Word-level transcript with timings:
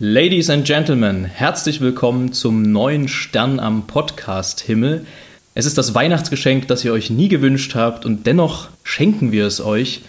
Ladies 0.00 0.50
and 0.50 0.66
Gentlemen, 0.66 1.24
herzlich 1.24 1.80
willkommen 1.80 2.32
zum 2.32 2.62
neuen 2.62 3.06
Stern 3.06 3.60
am 3.60 3.86
Podcast-Himmel. 3.86 5.06
Es 5.54 5.66
ist 5.66 5.78
das 5.78 5.94
Weihnachtsgeschenk, 5.94 6.66
das 6.66 6.84
ihr 6.84 6.92
euch 6.92 7.10
nie 7.10 7.28
gewünscht 7.28 7.76
habt 7.76 8.04
und 8.04 8.26
dennoch 8.26 8.70
schenken 8.82 9.30
wir 9.30 9.46
es 9.46 9.60
euch. 9.60 10.00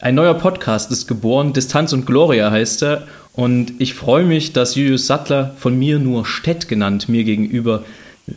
Ein 0.00 0.16
neuer 0.16 0.34
Podcast 0.34 0.90
ist 0.90 1.06
geboren, 1.06 1.52
Distanz 1.52 1.92
und 1.92 2.06
Gloria 2.06 2.50
heißt 2.50 2.82
er 2.82 3.06
und 3.32 3.74
ich 3.78 3.94
freue 3.94 4.24
mich, 4.24 4.52
dass 4.52 4.74
Julius 4.74 5.06
Sattler, 5.06 5.54
von 5.58 5.78
mir 5.78 6.00
nur 6.00 6.26
Stett 6.26 6.66
genannt, 6.66 7.08
mir 7.08 7.22
gegenüber 7.22 7.84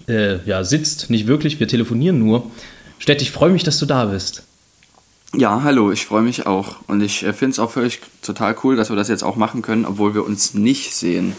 äh, 0.07 0.46
ja, 0.46 0.64
sitzt. 0.64 1.10
Nicht 1.10 1.25
wirklich, 1.25 1.60
wir 1.60 1.68
telefonieren 1.68 2.20
nur. 2.20 2.52
Stett, 3.00 3.23
ich 3.23 3.32
freue 3.32 3.50
mich, 3.50 3.64
dass 3.64 3.80
du 3.80 3.88
da 3.88 4.05
bist. 4.05 4.44
Ja, 5.36 5.63
hallo, 5.63 5.91
ich 5.91 6.05
freue 6.05 6.21
mich 6.21 6.45
auch. 6.45 6.75
Und 6.88 7.02
ich 7.02 7.23
äh, 7.23 7.34
finde 7.34 7.54
es 7.54 7.59
auch 7.59 7.71
völlig 7.71 8.02
total 8.21 8.55
cool, 8.63 8.75
dass 8.75 8.89
wir 8.89 8.95
das 8.95 9.07
jetzt 9.07 9.23
auch 9.23 9.36
machen 9.36 9.61
können, 9.61 9.86
obwohl 9.86 10.13
wir 10.13 10.25
uns 10.25 10.54
nicht 10.54 10.93
sehen. 10.93 11.34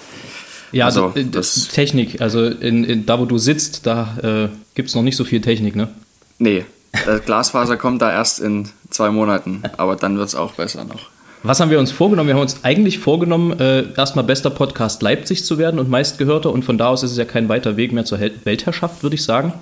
Ja, 0.73 0.87
also, 0.87 1.13
also 1.15 1.23
das 1.31 1.69
Technik, 1.69 2.21
also 2.21 2.45
in, 2.45 2.83
in, 2.83 3.07
da 3.07 3.21
wo 3.21 3.27
du 3.27 3.39
sitzt, 3.39 3.87
da 3.87 4.49
äh, 4.51 4.57
gibt 4.75 4.89
es 4.89 4.95
noch 4.97 5.03
nicht 5.03 5.17
so 5.17 5.23
viel 5.23 5.41
Technik, 5.41 5.77
ne? 5.77 5.89
Nee, 6.39 6.65
das 7.07 7.25
Glasfaser 7.25 7.77
kommt 7.77 8.03
da 8.03 8.11
erst 8.11 8.41
in 8.41 8.69
zwei 8.91 9.11
Monaten, 9.11 9.63
aber 9.77 9.95
dann 9.95 10.17
wird 10.19 10.29
es 10.29 10.35
auch 10.35 10.53
besser 10.55 10.85
noch. 10.85 11.11
Was 11.45 11.61
haben 11.61 11.71
wir 11.71 11.79
uns 11.79 11.93
vorgenommen? 11.93 12.29
Wir 12.29 12.35
haben 12.35 12.43
uns 12.43 12.65
eigentlich 12.65 12.99
vorgenommen, 12.99 13.61
äh, 13.61 13.85
erstmal 13.97 14.25
bester 14.25 14.51
Podcast 14.51 15.03
Leipzig 15.03 15.45
zu 15.45 15.59
werden 15.59 15.79
und 15.79 15.89
meistgehörter 15.89 16.51
und 16.51 16.65
von 16.65 16.79
da 16.79 16.89
aus 16.89 17.05
ist 17.05 17.13
es 17.13 17.19
ja 17.19 17.27
kein 17.27 17.49
weiter 17.49 17.77
Weg 17.77 17.93
mehr 17.93 18.05
zur 18.05 18.19
Weltherrschaft, 18.19 19.05
würde 19.05 19.15
ich 19.15 19.23
sagen. 19.23 19.53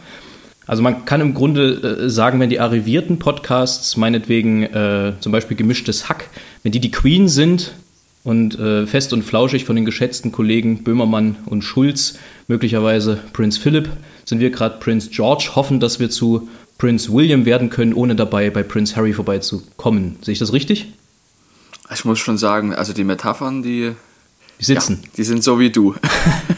Also 0.67 0.83
man 0.83 1.05
kann 1.05 1.21
im 1.21 1.35
Grunde 1.35 2.05
äh, 2.05 2.11
sagen, 2.11 2.41
wenn 2.41 2.51
die 2.51 2.61
arrivierten 2.61 3.19
Podcasts, 3.19 3.97
meinetwegen 3.97 4.63
äh, 4.63 5.15
zum 5.21 5.33
Beispiel 5.33 5.57
gemischtes 5.57 6.09
Hack, 6.09 6.29
wenn 6.63 6.73
die 6.73 6.81
die 6.81 6.91
Queen 6.91 7.29
sind 7.29 7.75
und 8.25 8.59
äh, 8.59 8.87
fest 8.87 9.13
und 9.13 9.23
flauschig 9.23 9.65
von 9.65 9.75
den 9.75 9.85
geschätzten 9.85 10.31
Kollegen 10.31 10.85
Böhmermann 10.85 11.37
und 11.47 11.63
Schulz, 11.63 12.19
möglicherweise 12.47 13.19
Prinz 13.33 13.59
Philipp, 13.59 13.89
sind 14.25 14.39
wir 14.41 14.51
gerade 14.51 14.79
Prinz 14.79 15.11
George, 15.11 15.51
hoffen, 15.55 15.81
dass 15.81 15.99
wir 15.99 16.11
zu 16.11 16.49
Prinz 16.79 17.11
William 17.11 17.45
werden 17.45 17.71
können, 17.71 17.95
ohne 17.95 18.15
dabei 18.15 18.51
bei 18.51 18.63
Prinz 18.63 18.97
Harry 18.97 19.13
vorbeizukommen. 19.13 20.17
Sehe 20.23 20.33
ich 20.33 20.39
das 20.39 20.53
richtig? 20.53 20.93
Ich 21.93 22.05
muss 22.05 22.19
schon 22.19 22.39
sagen, 22.39 22.75
also 22.75 22.93
die 22.93 23.05
Metaphern, 23.05 23.63
die, 23.63 23.93
die 24.61 24.65
sitzen. 24.65 25.01
Ja, 25.03 25.09
die 25.17 25.25
sind 25.25 25.45
so 25.45 25.59
wie 25.59 25.71
du. 25.71 25.95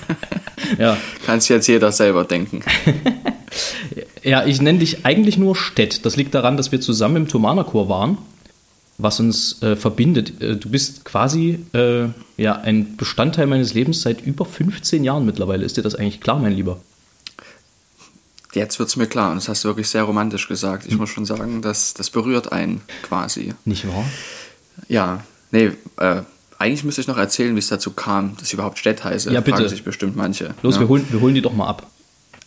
ja. 0.79 0.97
Kann 1.27 1.41
sich 1.41 1.49
jetzt 1.49 1.67
jeder 1.67 1.91
selber 1.93 2.25
denken. 2.25 2.63
Ja, 4.25 4.47
ich 4.47 4.61
nenne 4.61 4.79
dich 4.79 5.05
eigentlich 5.05 5.37
nur 5.37 5.55
Stett. 5.55 6.05
Das 6.07 6.17
liegt 6.17 6.35
daran, 6.35 6.57
dass 6.57 6.73
wir 6.73 6.81
zusammen 6.81 7.17
im 7.17 7.29
Thomanerchor 7.29 7.91
waren, 7.91 8.17
was 8.97 9.21
uns 9.21 9.63
äh, 9.63 9.77
verbindet. 9.77 10.41
Äh, 10.41 10.57
du 10.57 10.71
bist 10.71 11.05
quasi 11.05 11.61
äh, 11.75 12.07
ja, 12.39 12.57
ein 12.57 12.97
Bestandteil 12.97 13.47
meines 13.47 13.75
Lebens 13.75 14.01
seit 14.01 14.23
über 14.23 14.47
15 14.47 15.05
Jahren 15.05 15.27
mittlerweile. 15.27 15.65
Ist 15.65 15.77
dir 15.77 15.83
das 15.83 15.95
eigentlich 15.95 16.23
klar, 16.23 16.39
mein 16.39 16.53
Lieber? 16.53 16.81
Jetzt 18.55 18.79
wird 18.79 18.89
es 18.89 18.97
mir 18.97 19.07
klar 19.07 19.31
und 19.31 19.37
das 19.37 19.49
hast 19.49 19.65
du 19.65 19.69
wirklich 19.69 19.89
sehr 19.89 20.05
romantisch 20.05 20.49
gesagt. 20.49 20.87
Ich 20.87 20.93
hm. 20.93 20.99
muss 20.99 21.11
schon 21.11 21.27
sagen, 21.27 21.61
das, 21.61 21.93
das 21.93 22.09
berührt 22.09 22.53
einen 22.53 22.81
quasi. 23.03 23.53
Nicht 23.65 23.87
wahr? 23.87 24.05
Ja, 24.89 25.25
nee, 25.51 25.73
äh, 25.99 26.23
eigentlich 26.59 26.85
müsste 26.85 27.01
ich 27.01 27.09
noch 27.09 27.19
erzählen, 27.19 27.55
wie 27.57 27.59
es 27.59 27.69
dazu 27.69 27.91
kam, 27.91 28.37
dass 28.39 28.49
ich 28.49 28.55
überhaupt 28.55 28.79
Stett 28.79 29.05
heiße. 29.05 29.33
Ja, 29.33 29.41
bitte. 29.41 29.59
Fragen 29.59 29.69
sich 29.69 29.85
bestimmt 29.85 30.17
manche. 30.17 30.55
Los, 30.63 30.77
ja. 30.77 30.83
wir, 30.83 30.89
holen, 30.89 31.07
wir 31.11 31.21
holen 31.21 31.35
die 31.35 31.43
doch 31.43 31.53
mal 31.53 31.69
ab. 31.69 31.91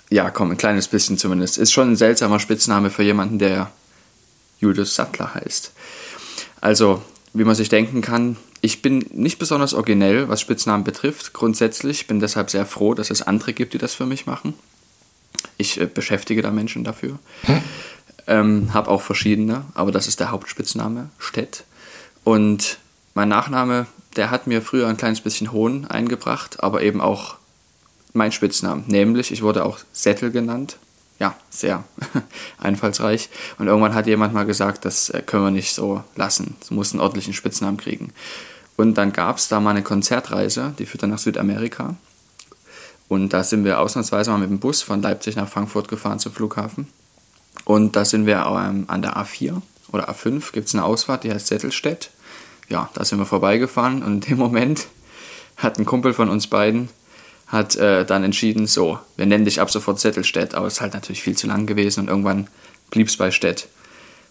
Ja, 0.09 0.29
komm, 0.29 0.51
ein 0.51 0.57
kleines 0.57 0.87
bisschen 0.87 1.17
zumindest. 1.17 1.57
Ist 1.57 1.73
schon 1.73 1.91
ein 1.91 1.95
seltsamer 1.95 2.39
Spitzname 2.39 2.89
für 2.89 3.03
jemanden, 3.03 3.39
der 3.39 3.71
Julius 4.59 4.95
Sattler 4.95 5.33
heißt. 5.33 5.73
Also, 6.61 7.01
wie 7.33 7.43
man 7.43 7.55
sich 7.55 7.69
denken 7.69 8.01
kann, 8.01 8.37
ich 8.61 8.81
bin 8.81 9.05
nicht 9.11 9.37
besonders 9.37 9.73
originell, 9.73 10.29
was 10.29 10.41
Spitznamen 10.41 10.83
betrifft. 10.83 11.33
Grundsätzlich 11.33 12.07
bin 12.07 12.19
deshalb 12.19 12.49
sehr 12.49 12.65
froh, 12.65 12.93
dass 12.93 13.11
es 13.11 13.21
andere 13.21 13.53
gibt, 13.53 13.73
die 13.73 13.77
das 13.77 13.93
für 13.93 14.05
mich 14.05 14.25
machen. 14.25 14.53
Ich 15.57 15.79
äh, 15.79 15.85
beschäftige 15.85 16.41
da 16.41 16.51
Menschen 16.51 16.83
dafür. 16.83 17.19
Hm? 17.43 17.61
Ähm, 18.27 18.73
habe 18.73 18.89
auch 18.89 19.01
verschiedene, 19.01 19.65
aber 19.73 19.91
das 19.91 20.07
ist 20.07 20.19
der 20.19 20.31
Hauptspitzname, 20.31 21.09
Stett. 21.17 21.63
Und 22.23 22.79
mein 23.13 23.29
Nachname, 23.29 23.87
der 24.15 24.31
hat 24.31 24.47
mir 24.47 24.61
früher 24.61 24.87
ein 24.87 24.97
kleines 24.97 25.21
bisschen 25.21 25.51
Hohn 25.51 25.85
eingebracht, 25.85 26.61
aber 26.61 26.81
eben 26.81 26.99
auch 26.99 27.36
mein 28.17 28.31
Spitznamen. 28.31 28.83
Nämlich, 28.87 29.31
ich 29.31 29.41
wurde 29.41 29.65
auch 29.65 29.79
Sättel 29.93 30.31
genannt. 30.31 30.77
Ja, 31.19 31.35
sehr 31.49 31.83
einfallsreich. 32.59 33.29
Und 33.57 33.67
irgendwann 33.67 33.95
hat 33.95 34.05
jemand 34.07 34.33
mal 34.33 34.45
gesagt, 34.45 34.85
das 34.85 35.09
äh, 35.09 35.21
können 35.25 35.43
wir 35.43 35.51
nicht 35.51 35.73
so 35.73 36.03
lassen. 36.15 36.55
Du 36.67 36.75
musst 36.75 36.93
einen 36.93 37.01
ordentlichen 37.01 37.33
Spitznamen 37.33 37.77
kriegen. 37.77 38.13
Und 38.75 38.95
dann 38.95 39.13
gab 39.13 39.37
es 39.37 39.47
da 39.47 39.59
mal 39.59 39.71
eine 39.71 39.81
Konzertreise, 39.81 40.73
die 40.77 40.85
führte 40.85 41.07
nach 41.07 41.17
Südamerika. 41.17 41.95
Und 43.07 43.33
da 43.33 43.43
sind 43.43 43.63
wir 43.63 43.79
ausnahmsweise 43.79 44.31
mal 44.31 44.37
mit 44.37 44.49
dem 44.49 44.59
Bus 44.59 44.81
von 44.81 45.01
Leipzig 45.01 45.35
nach 45.35 45.47
Frankfurt 45.47 45.87
gefahren 45.87 46.19
zum 46.19 46.33
Flughafen. 46.33 46.87
Und 47.65 47.95
da 47.95 48.05
sind 48.05 48.25
wir 48.25 48.45
ähm, 48.45 48.85
an 48.87 49.01
der 49.01 49.17
A4 49.17 49.61
oder 49.91 50.09
A5 50.09 50.51
gibt 50.51 50.67
es 50.67 50.75
eine 50.75 50.83
Ausfahrt, 50.83 51.23
die 51.23 51.31
heißt 51.31 51.47
Sättelstedt. 51.47 52.11
Ja, 52.69 52.89
da 52.93 53.05
sind 53.05 53.17
wir 53.17 53.25
vorbeigefahren 53.25 54.03
und 54.03 54.13
in 54.13 54.19
dem 54.21 54.37
Moment 54.37 54.87
hat 55.55 55.79
ein 55.79 55.85
Kumpel 55.85 56.13
von 56.13 56.29
uns 56.29 56.47
beiden 56.47 56.89
hat 57.47 57.75
äh, 57.75 58.05
dann 58.05 58.23
entschieden, 58.23 58.67
so, 58.67 58.99
wir 59.15 59.25
nennen 59.25 59.45
dich 59.45 59.61
ab 59.61 59.71
sofort 59.71 59.99
Zettelstedt, 59.99 60.53
aber 60.53 60.67
es 60.67 60.75
ist 60.75 60.81
halt 60.81 60.93
natürlich 60.93 61.21
viel 61.21 61.37
zu 61.37 61.47
lang 61.47 61.65
gewesen 61.65 62.01
und 62.01 62.07
irgendwann 62.09 62.47
blieb 62.91 63.07
es 63.07 63.17
bei 63.17 63.31
Stedt. 63.31 63.67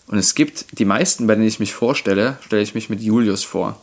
Und 0.06 0.18
es 0.18 0.34
gibt 0.34 0.78
die 0.78 0.84
meisten, 0.84 1.26
bei 1.26 1.34
denen 1.34 1.48
ich 1.48 1.58
mich 1.58 1.74
vorstelle, 1.74 2.38
stelle 2.44 2.62
ich 2.62 2.74
mich 2.74 2.90
mit 2.90 3.00
Julius 3.00 3.42
vor. 3.42 3.80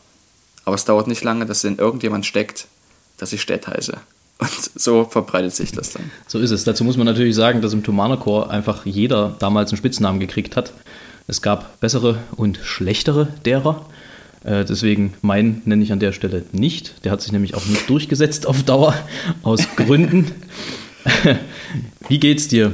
Aber 0.64 0.74
es 0.74 0.84
dauert 0.84 1.06
nicht 1.06 1.22
lange, 1.22 1.46
dass 1.46 1.64
in 1.64 1.78
irgendjemand 1.78 2.24
steckt, 2.24 2.66
dass 3.18 3.32
ich 3.32 3.42
Stedt 3.42 3.66
heiße. 3.66 3.98
Und 4.38 4.50
so 4.74 5.04
verbreitet 5.04 5.54
sich 5.54 5.72
das 5.72 5.92
dann. 5.92 6.10
So 6.26 6.38
ist 6.38 6.50
es. 6.50 6.64
Dazu 6.64 6.82
muss 6.82 6.96
man 6.96 7.06
natürlich 7.06 7.36
sagen, 7.36 7.60
dass 7.60 7.72
im 7.72 7.82
Thomanerchor 7.82 8.50
einfach 8.50 8.84
jeder 8.86 9.36
damals 9.38 9.70
einen 9.70 9.78
Spitznamen 9.78 10.18
gekriegt 10.18 10.56
hat. 10.56 10.72
Es 11.26 11.40
gab 11.40 11.78
bessere 11.80 12.18
und 12.36 12.58
schlechtere 12.62 13.28
derer. 13.44 13.86
Äh, 14.44 14.64
deswegen 14.64 15.14
mein 15.22 15.62
nenne 15.64 15.82
ich 15.82 15.92
an 15.92 16.00
der 16.00 16.12
Stelle 16.12 16.44
nicht. 16.52 17.04
Der 17.04 17.12
hat 17.12 17.22
sich 17.22 17.32
nämlich 17.32 17.54
auch 17.54 17.64
nicht 17.66 17.88
durchgesetzt 17.88 18.46
auf 18.46 18.62
Dauer 18.62 18.94
aus 19.42 19.66
Gründen. 19.76 20.30
Wie 22.08 22.20
geht's 22.20 22.48
dir? 22.48 22.72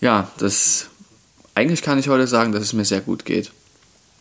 Ja, 0.00 0.30
das 0.38 0.88
eigentlich 1.54 1.82
kann 1.82 1.98
ich 1.98 2.08
heute 2.08 2.26
sagen, 2.26 2.52
dass 2.52 2.62
es 2.62 2.72
mir 2.72 2.84
sehr 2.84 3.00
gut 3.00 3.24
geht. 3.24 3.52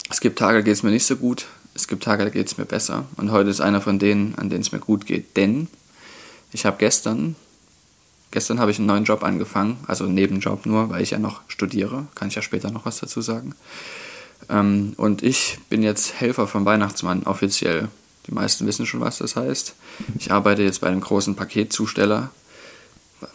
Es 0.09 0.21
gibt 0.21 0.37
Tage, 0.37 0.59
da 0.59 0.61
geht 0.61 0.73
es 0.73 0.83
mir 0.83 0.91
nicht 0.91 1.05
so 1.05 1.15
gut. 1.15 1.47
Es 1.73 1.87
gibt 1.87 2.03
Tage, 2.03 2.23
da 2.23 2.29
geht 2.29 2.47
es 2.47 2.57
mir 2.57 2.65
besser. 2.65 3.05
Und 3.17 3.31
heute 3.31 3.49
ist 3.49 3.61
einer 3.61 3.81
von 3.81 3.97
denen, 3.97 4.35
an 4.35 4.49
denen 4.49 4.61
es 4.61 4.71
mir 4.71 4.79
gut 4.79 5.05
geht. 5.05 5.35
Denn 5.37 5.67
ich 6.51 6.65
habe 6.65 6.77
gestern, 6.77 7.35
gestern 8.31 8.59
habe 8.59 8.69
ich 8.69 8.77
einen 8.77 8.85
neuen 8.85 9.05
Job 9.05 9.23
angefangen, 9.23 9.77
also 9.87 10.03
einen 10.03 10.13
Nebenjob 10.13 10.65
nur, 10.65 10.89
weil 10.89 11.01
ich 11.01 11.11
ja 11.11 11.19
noch 11.19 11.41
studiere. 11.47 12.05
Kann 12.13 12.27
ich 12.27 12.35
ja 12.35 12.41
später 12.43 12.69
noch 12.69 12.85
was 12.85 12.99
dazu 12.99 13.21
sagen. 13.21 13.55
Ähm, 14.49 14.93
und 14.97 15.23
ich 15.23 15.59
bin 15.69 15.83
jetzt 15.83 16.19
Helfer 16.19 16.47
vom 16.47 16.65
Weihnachtsmann 16.65 17.23
offiziell. 17.23 17.89
Die 18.27 18.33
meisten 18.33 18.65
wissen 18.65 18.85
schon, 18.85 19.01
was 19.01 19.17
das 19.17 19.35
heißt. 19.35 19.75
Ich 20.17 20.31
arbeite 20.31 20.63
jetzt 20.63 20.81
bei 20.81 20.87
einem 20.87 21.01
großen 21.01 21.35
Paketzusteller, 21.35 22.29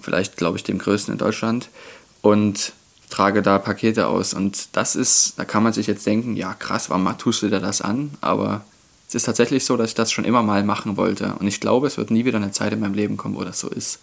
vielleicht 0.01 0.37
glaube 0.37 0.57
ich 0.57 0.65
dem 0.65 0.79
größten 0.79 1.15
in 1.15 1.19
Deutschland, 1.19 1.69
und 2.23 2.73
trage 3.11 3.43
da 3.43 3.59
Pakete 3.59 4.07
aus. 4.07 4.35
Und 4.35 4.77
das 4.77 4.97
ist, 4.97 5.35
da 5.39 5.45
kann 5.45 5.63
man 5.63 5.73
sich 5.73 5.87
jetzt 5.87 6.07
denken, 6.07 6.37
ja 6.37 6.55
krass, 6.55 6.91
warum 6.91 7.17
tust 7.19 7.43
du 7.43 7.49
dir 7.49 7.61
das 7.61 7.81
an? 7.81 8.11
Aber 8.21 8.65
es 9.09 9.15
ist 9.15 9.25
tatsächlich 9.25 9.65
so, 9.65 9.77
dass 9.77 9.91
ich 9.91 9.95
das 9.95 10.13
schon 10.13 10.25
immer 10.25 10.43
mal 10.43 10.63
machen 10.65 10.97
wollte. 10.97 11.35
Und 11.41 11.47
ich 11.47 11.61
glaube, 11.61 11.87
es 11.87 11.97
wird 11.97 12.11
nie 12.11 12.25
wieder 12.25 12.37
eine 12.37 12.53
Zeit 12.53 12.73
in 12.73 12.81
meinem 12.81 12.95
Leben 12.95 13.17
kommen, 13.17 13.37
wo 13.37 13.43
das 13.43 13.59
so 13.59 13.69
ist 13.69 14.01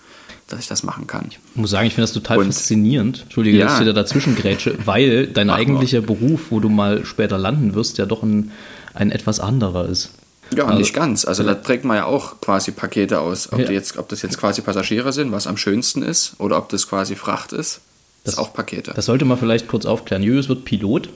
dass 0.47 0.59
ich 0.59 0.67
das 0.67 0.83
machen 0.83 1.07
kann. 1.07 1.25
Ich 1.29 1.39
muss 1.55 1.71
sagen, 1.71 1.87
ich 1.87 1.93
finde 1.93 2.03
das 2.03 2.13
total 2.13 2.39
und, 2.39 2.45
faszinierend. 2.45 3.23
Entschuldige, 3.23 3.57
ja. 3.57 3.65
dass 3.65 3.79
ich 3.79 3.85
da 3.85 3.93
dazwischen 3.93 4.35
grätsche, 4.35 4.77
weil 4.85 5.27
dein 5.27 5.49
Ach, 5.49 5.57
eigentlicher 5.57 6.01
mal. 6.01 6.07
Beruf, 6.07 6.51
wo 6.51 6.59
du 6.59 6.69
mal 6.69 7.05
später 7.05 7.37
landen 7.37 7.73
wirst, 7.73 7.97
ja 7.97 8.05
doch 8.05 8.23
ein, 8.23 8.51
ein 8.93 9.11
etwas 9.11 9.39
anderer 9.39 9.87
ist. 9.87 10.11
Ja, 10.55 10.65
also, 10.65 10.77
nicht 10.77 10.93
ganz. 10.93 11.25
Also 11.25 11.43
da 11.43 11.55
trägt 11.55 11.85
man 11.85 11.97
ja 11.97 12.05
auch 12.05 12.39
quasi 12.39 12.71
Pakete 12.71 13.19
aus. 13.19 13.51
Ob, 13.51 13.59
ja. 13.59 13.71
jetzt, 13.71 13.97
ob 13.97 14.09
das 14.09 14.21
jetzt 14.21 14.37
quasi 14.37 14.61
Passagiere 14.61 15.11
sind, 15.11 15.31
was 15.31 15.47
am 15.47 15.57
schönsten 15.57 16.03
ist, 16.03 16.35
oder 16.37 16.59
ob 16.59 16.69
das 16.69 16.87
quasi 16.87 17.15
Fracht 17.15 17.51
ist, 17.51 17.81
das 18.23 18.35
ist 18.35 18.39
auch 18.39 18.53
Pakete. 18.53 18.93
Das 18.95 19.05
sollte 19.05 19.25
man 19.25 19.39
vielleicht 19.39 19.67
kurz 19.67 19.85
aufklären. 19.85 20.21
Julius 20.21 20.47
wird 20.47 20.65
Pilot. 20.65 21.09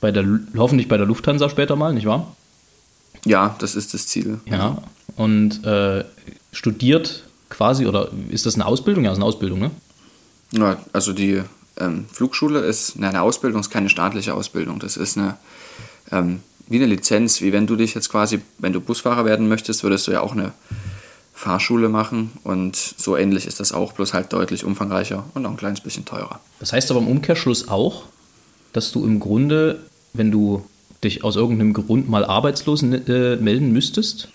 Bei 0.00 0.10
der, 0.10 0.24
hoffentlich 0.56 0.88
bei 0.88 0.96
der 0.96 1.06
Lufthansa 1.06 1.48
später 1.48 1.76
mal, 1.76 1.94
nicht 1.94 2.06
wahr? 2.06 2.34
Ja, 3.24 3.56
das 3.58 3.74
ist 3.74 3.94
das 3.94 4.06
Ziel. 4.06 4.40
Ja, 4.46 4.82
und 5.16 5.64
äh, 5.64 6.04
studiert 6.52 7.24
quasi, 7.48 7.86
oder 7.86 8.10
ist 8.28 8.46
das 8.46 8.54
eine 8.54 8.66
Ausbildung? 8.66 9.04
Ja, 9.04 9.10
das 9.10 9.18
ist 9.18 9.22
eine 9.22 9.28
Ausbildung, 9.28 9.60
ne? 9.60 9.70
Ja, 10.52 10.76
also 10.92 11.12
die 11.12 11.42
ähm, 11.78 12.06
Flugschule 12.10 12.60
ist, 12.60 12.98
ne, 12.98 13.08
eine 13.08 13.22
Ausbildung 13.22 13.60
ist 13.60 13.70
keine 13.70 13.88
staatliche 13.88 14.34
Ausbildung. 14.34 14.78
Das 14.78 14.96
ist 14.96 15.16
eine, 15.16 15.36
ähm, 16.10 16.40
wie 16.68 16.76
eine 16.76 16.86
Lizenz, 16.86 17.40
wie 17.40 17.52
wenn 17.52 17.66
du 17.66 17.76
dich 17.76 17.94
jetzt 17.94 18.08
quasi, 18.10 18.40
wenn 18.58 18.72
du 18.72 18.80
Busfahrer 18.80 19.24
werden 19.24 19.48
möchtest, 19.48 19.82
würdest 19.82 20.06
du 20.06 20.12
ja 20.12 20.20
auch 20.20 20.32
eine 20.32 20.52
Fahrschule 21.32 21.88
machen 21.88 22.30
und 22.44 22.76
so 22.76 23.16
ähnlich 23.16 23.46
ist 23.46 23.58
das 23.58 23.72
auch, 23.72 23.92
bloß 23.92 24.14
halt 24.14 24.32
deutlich 24.32 24.64
umfangreicher 24.64 25.24
und 25.34 25.44
auch 25.44 25.50
ein 25.50 25.56
kleines 25.56 25.80
bisschen 25.80 26.04
teurer. 26.04 26.40
Das 26.60 26.72
heißt 26.72 26.90
aber 26.90 27.00
im 27.00 27.08
Umkehrschluss 27.08 27.68
auch, 27.68 28.04
dass 28.72 28.92
du 28.92 29.04
im 29.04 29.18
Grunde, 29.18 29.80
wenn 30.12 30.30
du 30.30 30.64
dich 31.04 31.24
aus 31.24 31.36
irgendeinem 31.36 31.72
Grund 31.72 32.08
mal 32.08 32.24
arbeitslos 32.24 32.82
äh, 32.82 33.36
melden 33.36 33.72
müsstest, 33.72 34.28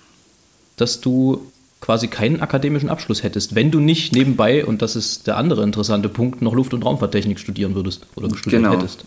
dass 0.78 1.02
du 1.02 1.52
quasi 1.82 2.08
keinen 2.08 2.42
akademischen 2.42 2.90
Abschluss 2.90 3.24
hättest, 3.24 3.56
wenn 3.56 3.72
du 3.72 3.80
nicht 3.80 4.14
nebenbei, 4.14 4.66
und 4.66 4.82
das 4.82 4.96
ist 4.96 5.28
der 5.28 5.38
andere 5.38 5.64
interessante 5.64 6.10
Punkt, 6.10 6.42
noch 6.42 6.54
Luft- 6.54 6.74
und 6.74 6.86
Raumfahrttechnik 6.86 7.40
studieren 7.40 7.76
würdest 7.76 8.06
oder 8.16 8.30
studiert 8.36 8.64
genau. 8.64 8.76
hättest. 8.76 9.06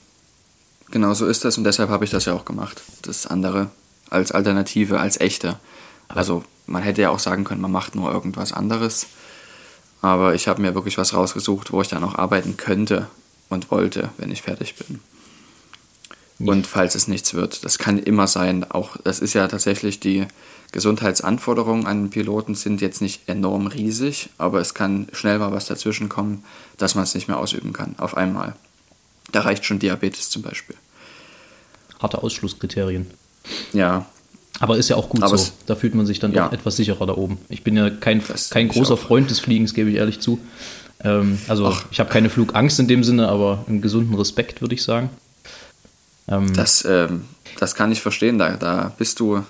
Genau, 0.90 1.14
so 1.14 1.26
ist 1.26 1.44
das 1.44 1.56
und 1.58 1.64
deshalb 1.64 1.90
habe 1.90 2.04
ich 2.04 2.10
das 2.10 2.26
ja 2.26 2.34
auch 2.34 2.44
gemacht. 2.44 2.82
Das 3.02 3.26
andere 3.26 3.70
als 4.10 4.32
Alternative, 4.32 5.00
als 5.00 5.20
echte. 5.20 5.58
Also 6.08 6.44
man 6.66 6.82
hätte 6.82 7.02
ja 7.02 7.10
auch 7.10 7.18
sagen 7.18 7.44
können, 7.44 7.60
man 7.60 7.72
macht 7.72 7.94
nur 7.94 8.12
irgendwas 8.12 8.52
anderes. 8.52 9.06
Aber 10.02 10.34
ich 10.34 10.48
habe 10.48 10.60
mir 10.60 10.74
wirklich 10.74 10.98
was 10.98 11.14
rausgesucht, 11.14 11.72
wo 11.72 11.80
ich 11.80 11.88
dann 11.88 12.04
auch 12.04 12.16
arbeiten 12.16 12.56
könnte 12.56 13.06
und 13.48 13.70
wollte, 13.70 14.10
wenn 14.18 14.30
ich 14.30 14.42
fertig 14.42 14.74
bin. 14.74 15.00
Und 16.44 16.66
falls 16.66 16.94
es 16.94 17.06
nichts 17.08 17.34
wird, 17.34 17.64
das 17.64 17.78
kann 17.78 17.98
immer 17.98 18.26
sein. 18.26 18.64
Auch 18.70 18.96
das 19.04 19.20
ist 19.20 19.32
ja 19.34 19.46
tatsächlich 19.48 20.00
die 20.00 20.26
Gesundheitsanforderungen 20.72 21.86
an 21.86 22.10
Piloten 22.10 22.54
sind 22.54 22.80
jetzt 22.80 23.00
nicht 23.02 23.28
enorm 23.28 23.66
riesig, 23.66 24.30
aber 24.38 24.60
es 24.60 24.74
kann 24.74 25.06
schnell 25.12 25.38
mal 25.38 25.52
was 25.52 25.66
dazwischen 25.66 26.08
kommen, 26.08 26.44
dass 26.78 26.94
man 26.94 27.04
es 27.04 27.14
nicht 27.14 27.28
mehr 27.28 27.38
ausüben 27.38 27.72
kann 27.72 27.94
auf 27.98 28.16
einmal. 28.16 28.54
Da 29.30 29.42
reicht 29.42 29.64
schon 29.64 29.78
Diabetes 29.78 30.30
zum 30.30 30.42
Beispiel. 30.42 30.76
Harte 32.00 32.22
Ausschlusskriterien. 32.22 33.06
Ja. 33.72 34.06
Aber 34.60 34.76
ist 34.76 34.88
ja 34.88 34.96
auch 34.96 35.08
gut 35.08 35.22
Aber 35.22 35.38
so. 35.38 35.52
Da 35.66 35.74
fühlt 35.76 35.94
man 35.94 36.06
sich 36.06 36.18
dann 36.18 36.32
Ja. 36.32 36.50
etwas 36.52 36.76
sicherer 36.76 37.06
da 37.06 37.14
oben. 37.14 37.38
Ich 37.48 37.62
bin 37.64 37.76
ja 37.76 37.88
kein, 37.90 38.22
Das 38.26 38.50
kein 38.50 38.68
großer. 38.68 38.96
Freund 38.96 39.30
des 39.30 39.40
Fliegens, 39.40 39.74
gebe 39.74 39.90
ich 39.90 39.96
ehrlich 39.96 40.20
zu. 40.20 40.38
Ähm, 41.04 41.38
also 41.48 41.66
Ach. 41.66 41.84
ich 41.90 42.00
habe 42.00 42.10
keine 42.10 42.30
Flugangst 42.30 42.78
in 42.80 42.88
dem 42.88 43.04
Sinne, 43.04 43.28
aber 43.28 43.64
einen 43.68 43.80
gesunden 43.82 44.14
Respekt, 44.14 44.60
würde 44.60 44.74
ich 44.74 44.82
sagen. 44.82 45.10
Ähm, 46.28 46.52
Das, 46.52 46.84
ähm, 46.84 47.24
das 47.58 47.74
kann 47.74 47.92
ich 47.92 48.00
verstehen. 48.00 48.38
Da, 48.38 48.56
da 48.56 48.92
bist 48.96 49.20
du 49.20 49.42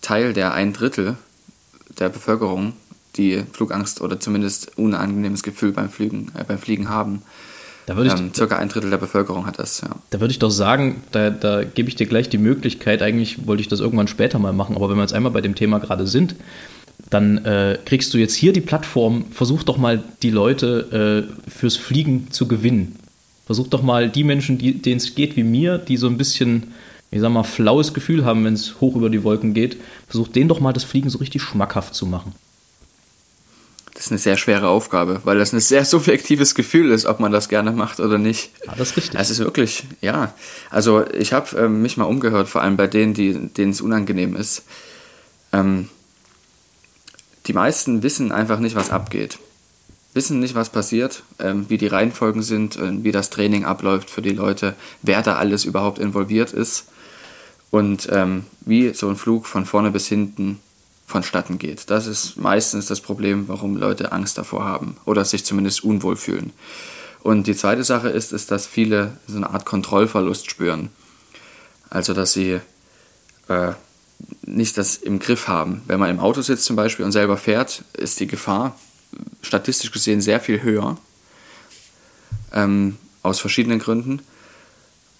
Teil 0.00 0.32
der 0.32 0.54
ein 0.54 0.72
Drittel 0.72 1.16
der 1.98 2.08
Bevölkerung, 2.08 2.72
die 3.16 3.42
Flugangst 3.52 4.00
oder 4.00 4.20
zumindest 4.20 4.78
unangenehmes 4.78 5.42
Gefühl 5.42 5.72
beim 5.72 5.90
Fliegen, 5.90 6.32
äh, 6.38 6.44
beim 6.44 6.58
Fliegen 6.58 6.88
haben. 6.88 7.22
da 7.86 7.96
würde 7.96 8.08
ich, 8.14 8.20
Ähm, 8.20 8.32
circa 8.32 8.56
ein 8.56 8.68
Drittel 8.68 8.90
der 8.90 8.98
Bevölkerung 8.98 9.46
hat 9.46 9.58
das, 9.58 9.80
ja. 9.80 9.88
Da 10.10 10.20
würde 10.20 10.30
ich 10.30 10.38
doch 10.38 10.50
sagen, 10.50 11.02
da, 11.10 11.30
da 11.30 11.64
gebe 11.64 11.88
ich 11.88 11.96
dir 11.96 12.06
gleich 12.06 12.28
die 12.28 12.38
Möglichkeit, 12.38 13.02
eigentlich 13.02 13.46
wollte 13.46 13.62
ich 13.62 13.68
das 13.68 13.80
irgendwann 13.80 14.06
später 14.06 14.38
mal 14.38 14.52
machen, 14.52 14.76
aber 14.76 14.88
wenn 14.88 14.96
wir 14.96 15.02
jetzt 15.02 15.12
einmal 15.12 15.32
bei 15.32 15.40
dem 15.40 15.56
Thema 15.56 15.80
gerade 15.80 16.06
sind, 16.06 16.36
dann 17.08 17.44
äh, 17.44 17.78
kriegst 17.84 18.14
du 18.14 18.18
jetzt 18.18 18.34
hier 18.34 18.52
die 18.52 18.60
Plattform, 18.60 19.24
versuch 19.32 19.64
doch 19.64 19.76
mal 19.76 20.04
die 20.22 20.30
Leute 20.30 21.26
äh, 21.48 21.50
fürs 21.50 21.76
Fliegen 21.76 22.30
zu 22.30 22.46
gewinnen. 22.46 22.96
Versuch 23.50 23.66
doch 23.66 23.82
mal 23.82 24.08
die 24.08 24.22
Menschen, 24.22 24.58
denen 24.58 24.98
es 24.98 25.16
geht 25.16 25.34
wie 25.34 25.42
mir, 25.42 25.76
die 25.76 25.96
so 25.96 26.06
ein 26.06 26.16
bisschen, 26.16 26.72
ich 27.10 27.20
sag 27.20 27.32
mal, 27.32 27.42
flaues 27.42 27.92
Gefühl 27.92 28.24
haben, 28.24 28.44
wenn 28.44 28.54
es 28.54 28.80
hoch 28.80 28.94
über 28.94 29.10
die 29.10 29.24
Wolken 29.24 29.54
geht, 29.54 29.76
versuch 30.06 30.28
denen 30.28 30.48
doch 30.48 30.60
mal 30.60 30.72
das 30.72 30.84
Fliegen 30.84 31.10
so 31.10 31.18
richtig 31.18 31.42
schmackhaft 31.42 31.92
zu 31.92 32.06
machen. 32.06 32.32
Das 33.92 34.04
ist 34.04 34.12
eine 34.12 34.20
sehr 34.20 34.36
schwere 34.36 34.68
Aufgabe, 34.68 35.22
weil 35.24 35.36
das 35.36 35.52
ein 35.52 35.58
sehr 35.58 35.84
subjektives 35.84 36.54
Gefühl 36.54 36.92
ist, 36.92 37.06
ob 37.06 37.18
man 37.18 37.32
das 37.32 37.48
gerne 37.48 37.72
macht 37.72 37.98
oder 37.98 38.18
nicht. 38.18 38.52
Ja, 38.64 38.76
das 38.76 38.90
ist 38.90 38.96
richtig. 38.98 39.20
Es 39.20 39.30
ist 39.30 39.40
wirklich, 39.40 39.82
ja. 40.00 40.32
Also 40.70 41.04
ich 41.10 41.32
habe 41.32 41.58
ähm, 41.58 41.82
mich 41.82 41.96
mal 41.96 42.04
umgehört, 42.04 42.48
vor 42.48 42.62
allem 42.62 42.76
bei 42.76 42.86
denen, 42.86 43.14
die, 43.14 43.48
denen 43.48 43.72
es 43.72 43.80
unangenehm 43.80 44.36
ist. 44.36 44.62
Ähm, 45.52 45.88
die 47.48 47.52
meisten 47.52 48.04
wissen 48.04 48.30
einfach 48.30 48.60
nicht, 48.60 48.76
was 48.76 48.90
abgeht. 48.90 49.40
Wissen 50.12 50.40
nicht, 50.40 50.54
was 50.54 50.70
passiert, 50.70 51.22
ähm, 51.38 51.66
wie 51.68 51.78
die 51.78 51.86
Reihenfolgen 51.86 52.42
sind, 52.42 52.76
äh, 52.76 53.04
wie 53.04 53.12
das 53.12 53.30
Training 53.30 53.64
abläuft 53.64 54.10
für 54.10 54.22
die 54.22 54.30
Leute, 54.30 54.74
wer 55.02 55.22
da 55.22 55.36
alles 55.36 55.64
überhaupt 55.64 55.98
involviert 55.98 56.52
ist 56.52 56.86
und 57.70 58.08
ähm, 58.10 58.44
wie 58.60 58.92
so 58.92 59.08
ein 59.08 59.16
Flug 59.16 59.46
von 59.46 59.66
vorne 59.66 59.90
bis 59.90 60.08
hinten 60.08 60.58
vonstatten 61.06 61.58
geht. 61.58 61.90
Das 61.90 62.06
ist 62.06 62.36
meistens 62.36 62.86
das 62.86 63.00
Problem, 63.00 63.48
warum 63.48 63.76
Leute 63.76 64.12
Angst 64.12 64.38
davor 64.38 64.64
haben 64.64 64.96
oder 65.04 65.24
sich 65.24 65.44
zumindest 65.44 65.84
unwohl 65.84 66.16
fühlen. 66.16 66.52
Und 67.22 67.46
die 67.46 67.54
zweite 67.54 67.84
Sache 67.84 68.08
ist, 68.08 68.32
ist, 68.32 68.50
dass 68.50 68.66
viele 68.66 69.12
so 69.26 69.36
eine 69.36 69.50
Art 69.50 69.66
Kontrollverlust 69.66 70.50
spüren. 70.50 70.88
Also, 71.90 72.14
dass 72.14 72.32
sie 72.32 72.60
äh, 73.48 73.72
nicht 74.42 74.78
das 74.78 74.96
im 74.96 75.18
Griff 75.18 75.48
haben. 75.48 75.82
Wenn 75.86 76.00
man 76.00 76.10
im 76.10 76.20
Auto 76.20 76.40
sitzt 76.40 76.64
zum 76.64 76.76
Beispiel 76.76 77.04
und 77.04 77.12
selber 77.12 77.36
fährt, 77.36 77.84
ist 77.92 78.20
die 78.20 78.26
Gefahr 78.26 78.76
statistisch 79.42 79.90
gesehen 79.90 80.20
sehr 80.20 80.40
viel 80.40 80.62
höher. 80.62 80.96
Ähm, 82.52 82.96
aus 83.22 83.40
verschiedenen 83.40 83.78
Gründen. 83.78 84.22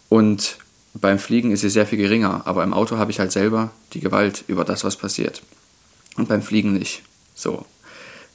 Und 0.08 0.58
beim 0.94 1.18
Fliegen 1.18 1.52
ist 1.52 1.60
sie 1.60 1.70
sehr 1.70 1.86
viel 1.86 1.98
geringer. 1.98 2.42
Aber 2.46 2.64
im 2.64 2.74
Auto 2.74 2.96
habe 2.98 3.10
ich 3.10 3.20
halt 3.20 3.32
selber 3.32 3.70
die 3.92 4.00
Gewalt 4.00 4.44
über 4.48 4.64
das, 4.64 4.84
was 4.84 4.96
passiert. 4.96 5.42
Und 6.16 6.28
beim 6.28 6.42
Fliegen 6.42 6.72
nicht. 6.72 7.02
So. 7.34 7.66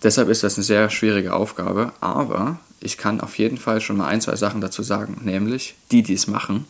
Deshalb 0.04 0.30
ist 0.30 0.44
das 0.44 0.56
eine 0.56 0.64
sehr 0.64 0.90
schwierige 0.90 1.34
Aufgabe. 1.34 1.92
Aber 2.00 2.60
ich 2.80 2.98
kann 2.98 3.22
auf 3.22 3.38
jeden 3.38 3.58
Fall 3.58 3.82
schon 3.82 3.98
mal 3.98 4.08
ein, 4.08 4.22
zwei 4.22 4.36
Sachen 4.36 4.62
dazu 4.62 4.84
sagen. 4.84 5.22
Nämlich, 5.24 5.76
die, 5.92 6.04
die 6.04 6.14
es 6.14 6.28
machen, 6.28 6.66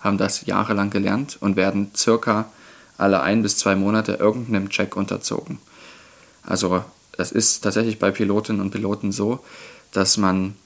haben 0.00 0.18
das 0.18 0.46
jahrelang 0.46 0.90
gelernt 0.90 1.36
und 1.40 1.56
werden 1.56 1.90
circa 1.94 2.50
alle 2.96 3.20
ein 3.22 3.42
bis 3.42 3.56
zwei 3.58 3.76
Monate 3.76 4.14
irgendeinem 4.14 4.68
Check 4.68 4.96
unterzogen. 4.96 5.58
Also 6.42 6.84
das 7.20 7.32
ist 7.32 7.60
tatsächlich 7.60 7.98
bei 7.98 8.10
Pilotinnen 8.10 8.62
und 8.62 8.70
Piloten 8.70 9.12
so, 9.12 9.40
dass 9.92 10.16
man 10.16 10.56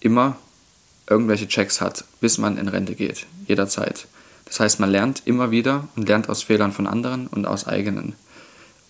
immer 0.00 0.38
irgendwelche 1.06 1.48
Checks 1.48 1.82
hat, 1.82 2.04
bis 2.18 2.38
man 2.38 2.56
in 2.56 2.68
Rente 2.68 2.94
geht, 2.94 3.26
jederzeit. 3.46 4.06
Das 4.46 4.58
heißt, 4.58 4.80
man 4.80 4.90
lernt 4.90 5.26
immer 5.26 5.50
wieder 5.50 5.86
und 5.94 6.08
lernt 6.08 6.30
aus 6.30 6.42
Fehlern 6.42 6.72
von 6.72 6.86
anderen 6.86 7.26
und 7.26 7.44
aus 7.44 7.66
eigenen. 7.66 8.14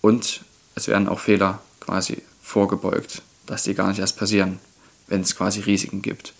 Und 0.00 0.42
es 0.76 0.86
werden 0.86 1.08
auch 1.08 1.18
Fehler 1.18 1.60
quasi 1.80 2.22
vorgebeugt, 2.40 3.22
dass 3.46 3.64
die 3.64 3.74
gar 3.74 3.88
nicht 3.88 3.98
erst 3.98 4.16
passieren, 4.16 4.60
wenn 5.08 5.22
es 5.22 5.34
quasi 5.34 5.62
Risiken 5.62 6.02
gibt. 6.02 6.34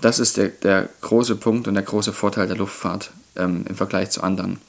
Das 0.00 0.20
ist 0.20 0.36
der, 0.36 0.50
der 0.50 0.88
große 1.00 1.34
Punkt 1.34 1.66
und 1.66 1.74
der 1.74 1.82
große 1.82 2.12
Vorteil 2.12 2.46
der 2.46 2.56
Luftfahrt 2.56 3.10
ähm, 3.34 3.64
im 3.68 3.74
Vergleich 3.74 4.10
zu 4.10 4.22
anderen 4.22 4.60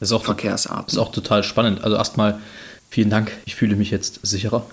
Das 0.00 0.08
ist 0.08 0.12
auch, 0.12 0.24
Verkehrsarten. 0.24 0.88
ist 0.88 0.98
auch 0.98 1.12
total 1.12 1.44
spannend. 1.44 1.84
Also 1.84 1.96
erstmal 1.96 2.40
vielen 2.94 3.10
Dank, 3.10 3.32
ich 3.44 3.56
fühle 3.56 3.74
mich 3.74 3.90
jetzt 3.90 4.20
sicherer. 4.22 4.64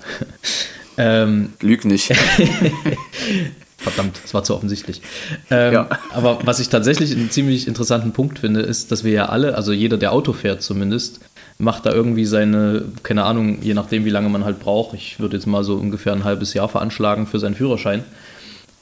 ähm, 0.97 1.53
Lüg 1.59 1.85
nicht. 1.85 2.13
Verdammt, 3.77 4.19
das 4.21 4.35
war 4.35 4.43
zu 4.43 4.53
offensichtlich. 4.53 5.01
Ähm, 5.49 5.73
Ja. 5.73 5.89
Aber 6.11 6.37
was 6.43 6.59
ich 6.59 6.69
tatsächlich 6.69 7.11
einen 7.13 7.31
ziemlich 7.31 7.67
interessanten 7.67 8.11
Punkt 8.11 8.37
finde, 8.37 8.61
ist, 8.61 8.91
dass 8.91 9.03
wir 9.03 9.11
ja 9.11 9.25
alle, 9.29 9.55
also 9.55 9.71
jeder, 9.71 9.97
der 9.97 10.11
Auto 10.11 10.33
fährt 10.33 10.61
zumindest, 10.61 11.19
macht 11.57 11.87
da 11.87 11.91
irgendwie 11.91 12.25
seine, 12.25 12.85
keine 13.01 13.23
Ahnung, 13.23 13.59
je 13.63 13.73
nachdem, 13.73 14.05
wie 14.05 14.11
lange 14.11 14.29
man 14.29 14.45
halt 14.45 14.59
braucht. 14.59 14.93
Ich 14.93 15.19
würde 15.19 15.37
jetzt 15.37 15.47
mal 15.47 15.63
so 15.63 15.73
ungefähr 15.75 16.13
ein 16.13 16.23
halbes 16.23 16.53
Jahr 16.53 16.69
veranschlagen 16.69 17.25
für 17.25 17.39
seinen 17.39 17.55
Führerschein. 17.55 18.03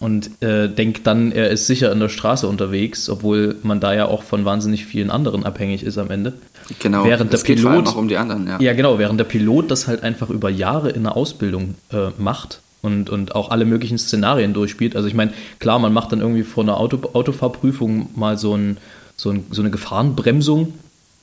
Und 0.02 0.42
äh, 0.42 0.68
denkt 0.68 1.08
dann, 1.08 1.32
er 1.32 1.50
ist 1.50 1.68
sicher 1.68 1.94
in 1.94 2.00
der 2.02 2.10
Straße 2.10 2.46
unterwegs, 2.48 3.10
obwohl 3.10 3.56
man 3.64 3.80
da 3.80 3.94
ja 3.94 4.06
auch 4.06 4.24
von 4.24 4.44
wahnsinnig 4.44 4.86
vielen 4.86 5.12
anderen 5.12 5.46
abhängig 5.46 5.84
ist 5.84 5.98
am 5.98 6.12
Ende. 6.12 6.34
Genau. 6.80 7.04
Während 7.06 7.34
es 7.34 7.44
der 7.44 7.56
geht 7.56 7.64
Pilot- 7.64 7.88
auch 7.88 7.96
um 7.96 8.08
die 8.08 8.18
anderen, 8.18 8.48
ja. 8.48 8.60
Ja, 8.60 8.74
genau, 8.74 9.00
während 9.00 9.20
der 9.20 9.26
Pilot 9.26 9.72
das 9.72 9.88
halt 9.88 10.04
einfach 10.04 10.30
über 10.30 10.50
Jahre 10.50 10.90
in 10.90 11.04
der 11.04 11.16
Ausbildung 11.16 11.76
äh, 11.92 12.10
macht 12.18 12.62
und, 12.82 13.10
und 13.10 13.36
auch 13.36 13.52
alle 13.52 13.66
möglichen 13.66 13.98
Szenarien 13.98 14.54
durchspielt. 14.54 14.96
Also 14.96 15.08
ich 15.08 15.14
meine, 15.14 15.34
klar, 15.60 15.80
man 15.80 15.94
macht 15.94 16.12
dann 16.12 16.22
irgendwie 16.22 16.44
vor 16.44 16.64
einer 16.64 16.78
Auto, 16.78 17.00
Autofahrprüfung 17.14 18.10
mal 18.16 18.38
so, 18.38 18.56
ein, 18.56 18.78
so, 19.16 19.32
ein, 19.32 19.46
so 19.52 19.62
eine 19.62 19.72
Gefahrenbremsung, 19.72 20.74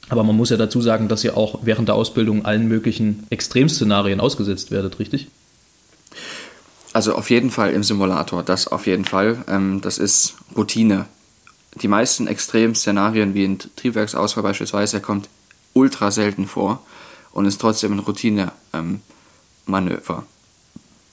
aber 0.08 0.22
man 0.24 0.36
muss 0.36 0.50
ja 0.50 0.56
dazu 0.56 0.80
sagen, 0.80 1.08
dass 1.08 1.24
ihr 1.24 1.36
auch 1.36 1.60
während 1.62 1.88
der 1.88 1.94
Ausbildung 1.94 2.44
allen 2.44 2.68
möglichen 2.68 3.26
Extremszenarien 3.30 4.20
ausgesetzt 4.20 4.70
werdet, 4.70 4.98
richtig? 4.98 5.28
Also 6.92 7.14
auf 7.14 7.28
jeden 7.30 7.50
Fall 7.50 7.72
im 7.72 7.82
Simulator, 7.82 8.42
das 8.42 8.68
auf 8.68 8.86
jeden 8.86 9.04
Fall. 9.04 9.38
Ähm, 9.48 9.80
das 9.82 9.98
ist 9.98 10.34
Routine. 10.56 11.06
Die 11.82 11.88
meisten 11.88 12.26
Extremszenarien, 12.26 13.34
wie 13.34 13.44
ein 13.44 13.58
Triebwerksausfall 13.58 14.42
beispielsweise, 14.42 15.00
kommt 15.00 15.28
ultra 15.74 16.10
selten 16.10 16.46
vor 16.46 16.82
und 17.32 17.44
ist 17.44 17.60
trotzdem 17.60 17.92
ein 17.92 17.98
Routine-Manöver. 17.98 20.26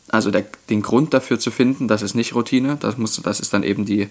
also 0.09 0.31
der, 0.31 0.45
den 0.69 0.81
Grund 0.81 1.13
dafür 1.13 1.39
zu 1.39 1.51
finden, 1.51 1.87
das 1.87 2.01
ist 2.01 2.15
nicht 2.15 2.33
Routine, 2.33 2.77
das, 2.79 2.97
muss, 2.97 3.21
das 3.21 3.41
ist 3.41 3.53
dann 3.53 3.63
eben 3.63 3.85
die 3.85 4.07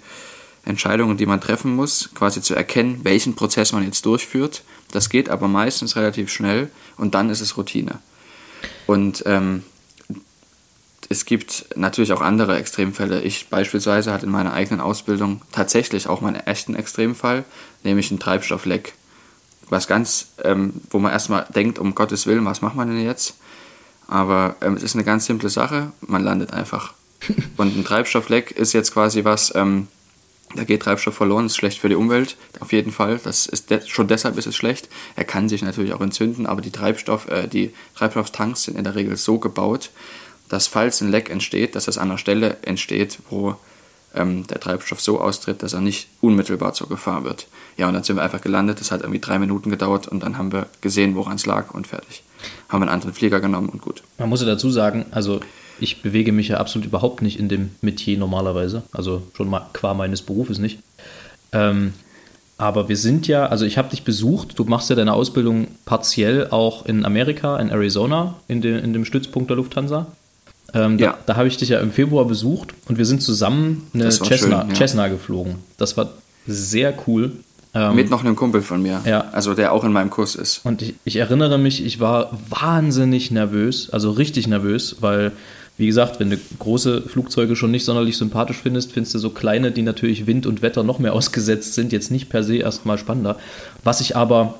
Entscheidungen, 0.64 1.16
die 1.16 1.26
man 1.26 1.40
treffen 1.40 1.74
muss, 1.74 2.10
quasi 2.14 2.42
zu 2.42 2.54
erkennen, 2.54 3.00
welchen 3.02 3.34
Prozess 3.34 3.72
man 3.72 3.84
jetzt 3.84 4.04
durchführt. 4.04 4.62
Das 4.90 5.08
geht 5.08 5.28
aber 5.28 5.48
meistens 5.48 5.96
relativ 5.96 6.30
schnell 6.30 6.70
und 6.96 7.14
dann 7.14 7.30
ist 7.30 7.40
es 7.40 7.56
Routine. 7.56 7.98
Und 8.86 9.22
ähm, 9.26 9.64
es 11.12 11.26
gibt 11.26 11.66
natürlich 11.76 12.12
auch 12.12 12.22
andere 12.22 12.56
Extremfälle. 12.56 13.20
Ich 13.20 13.48
beispielsweise 13.48 14.12
hatte 14.12 14.26
in 14.26 14.32
meiner 14.32 14.52
eigenen 14.52 14.80
Ausbildung 14.80 15.42
tatsächlich 15.52 16.08
auch 16.08 16.22
meinen 16.22 16.40
echten 16.46 16.74
Extremfall, 16.74 17.44
nämlich 17.84 18.10
einen 18.10 18.18
Treibstoffleck. 18.18 18.94
Was 19.68 19.86
ganz, 19.86 20.28
ähm, 20.42 20.72
wo 20.90 20.98
man 20.98 21.12
erstmal 21.12 21.46
denkt, 21.54 21.78
um 21.78 21.94
Gottes 21.94 22.26
Willen, 22.26 22.44
was 22.44 22.62
macht 22.62 22.76
man 22.76 22.88
denn 22.88 23.04
jetzt? 23.04 23.34
Aber 24.08 24.56
ähm, 24.62 24.74
es 24.74 24.82
ist 24.82 24.94
eine 24.94 25.04
ganz 25.04 25.26
simple 25.26 25.50
Sache, 25.50 25.92
man 26.00 26.24
landet 26.24 26.52
einfach. 26.52 26.94
Und 27.56 27.76
ein 27.76 27.84
Treibstoffleck 27.84 28.50
ist 28.50 28.72
jetzt 28.72 28.92
quasi 28.92 29.24
was, 29.24 29.54
ähm, 29.54 29.88
Da 30.54 30.64
geht 30.64 30.82
Treibstoff 30.82 31.14
verloren, 31.14 31.46
ist 31.46 31.56
schlecht 31.56 31.78
für 31.78 31.88
die 31.88 31.94
Umwelt, 31.94 32.36
auf 32.60 32.72
jeden 32.72 32.92
Fall. 32.92 33.20
Das 33.22 33.46
ist 33.46 33.70
de 33.70 33.80
schon 33.86 34.08
deshalb 34.08 34.36
ist 34.38 34.46
es 34.46 34.56
schlecht. 34.56 34.88
Er 35.16 35.24
kann 35.24 35.48
sich 35.48 35.62
natürlich 35.62 35.92
auch 35.92 36.00
entzünden, 36.00 36.46
aber 36.46 36.60
die, 36.60 36.70
Treibstoff, 36.70 37.28
äh, 37.28 37.48
die 37.48 37.72
Treibstofftanks 37.96 38.64
sind 38.64 38.76
in 38.76 38.84
der 38.84 38.94
Regel 38.94 39.16
so 39.16 39.38
gebaut, 39.38 39.90
dass 40.52 40.66
falls 40.66 41.00
ein 41.00 41.10
Leck 41.10 41.30
entsteht, 41.30 41.74
dass 41.74 41.88
es 41.88 41.96
an 41.96 42.10
einer 42.10 42.18
Stelle 42.18 42.58
entsteht, 42.60 43.20
wo 43.30 43.56
ähm, 44.14 44.46
der 44.48 44.60
Treibstoff 44.60 45.00
so 45.00 45.18
austritt, 45.18 45.62
dass 45.62 45.72
er 45.72 45.80
nicht 45.80 46.08
unmittelbar 46.20 46.74
zur 46.74 46.90
Gefahr 46.90 47.24
wird. 47.24 47.46
Ja, 47.78 47.88
und 47.88 47.94
dann 47.94 48.02
sind 48.02 48.16
wir 48.16 48.22
einfach 48.22 48.42
gelandet. 48.42 48.78
Das 48.78 48.90
hat 48.90 49.00
irgendwie 49.00 49.18
drei 49.18 49.38
Minuten 49.38 49.70
gedauert 49.70 50.08
und 50.08 50.22
dann 50.22 50.36
haben 50.36 50.52
wir 50.52 50.66
gesehen, 50.82 51.14
woran 51.14 51.36
es 51.36 51.46
lag 51.46 51.72
und 51.72 51.86
fertig. 51.86 52.22
Haben 52.68 52.82
einen 52.82 52.90
anderen 52.90 53.14
Flieger 53.14 53.40
genommen 53.40 53.70
und 53.70 53.80
gut. 53.80 54.02
Man 54.18 54.28
muss 54.28 54.42
ja 54.42 54.46
dazu 54.46 54.70
sagen, 54.70 55.06
also 55.10 55.40
ich 55.80 56.02
bewege 56.02 56.32
mich 56.32 56.48
ja 56.48 56.58
absolut 56.58 56.86
überhaupt 56.86 57.22
nicht 57.22 57.38
in 57.38 57.48
dem 57.48 57.70
Metier 57.80 58.18
normalerweise. 58.18 58.82
Also 58.92 59.22
schon 59.34 59.48
mal 59.48 59.70
qua 59.72 59.94
meines 59.94 60.20
Berufes 60.20 60.58
nicht. 60.58 60.80
Ähm, 61.52 61.94
aber 62.58 62.90
wir 62.90 62.98
sind 62.98 63.26
ja, 63.26 63.46
also 63.46 63.64
ich 63.64 63.78
habe 63.78 63.88
dich 63.88 64.04
besucht, 64.04 64.58
du 64.58 64.64
machst 64.64 64.90
ja 64.90 64.96
deine 64.96 65.14
Ausbildung 65.14 65.68
partiell 65.86 66.48
auch 66.50 66.84
in 66.84 67.06
Amerika, 67.06 67.56
in 67.56 67.70
Arizona, 67.70 68.34
in, 68.48 68.60
de, 68.60 68.78
in 68.84 68.92
dem 68.92 69.06
Stützpunkt 69.06 69.48
der 69.48 69.56
Lufthansa. 69.56 70.08
Ähm, 70.74 70.98
ja. 70.98 71.12
Da, 71.12 71.18
da 71.26 71.36
habe 71.36 71.48
ich 71.48 71.56
dich 71.56 71.70
ja 71.70 71.80
im 71.80 71.92
Februar 71.92 72.24
besucht 72.24 72.74
und 72.88 72.98
wir 72.98 73.06
sind 73.06 73.22
zusammen 73.22 73.86
eine 73.94 74.10
Cessna, 74.10 74.36
schön, 74.36 74.50
ja. 74.50 74.74
Cessna 74.74 75.08
geflogen. 75.08 75.56
Das 75.76 75.96
war 75.96 76.10
sehr 76.46 76.94
cool. 77.06 77.32
Ähm, 77.74 77.94
Mit 77.94 78.10
noch 78.10 78.20
einem 78.20 78.36
Kumpel 78.36 78.60
von 78.60 78.82
mir, 78.82 79.00
ja. 79.06 79.28
also 79.32 79.54
der 79.54 79.72
auch 79.72 79.84
in 79.84 79.92
meinem 79.92 80.10
Kurs 80.10 80.34
ist. 80.34 80.60
Und 80.64 80.82
ich, 80.82 80.94
ich 81.04 81.16
erinnere 81.16 81.56
mich, 81.56 81.84
ich 81.84 82.00
war 82.00 82.38
wahnsinnig 82.50 83.30
nervös, 83.30 83.88
also 83.90 84.10
richtig 84.10 84.46
nervös, 84.46 84.96
weil 85.00 85.32
wie 85.78 85.86
gesagt, 85.86 86.20
wenn 86.20 86.28
du 86.30 86.38
große 86.58 87.02
Flugzeuge 87.02 87.56
schon 87.56 87.70
nicht 87.70 87.86
sonderlich 87.86 88.18
sympathisch 88.18 88.58
findest, 88.62 88.92
findest 88.92 89.14
du 89.14 89.18
so 89.18 89.30
kleine, 89.30 89.72
die 89.72 89.82
natürlich 89.82 90.26
Wind 90.26 90.46
und 90.46 90.60
Wetter 90.60 90.82
noch 90.82 90.98
mehr 90.98 91.12
ausgesetzt 91.14 91.74
sind, 91.74 91.92
jetzt 91.92 92.10
nicht 92.10 92.28
per 92.28 92.44
se 92.44 92.56
erstmal 92.56 92.98
spannender. 92.98 93.38
Was 93.82 94.00
ich 94.00 94.16
aber 94.16 94.54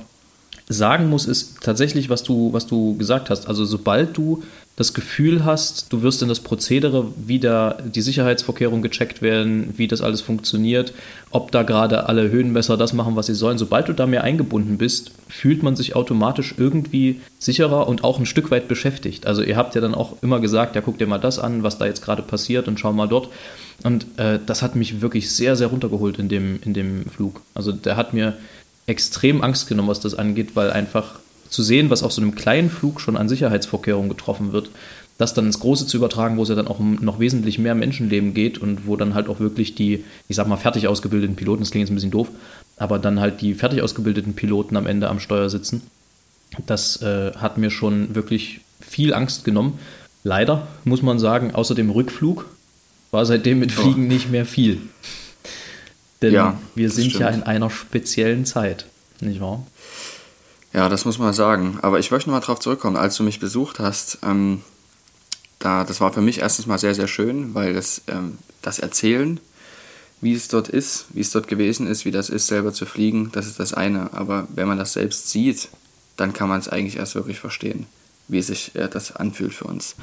sagen 0.68 1.10
muss, 1.10 1.26
ist 1.26 1.60
tatsächlich, 1.60 2.08
was 2.08 2.22
du, 2.22 2.52
was 2.52 2.66
du 2.66 2.96
gesagt 2.96 3.28
hast. 3.28 3.46
Also 3.46 3.64
sobald 3.64 4.16
du 4.16 4.42
das 4.76 4.94
Gefühl 4.94 5.44
hast, 5.44 5.92
du 5.92 6.02
wirst 6.02 6.22
in 6.22 6.30
das 6.30 6.40
Prozedere, 6.40 7.06
wie 7.16 7.38
da 7.38 7.76
die 7.84 8.00
Sicherheitsvorkehrungen 8.00 8.82
gecheckt 8.82 9.20
werden, 9.20 9.74
wie 9.76 9.86
das 9.86 10.00
alles 10.00 10.22
funktioniert, 10.22 10.94
ob 11.30 11.52
da 11.52 11.62
gerade 11.62 12.08
alle 12.08 12.30
Höhenmesser 12.30 12.78
das 12.78 12.94
machen, 12.94 13.14
was 13.14 13.26
sie 13.26 13.34
sollen, 13.34 13.58
sobald 13.58 13.88
du 13.88 13.92
da 13.92 14.06
mehr 14.06 14.24
eingebunden 14.24 14.78
bist, 14.78 15.12
fühlt 15.28 15.62
man 15.62 15.76
sich 15.76 15.94
automatisch 15.94 16.54
irgendwie 16.56 17.20
sicherer 17.38 17.86
und 17.86 18.02
auch 18.02 18.18
ein 18.18 18.26
Stück 18.26 18.50
weit 18.50 18.66
beschäftigt. 18.66 19.26
Also 19.26 19.42
ihr 19.42 19.58
habt 19.58 19.74
ja 19.74 19.82
dann 19.82 19.94
auch 19.94 20.22
immer 20.22 20.40
gesagt, 20.40 20.74
ja 20.74 20.80
guck 20.80 20.96
dir 20.96 21.06
mal 21.06 21.18
das 21.18 21.38
an, 21.38 21.62
was 21.62 21.76
da 21.76 21.84
jetzt 21.84 22.02
gerade 22.02 22.22
passiert 22.22 22.66
und 22.66 22.80
schau 22.80 22.94
mal 22.94 23.08
dort. 23.08 23.28
Und 23.84 24.06
äh, 24.16 24.38
das 24.44 24.62
hat 24.62 24.74
mich 24.74 25.02
wirklich 25.02 25.30
sehr, 25.30 25.54
sehr 25.54 25.66
runtergeholt 25.66 26.18
in 26.18 26.28
dem, 26.28 26.60
in 26.64 26.72
dem 26.72 27.04
Flug. 27.06 27.42
Also 27.52 27.72
der 27.72 27.96
hat 27.96 28.14
mir 28.14 28.38
extrem 28.86 29.42
Angst 29.42 29.68
genommen, 29.68 29.88
was 29.88 30.00
das 30.00 30.14
angeht, 30.14 30.56
weil 30.56 30.70
einfach 30.70 31.18
zu 31.52 31.62
sehen, 31.62 31.90
was 31.90 32.02
auf 32.02 32.12
so 32.12 32.20
einem 32.20 32.34
kleinen 32.34 32.70
Flug 32.70 33.00
schon 33.00 33.16
an 33.16 33.28
Sicherheitsvorkehrungen 33.28 34.08
getroffen 34.08 34.52
wird, 34.52 34.70
das 35.18 35.34
dann 35.34 35.46
ins 35.46 35.60
Große 35.60 35.86
zu 35.86 35.96
übertragen, 35.96 36.36
wo 36.36 36.42
es 36.42 36.48
ja 36.48 36.54
dann 36.54 36.66
auch 36.66 36.78
um 36.78 36.96
noch 36.96 37.20
wesentlich 37.20 37.58
mehr 37.58 37.74
Menschenleben 37.74 38.34
geht 38.34 38.58
und 38.58 38.86
wo 38.86 38.96
dann 38.96 39.14
halt 39.14 39.28
auch 39.28 39.38
wirklich 39.38 39.74
die, 39.74 40.04
ich 40.28 40.36
sag 40.36 40.48
mal, 40.48 40.56
fertig 40.56 40.88
ausgebildeten 40.88 41.36
Piloten, 41.36 41.60
das 41.60 41.70
klingt 41.70 41.82
jetzt 41.82 41.92
ein 41.92 41.94
bisschen 41.94 42.10
doof, 42.10 42.28
aber 42.76 42.98
dann 42.98 43.20
halt 43.20 43.40
die 43.40 43.54
fertig 43.54 43.82
ausgebildeten 43.82 44.34
Piloten 44.34 44.76
am 44.76 44.86
Ende 44.86 45.08
am 45.08 45.20
Steuer 45.20 45.50
sitzen. 45.50 45.82
Das 46.66 47.00
äh, 47.02 47.32
hat 47.36 47.58
mir 47.58 47.70
schon 47.70 48.14
wirklich 48.14 48.60
viel 48.80 49.14
Angst 49.14 49.44
genommen. 49.44 49.78
Leider 50.24 50.66
muss 50.84 51.02
man 51.02 51.18
sagen, 51.18 51.54
außer 51.54 51.74
dem 51.74 51.90
Rückflug 51.90 52.46
war 53.10 53.26
seitdem 53.26 53.58
mit 53.58 53.72
Fliegen 53.72 54.06
oh. 54.06 54.08
nicht 54.08 54.30
mehr 54.30 54.46
viel. 54.46 54.80
Denn 56.22 56.32
ja, 56.32 56.58
wir 56.74 56.90
sind 56.90 57.10
stimmt. 57.10 57.20
ja 57.20 57.28
in 57.28 57.42
einer 57.42 57.68
speziellen 57.68 58.44
Zeit, 58.46 58.86
nicht 59.20 59.40
wahr? 59.40 59.66
Ja, 60.72 60.88
das 60.88 61.04
muss 61.04 61.18
man 61.18 61.32
sagen. 61.34 61.78
Aber 61.82 61.98
ich 61.98 62.10
möchte 62.10 62.28
nochmal 62.28 62.40
darauf 62.40 62.60
zurückkommen, 62.60 62.96
als 62.96 63.16
du 63.16 63.22
mich 63.22 63.40
besucht 63.40 63.78
hast. 63.78 64.18
Ähm, 64.22 64.62
da, 65.58 65.84
das 65.84 66.00
war 66.00 66.12
für 66.12 66.22
mich 66.22 66.40
erstens 66.40 66.66
mal 66.66 66.78
sehr, 66.78 66.94
sehr 66.94 67.08
schön, 67.08 67.54
weil 67.54 67.74
das, 67.74 68.02
ähm, 68.08 68.38
das 68.62 68.78
Erzählen, 68.78 69.38
wie 70.20 70.32
es 70.32 70.48
dort 70.48 70.68
ist, 70.68 71.06
wie 71.10 71.20
es 71.20 71.30
dort 71.30 71.48
gewesen 71.48 71.86
ist, 71.86 72.04
wie 72.04 72.10
das 72.10 72.30
ist, 72.30 72.46
selber 72.46 72.72
zu 72.72 72.86
fliegen, 72.86 73.30
das 73.32 73.46
ist 73.46 73.60
das 73.60 73.74
eine. 73.74 74.12
Aber 74.12 74.46
wenn 74.54 74.68
man 74.68 74.78
das 74.78 74.94
selbst 74.94 75.30
sieht, 75.30 75.68
dann 76.16 76.32
kann 76.32 76.48
man 76.48 76.60
es 76.60 76.68
eigentlich 76.68 76.96
erst 76.96 77.14
wirklich 77.14 77.38
verstehen, 77.38 77.86
wie 78.28 78.42
sich 78.42 78.74
äh, 78.74 78.88
das 78.88 79.14
anfühlt 79.14 79.54
für 79.54 79.64
uns. 79.64 79.96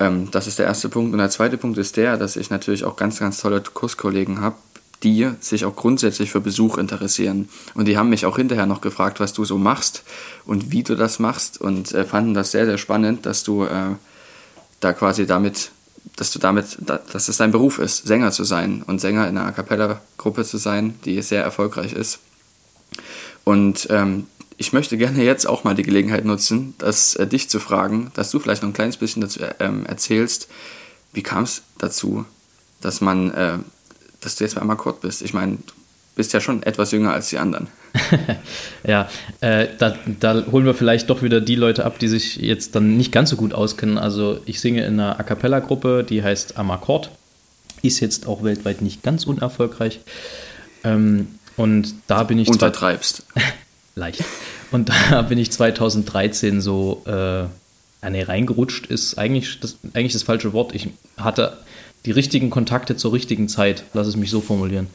Ähm, 0.00 0.30
das 0.30 0.46
ist 0.46 0.58
der 0.58 0.66
erste 0.66 0.88
Punkt. 0.88 1.12
Und 1.12 1.18
der 1.18 1.30
zweite 1.30 1.56
Punkt 1.56 1.78
ist 1.78 1.96
der, 1.96 2.16
dass 2.16 2.36
ich 2.36 2.50
natürlich 2.50 2.84
auch 2.84 2.96
ganz, 2.96 3.18
ganz 3.18 3.40
tolle 3.40 3.60
Kurskollegen 3.62 4.40
habe, 4.40 4.56
die 5.02 5.30
sich 5.40 5.64
auch 5.64 5.74
grundsätzlich 5.74 6.30
für 6.30 6.40
Besuch 6.40 6.78
interessieren. 6.78 7.48
Und 7.74 7.86
die 7.86 7.96
haben 7.96 8.08
mich 8.08 8.26
auch 8.26 8.36
hinterher 8.36 8.66
noch 8.66 8.80
gefragt, 8.80 9.20
was 9.20 9.32
du 9.32 9.44
so 9.44 9.58
machst 9.58 10.04
und 10.44 10.70
wie 10.70 10.82
du 10.82 10.94
das 10.94 11.18
machst 11.18 11.60
und 11.60 11.92
äh, 11.92 12.04
fanden 12.04 12.34
das 12.34 12.52
sehr, 12.52 12.66
sehr 12.66 12.78
spannend, 12.78 13.26
dass 13.26 13.42
du 13.42 13.64
äh, 13.64 13.96
da 14.80 14.92
quasi 14.92 15.26
damit, 15.26 15.70
dass 16.16 16.30
du 16.30 16.38
damit, 16.38 16.78
dass 16.80 17.28
es 17.28 17.36
dein 17.36 17.52
Beruf 17.52 17.78
ist, 17.78 18.06
Sänger 18.06 18.32
zu 18.32 18.44
sein 18.44 18.82
und 18.86 19.00
Sänger 19.00 19.28
in 19.28 19.36
einer 19.36 19.46
A 19.46 19.52
Cappella-Gruppe 19.52 20.44
zu 20.44 20.58
sein, 20.58 20.94
die 21.04 21.20
sehr 21.22 21.42
erfolgreich 21.42 21.92
ist. 21.92 22.20
Und 23.44 23.88
ähm, 23.90 24.26
ich 24.56 24.72
möchte 24.72 24.96
gerne 24.96 25.24
jetzt 25.24 25.46
auch 25.46 25.64
mal 25.64 25.74
die 25.74 25.82
Gelegenheit 25.82 26.24
nutzen, 26.24 26.74
das, 26.78 27.16
äh, 27.16 27.26
dich 27.26 27.48
zu 27.48 27.58
fragen, 27.58 28.12
dass 28.14 28.30
du 28.30 28.38
vielleicht 28.38 28.62
noch 28.62 28.70
ein 28.70 28.74
kleines 28.74 28.96
bisschen 28.96 29.22
dazu 29.22 29.40
ähm, 29.58 29.84
erzählst, 29.86 30.48
wie 31.12 31.22
kam 31.22 31.44
es 31.44 31.62
dazu, 31.78 32.24
dass 32.80 33.00
man 33.00 33.32
äh, 33.32 33.58
dass 34.22 34.36
du 34.36 34.44
jetzt 34.44 34.56
mal 34.56 34.68
Akkord 34.70 35.00
bist. 35.00 35.22
Ich 35.22 35.34
meine, 35.34 35.56
du 35.56 35.72
bist 36.14 36.32
ja 36.32 36.40
schon 36.40 36.62
etwas 36.62 36.92
jünger 36.92 37.12
als 37.12 37.28
die 37.28 37.38
anderen. 37.38 37.68
ja, 38.86 39.08
äh, 39.40 39.68
da, 39.78 39.96
da, 40.20 40.44
holen 40.50 40.64
wir 40.64 40.74
vielleicht 40.74 41.10
doch 41.10 41.22
wieder 41.22 41.40
die 41.40 41.54
Leute 41.54 41.84
ab, 41.84 41.98
die 41.98 42.08
sich 42.08 42.36
jetzt 42.36 42.74
dann 42.74 42.96
nicht 42.96 43.12
ganz 43.12 43.30
so 43.30 43.36
gut 43.36 43.54
auskennen. 43.54 43.98
Also 43.98 44.40
ich 44.44 44.60
singe 44.60 44.84
in 44.84 44.94
einer 44.94 45.18
A 45.18 45.22
Cappella-Gruppe, 45.22 46.04
die 46.08 46.22
heißt 46.22 46.58
Amakord. 46.58 47.10
Ist 47.82 48.00
jetzt 48.00 48.26
auch 48.26 48.44
weltweit 48.44 48.80
nicht 48.80 49.02
ganz 49.02 49.24
unerfolgreich. 49.24 50.00
Ähm, 50.84 51.28
und 51.56 51.94
da 52.06 52.22
bin 52.24 52.38
ich... 52.38 52.48
Untertreibst. 52.48 53.26
leicht. 53.94 54.24
Und 54.70 54.88
da 54.88 55.22
bin 55.22 55.38
ich 55.38 55.50
2013 55.50 56.60
so... 56.60 57.02
Äh, 57.06 57.44
nee, 58.10 58.22
reingerutscht 58.22 58.86
ist 58.86 59.16
eigentlich 59.16 59.60
das, 59.60 59.76
eigentlich 59.94 60.12
das 60.12 60.24
falsche 60.24 60.52
Wort. 60.52 60.74
Ich 60.74 60.88
hatte 61.16 61.56
die 62.04 62.10
richtigen 62.10 62.50
Kontakte 62.50 62.96
zur 62.96 63.12
richtigen 63.12 63.48
Zeit, 63.48 63.84
lass 63.94 64.06
es 64.06 64.16
mich 64.16 64.30
so 64.30 64.40
formulieren. 64.40 64.88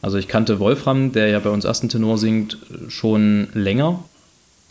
Also 0.00 0.16
ich 0.18 0.28
kannte 0.28 0.60
Wolfram, 0.60 1.12
der 1.12 1.28
ja 1.28 1.40
bei 1.40 1.50
uns 1.50 1.64
ersten 1.64 1.88
Tenor 1.88 2.18
singt, 2.18 2.58
schon 2.88 3.48
länger, 3.52 4.04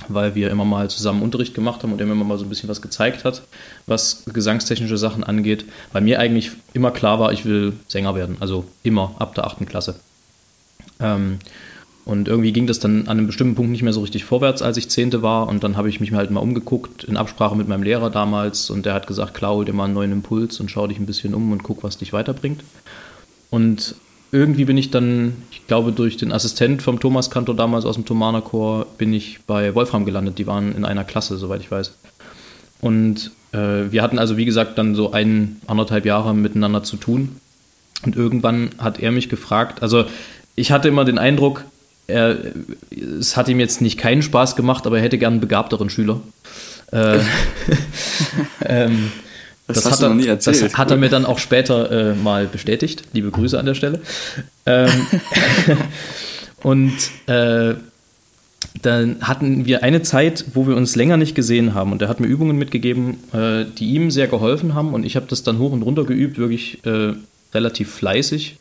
weil 0.08 0.36
wir 0.36 0.50
immer 0.50 0.64
mal 0.64 0.90
zusammen 0.90 1.22
Unterricht 1.22 1.54
gemacht 1.54 1.84
haben 1.84 1.92
und 1.92 2.00
er 2.00 2.06
mir 2.06 2.14
immer 2.14 2.24
mal 2.24 2.38
so 2.38 2.46
ein 2.46 2.50
bisschen 2.50 2.70
was 2.70 2.82
gezeigt 2.82 3.26
hat, 3.26 3.42
was 3.88 4.24
gesangstechnische 4.26 4.98
Sachen 4.98 5.24
angeht. 5.24 5.66
Bei 5.92 6.00
mir 6.00 6.20
eigentlich 6.20 6.52
immer 6.74 6.92
klar 6.92 7.20
war, 7.20 7.34
ich 7.34 7.46
will 7.46 7.74
Sänger 7.88 8.16
werden, 8.16 8.38
also 8.40 8.66
immer 8.84 9.16
ab 9.20 9.36
der 9.36 9.46
achten 9.46 9.66
Klasse. 9.66 10.00
Ähm, 11.00 11.40
und 12.08 12.30
irgendwie 12.30 12.54
ging 12.54 12.68
das 12.68 12.80
dann 12.80 13.02
an 13.02 13.18
einem 13.18 13.28
bestimmten 13.28 13.56
Punkt 13.56 13.70
nicht 13.70 13.84
mehr 13.84 13.92
so 13.92 14.00
richtig 14.00 14.24
vorwärts, 14.24 14.62
als 14.62 14.78
ich 14.78 14.88
Zehnte 14.88 15.24
war. 15.24 15.50
Und 15.50 15.66
dann 15.66 15.76
habe 15.76 15.90
ich 15.90 16.00
mich 16.00 16.14
halt 16.14 16.32
mal 16.32 16.40
umgeguckt, 16.40 17.04
in 17.04 17.18
Absprache 17.18 17.54
mit 17.54 17.68
meinem 17.68 17.84
Lehrer 17.84 18.10
damals. 18.10 18.70
Und 18.70 18.86
der 18.86 18.94
hat 18.94 19.08
gesagt, 19.08 19.42
hol 19.42 19.66
dir 19.66 19.74
mal 19.74 19.84
einen 19.84 19.94
neuen 19.94 20.14
Impuls 20.14 20.62
und 20.62 20.72
schau 20.72 20.88
dich 20.88 21.00
ein 21.00 21.06
bisschen 21.06 21.34
um 21.34 21.52
und 21.52 21.64
guck, 21.64 21.84
was 21.84 21.98
dich 21.98 22.14
weiterbringt. 22.14 22.64
Und 23.50 23.96
irgendwie 24.32 24.64
bin 24.64 24.78
ich 24.78 24.90
dann, 24.90 25.34
ich 25.52 25.68
glaube, 25.68 25.92
durch 25.92 26.16
den 26.16 26.32
Assistent 26.32 26.82
vom 26.82 27.02
Thomas 27.02 27.30
Kantor 27.30 27.58
damals 27.58 27.84
aus 27.84 27.96
dem 27.96 28.06
Thomaner 28.06 28.40
Chor, 28.40 28.88
bin 28.98 29.12
ich 29.12 29.40
bei 29.46 29.76
Wolfram 29.76 30.06
gelandet. 30.06 30.38
Die 30.38 30.48
waren 30.48 30.74
in 30.78 30.86
einer 30.86 31.04
Klasse, 31.04 31.38
soweit 31.38 31.60
ich 31.60 31.72
weiß. 31.72 31.92
Und 32.80 33.32
äh, 33.52 33.92
wir 33.92 34.02
hatten 34.02 34.18
also, 34.18 34.38
wie 34.38 34.46
gesagt, 34.46 34.78
dann 34.78 34.96
so 34.96 35.12
ein, 35.12 35.58
anderthalb 35.68 36.06
Jahre 36.06 36.34
miteinander 36.34 36.84
zu 36.84 36.96
tun. 36.96 37.36
Und 38.06 38.16
irgendwann 38.16 38.70
hat 38.78 38.98
er 38.98 39.12
mich 39.12 39.28
gefragt, 39.28 39.82
also 39.82 40.06
ich 40.56 40.72
hatte 40.72 40.88
immer 40.88 41.04
den 41.04 41.18
Eindruck, 41.18 41.66
er, 42.08 42.38
es 43.20 43.38
hat 43.38 43.50
ihm 43.50 43.60
jetzt 43.60 43.82
nicht 43.82 43.98
keinen 43.98 44.22
Spaß 44.22 44.56
gemacht, 44.56 44.88
aber 44.88 44.98
er 44.98 45.04
hätte 45.04 45.18
gern 45.18 45.34
einen 45.34 45.42
begabteren 45.42 45.90
Schüler. 45.90 46.22
Äh, 46.92 47.20
ähm, 48.66 49.12
das, 49.68 49.84
das, 49.84 49.92
hat 49.92 50.02
er, 50.02 50.28
erzählt, 50.28 50.62
das 50.62 50.78
hat 50.78 50.92
er, 50.92 50.98
mir 50.98 51.10
dann 51.10 51.26
auch 51.26 51.40
später 51.40 52.12
äh, 52.12 52.16
mal 52.16 52.48
bestätigt. 52.48 53.04
Liebe 53.12 53.32
Grüße 53.32 53.60
an 53.60 53.66
der 53.66 53.74
Stelle. 53.74 54.00
Ähm, 54.66 54.90
und 56.64 56.94
äh, 57.26 57.76
dann 58.82 59.18
hatten 59.22 59.66
wir 59.66 59.84
eine 59.84 60.04
Zeit, 60.04 60.46
wo 60.54 60.68
wir 60.68 60.78
uns 60.78 60.96
länger 60.96 61.18
nicht 61.18 61.36
gesehen 61.36 61.74
haben. 61.74 61.92
Und 61.92 62.02
er 62.02 62.08
hat 62.08 62.22
mir 62.22 62.28
Übungen 62.28 62.58
mitgegeben, 62.58 63.18
äh, 63.34 63.66
die 63.78 63.92
ihm 63.92 64.10
sehr 64.10 64.28
geholfen 64.28 64.74
haben. 64.74 64.94
Und 64.94 65.06
ich 65.06 65.18
habe 65.18 65.26
das 65.30 65.44
dann 65.44 65.60
hoch 65.60 65.74
und 65.74 65.82
runter 65.82 66.06
geübt, 66.06 66.38
wirklich 66.38 66.86
äh, 66.86 67.14
relativ 67.54 67.92
fleißig. 67.94 68.56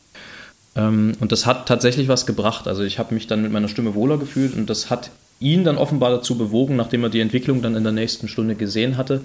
Ähm, 0.77 1.13
und 1.19 1.31
das 1.31 1.45
hat 1.45 1.67
tatsächlich 1.67 2.07
was 2.07 2.25
gebracht. 2.25 2.67
Also 2.67 2.83
ich 2.83 2.99
habe 2.99 3.13
mich 3.13 3.27
dann 3.27 3.41
mit 3.41 3.51
meiner 3.51 3.67
Stimme 3.67 3.95
wohler 3.95 4.17
gefühlt 4.17 4.55
und 4.55 4.69
das 4.69 4.89
hat 4.89 5.09
ihn 5.39 5.63
dann 5.63 5.77
offenbar 5.77 6.11
dazu 6.11 6.37
bewogen, 6.37 6.75
nachdem 6.75 7.03
er 7.03 7.09
die 7.09 7.19
Entwicklung 7.19 7.61
dann 7.61 7.75
in 7.75 7.83
der 7.83 7.93
nächsten 7.93 8.27
Stunde 8.27 8.55
gesehen 8.55 8.97
hatte, 8.97 9.21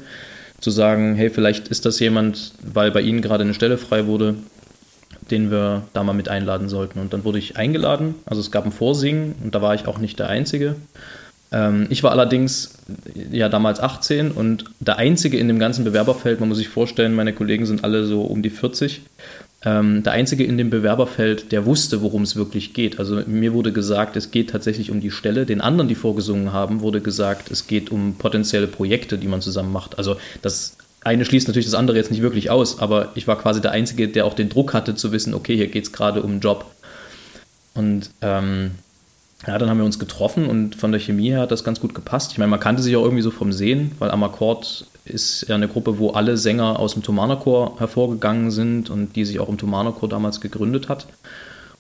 zu 0.61 0.71
sagen, 0.71 1.15
hey, 1.15 1.31
vielleicht 1.31 1.69
ist 1.69 1.85
das 1.87 1.99
jemand, 2.01 2.53
weil 2.63 2.91
bei 2.91 3.01
Ihnen 3.01 3.23
gerade 3.23 3.45
eine 3.45 3.55
Stelle 3.55 3.79
frei 3.79 4.07
wurde, 4.07 4.37
den 5.31 5.51
wir 5.51 5.83
da 5.93 6.03
mal 6.03 6.13
mit 6.13 6.29
einladen 6.29 6.69
sollten. 6.69 6.99
Und 6.99 7.13
dann 7.13 7.25
wurde 7.25 7.39
ich 7.39 7.57
eingeladen. 7.57 8.15
Also 8.27 8.41
es 8.41 8.51
gab 8.51 8.65
ein 8.65 8.73
Vorsingen 8.73 9.35
und 9.43 9.55
da 9.55 9.63
war 9.63 9.75
ich 9.75 9.87
auch 9.87 9.99
nicht 9.99 10.19
der 10.19 10.29
Einzige. 10.29 10.77
Ähm, 11.51 11.87
ich 11.91 12.03
war 12.03 12.11
allerdings 12.11 12.75
ja 13.31 13.49
damals 13.49 13.81
18 13.81 14.31
und 14.31 14.65
der 14.81 14.97
Einzige 14.97 15.39
in 15.39 15.49
dem 15.49 15.59
ganzen 15.59 15.85
Bewerberfeld. 15.85 16.41
Man 16.41 16.49
muss 16.49 16.59
sich 16.59 16.69
vorstellen, 16.69 17.15
meine 17.15 17.33
Kollegen 17.33 17.67
sind 17.67 17.85
alle 17.85 18.05
so 18.05 18.23
um 18.23 18.43
die 18.43 18.51
40. 18.51 19.03
Ähm, 19.65 20.03
der 20.03 20.13
Einzige 20.13 20.45
in 20.45 20.59
dem 20.59 20.71
Bewerberfeld, 20.71 21.53
der 21.53 21.67
wusste, 21.67 22.03
worum 22.03 22.23
es 22.23 22.35
wirklich 22.35 22.75
geht. 22.75 22.99
Also 22.99 23.23
mir 23.27 23.53
wurde 23.53 23.73
gesagt, 23.73 24.17
es 24.17 24.31
geht 24.33 24.51
tatsächlich 24.51 24.91
um 24.91 25.01
die 25.01 25.13
Stelle. 25.13 25.47
Den 25.47 25.61
anderen, 25.61 25.89
die 25.89 25.95
vorgesungen 25.95 26.53
haben, 26.53 26.81
wurde 26.81 27.01
gesagt, 27.01 27.51
es 27.51 27.69
geht 27.69 27.91
um 27.91 28.15
potenzielle 28.15 28.67
Projekte, 28.67 29.19
die 29.19 29.29
man 29.29 29.41
zusammen 29.41 29.73
macht. 29.73 29.99
Also 29.99 30.17
das 30.43 30.77
eine 31.05 31.25
schließt 31.25 31.49
natürlich 31.49 31.67
das 31.67 31.75
andere 31.75 31.97
jetzt 31.97 32.11
nicht 32.11 32.23
wirklich 32.23 32.51
aus, 32.51 32.79
aber 32.79 33.11
ich 33.15 33.27
war 33.27 33.39
quasi 33.39 33.61
der 33.61 33.73
Einzige, 33.73 34.09
der 34.09 34.25
auch 34.25 34.35
den 34.35 34.49
Druck 34.49 34.73
hatte 34.73 34.95
zu 34.95 35.13
wissen, 35.13 35.35
okay, 35.35 35.57
hier 35.57 35.67
geht 35.67 35.85
es 35.85 35.93
gerade 35.93 36.23
um 36.23 36.33
einen 36.33 36.41
Job. 36.41 36.67
Und 37.75 38.11
ähm, 38.21 38.73
ja, 39.47 39.59
dann 39.59 39.69
haben 39.69 39.79
wir 39.79 39.85
uns 39.85 39.99
getroffen 39.99 40.47
und 40.47 40.77
von 40.77 40.93
der 40.93 41.01
Chemie 41.01 41.31
her 41.31 41.41
hat 41.41 41.51
das 41.51 41.65
ganz 41.65 41.81
gut 41.81 41.95
gepasst. 41.95 42.33
Ich 42.33 42.39
meine, 42.39 42.51
man 42.51 42.61
kannte 42.61 42.83
sich 42.83 42.95
auch 42.97 43.03
irgendwie 43.03 43.23
so 43.23 43.31
vom 43.31 43.53
Sehen, 43.53 43.93
weil 43.99 44.11
Amakord 44.11 44.87
ist 45.05 45.47
ja 45.49 45.55
eine 45.55 45.69
Gruppe, 45.69 45.99
wo 45.99 46.11
alle 46.11 46.37
Sänger 46.37 46.79
aus 46.79 46.95
dem 46.95 47.03
Thomanerchor 47.03 47.79
hervorgegangen 47.79 48.51
sind 48.51 48.91
und 48.91 49.17
die 49.17 49.25
sich 49.25 49.41
auch 49.41 49.49
im 49.49 49.59
Thomanerchor 49.59 50.09
damals 50.09 50.41
gegründet 50.41 50.89
hat. 50.89 51.07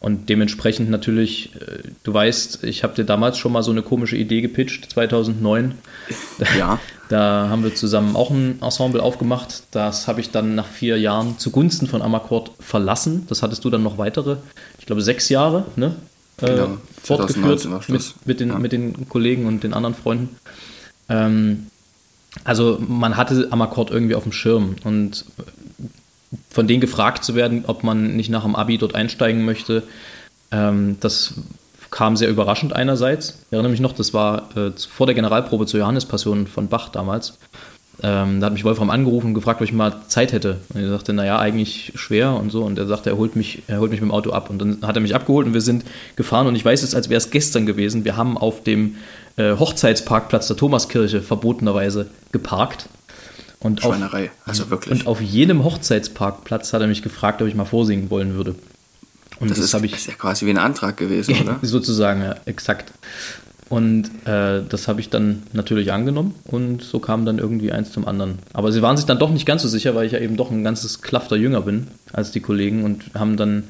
Und 0.00 0.28
dementsprechend 0.28 0.90
natürlich, 0.90 1.54
äh, 1.60 1.78
du 2.02 2.12
weißt, 2.12 2.64
ich 2.64 2.82
habe 2.82 2.94
dir 2.94 3.04
damals 3.04 3.38
schon 3.38 3.52
mal 3.52 3.62
so 3.62 3.70
eine 3.70 3.82
komische 3.82 4.16
Idee 4.16 4.40
gepitcht, 4.40 4.90
2009. 4.90 5.74
Ja. 6.58 6.80
Da 7.08 7.48
haben 7.50 7.62
wir 7.62 7.74
zusammen 7.74 8.16
auch 8.16 8.30
ein 8.30 8.58
Ensemble 8.62 9.02
aufgemacht. 9.02 9.64
Das 9.70 10.08
habe 10.08 10.22
ich 10.22 10.30
dann 10.30 10.54
nach 10.54 10.66
vier 10.66 10.98
Jahren 10.98 11.38
zugunsten 11.38 11.86
von 11.86 12.00
Amakord 12.00 12.52
verlassen. 12.58 13.26
Das 13.28 13.42
hattest 13.42 13.64
du 13.64 13.70
dann 13.70 13.82
noch 13.82 13.98
weitere, 13.98 14.38
ich 14.78 14.86
glaube 14.86 15.02
sechs 15.02 15.28
Jahre, 15.28 15.66
ne? 15.76 15.94
Äh, 16.40 16.46
genau, 16.46 16.78
fortgeführt 17.02 17.68
mit, 17.88 18.14
mit, 18.24 18.40
den, 18.40 18.48
ja. 18.48 18.58
mit 18.58 18.72
den 18.72 19.08
Kollegen 19.10 19.46
und 19.46 19.62
den 19.62 19.74
anderen 19.74 19.94
Freunden. 19.94 20.30
Ähm, 21.10 21.66
also 22.44 22.78
man 22.86 23.16
hatte 23.16 23.48
Amakord 23.50 23.90
irgendwie 23.90 24.14
auf 24.14 24.22
dem 24.22 24.32
Schirm 24.32 24.76
und 24.84 25.24
von 26.50 26.66
denen 26.66 26.80
gefragt 26.80 27.24
zu 27.24 27.34
werden, 27.34 27.64
ob 27.66 27.84
man 27.84 28.16
nicht 28.16 28.30
nach 28.30 28.44
dem 28.44 28.56
Abi 28.56 28.78
dort 28.78 28.94
einsteigen 28.94 29.44
möchte, 29.44 29.82
ähm, 30.50 30.96
das 31.00 31.34
kam 31.90 32.16
sehr 32.16 32.30
überraschend 32.30 32.72
einerseits. 32.72 33.38
Ich 33.46 33.52
erinnere 33.52 33.70
mich 33.70 33.80
noch, 33.80 33.92
das 33.92 34.14
war 34.14 34.56
äh, 34.56 34.72
vor 34.76 35.06
der 35.06 35.14
Generalprobe 35.14 35.66
zur 35.66 35.80
Johannespassion 35.80 36.46
von 36.46 36.68
Bach 36.68 36.88
damals. 36.88 37.38
Ähm, 38.02 38.40
da 38.40 38.46
hat 38.46 38.52
mich 38.54 38.64
Wolfram 38.64 38.90
angerufen 38.90 39.28
und 39.28 39.34
gefragt, 39.34 39.60
ob 39.60 39.66
ich 39.66 39.72
mal 39.72 39.94
Zeit 40.08 40.32
hätte. 40.32 40.58
Und 40.72 40.80
er 40.80 40.88
sagte, 40.88 41.12
naja, 41.12 41.38
eigentlich 41.38 41.92
schwer 41.94 42.34
und 42.34 42.50
so. 42.50 42.64
Und 42.64 42.78
er 42.78 42.86
sagte, 42.86 43.10
er 43.10 43.16
holt, 43.18 43.36
mich, 43.36 43.62
er 43.68 43.78
holt 43.78 43.90
mich 43.90 44.00
mit 44.00 44.08
dem 44.08 44.14
Auto 44.14 44.32
ab. 44.32 44.48
Und 44.48 44.58
dann 44.58 44.78
hat 44.82 44.96
er 44.96 45.02
mich 45.02 45.14
abgeholt 45.14 45.46
und 45.46 45.54
wir 45.54 45.60
sind 45.60 45.84
gefahren. 46.16 46.46
Und 46.46 46.56
ich 46.56 46.64
weiß 46.64 46.82
es, 46.82 46.94
als 46.94 47.10
wäre 47.10 47.18
es 47.18 47.30
gestern 47.30 47.66
gewesen. 47.66 48.04
Wir 48.04 48.16
haben 48.16 48.38
auf 48.38 48.62
dem 48.62 48.96
äh, 49.36 49.56
Hochzeitsparkplatz 49.56 50.48
der 50.48 50.56
Thomaskirche 50.56 51.22
verbotenerweise 51.22 52.08
geparkt. 52.32 52.88
Und 53.60 53.80
Schweinerei, 53.80 54.24
auf, 54.24 54.48
also 54.48 54.70
wirklich. 54.70 55.00
Und 55.00 55.06
auf 55.06 55.20
jedem 55.20 55.64
Hochzeitsparkplatz 55.64 56.72
hat 56.72 56.80
er 56.80 56.88
mich 56.88 57.02
gefragt, 57.02 57.40
ob 57.42 57.48
ich 57.48 57.54
mal 57.54 57.64
vorsingen 57.64 58.10
wollen 58.10 58.34
würde. 58.34 58.56
Und 59.38 59.50
das, 59.50 59.58
das 59.58 59.74
ist, 59.74 59.84
ich, 59.84 59.94
ist 59.94 60.06
ja 60.06 60.14
quasi 60.14 60.46
wie 60.46 60.50
ein 60.50 60.58
Antrag 60.58 60.96
gewesen, 60.96 61.36
oder? 61.40 61.58
Sozusagen, 61.62 62.22
ja, 62.22 62.36
exakt. 62.44 62.92
Und 63.68 64.04
äh, 64.26 64.62
das 64.68 64.86
habe 64.86 65.00
ich 65.00 65.08
dann 65.08 65.44
natürlich 65.54 65.92
angenommen 65.92 66.34
und 66.44 66.82
so 66.82 66.98
kam 66.98 67.24
dann 67.24 67.38
irgendwie 67.38 67.72
eins 67.72 67.90
zum 67.90 68.06
anderen. 68.06 68.38
Aber 68.52 68.70
sie 68.70 68.82
waren 68.82 68.98
sich 68.98 69.06
dann 69.06 69.18
doch 69.18 69.30
nicht 69.30 69.46
ganz 69.46 69.62
so 69.62 69.68
sicher, 69.68 69.94
weil 69.94 70.04
ich 70.04 70.12
ja 70.12 70.18
eben 70.18 70.36
doch 70.36 70.50
ein 70.50 70.62
ganzes 70.62 71.00
Klafter 71.00 71.36
jünger 71.36 71.62
bin 71.62 71.86
als 72.12 72.32
die 72.32 72.40
Kollegen 72.40 72.84
und 72.84 73.04
haben 73.14 73.38
dann, 73.38 73.64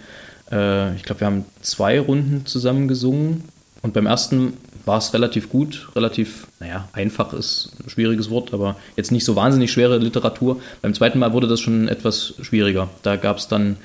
äh, 0.51 0.97
ich 0.97 1.05
glaube, 1.05 1.21
wir 1.21 1.27
haben 1.29 1.45
zwei 1.61 2.01
Runden 2.01 2.47
zusammen 2.47 2.89
gesungen 2.89 3.45
und 3.83 3.95
beim 3.95 4.07
ersten 4.07 4.55
war 4.85 4.99
es 4.99 5.15
relativ 5.15 5.49
gut, 5.49 5.89
relativ, 5.95 6.47
naja, 6.61 6.89
einfach 6.93 7.33
ist 7.33 7.71
ein 7.85 7.91
schwieriges 7.91 8.31
Wort, 8.31 8.53
aber 8.53 8.77
jetzt 8.97 9.13
nicht 9.13 9.25
so 9.25 9.37
wahnsinnig 9.37 9.71
schwere 9.71 9.99
Literatur. 9.99 10.61
Beim 10.81 10.95
zweiten 10.95 11.19
Mal 11.19 11.33
wurde 11.33 11.47
das 11.47 11.61
schon 11.61 11.89
etwas 11.89 12.35
schwieriger. 12.43 12.89
Da 13.03 13.17
gab 13.17 13.39
es 13.39 13.49
dann 13.49 13.77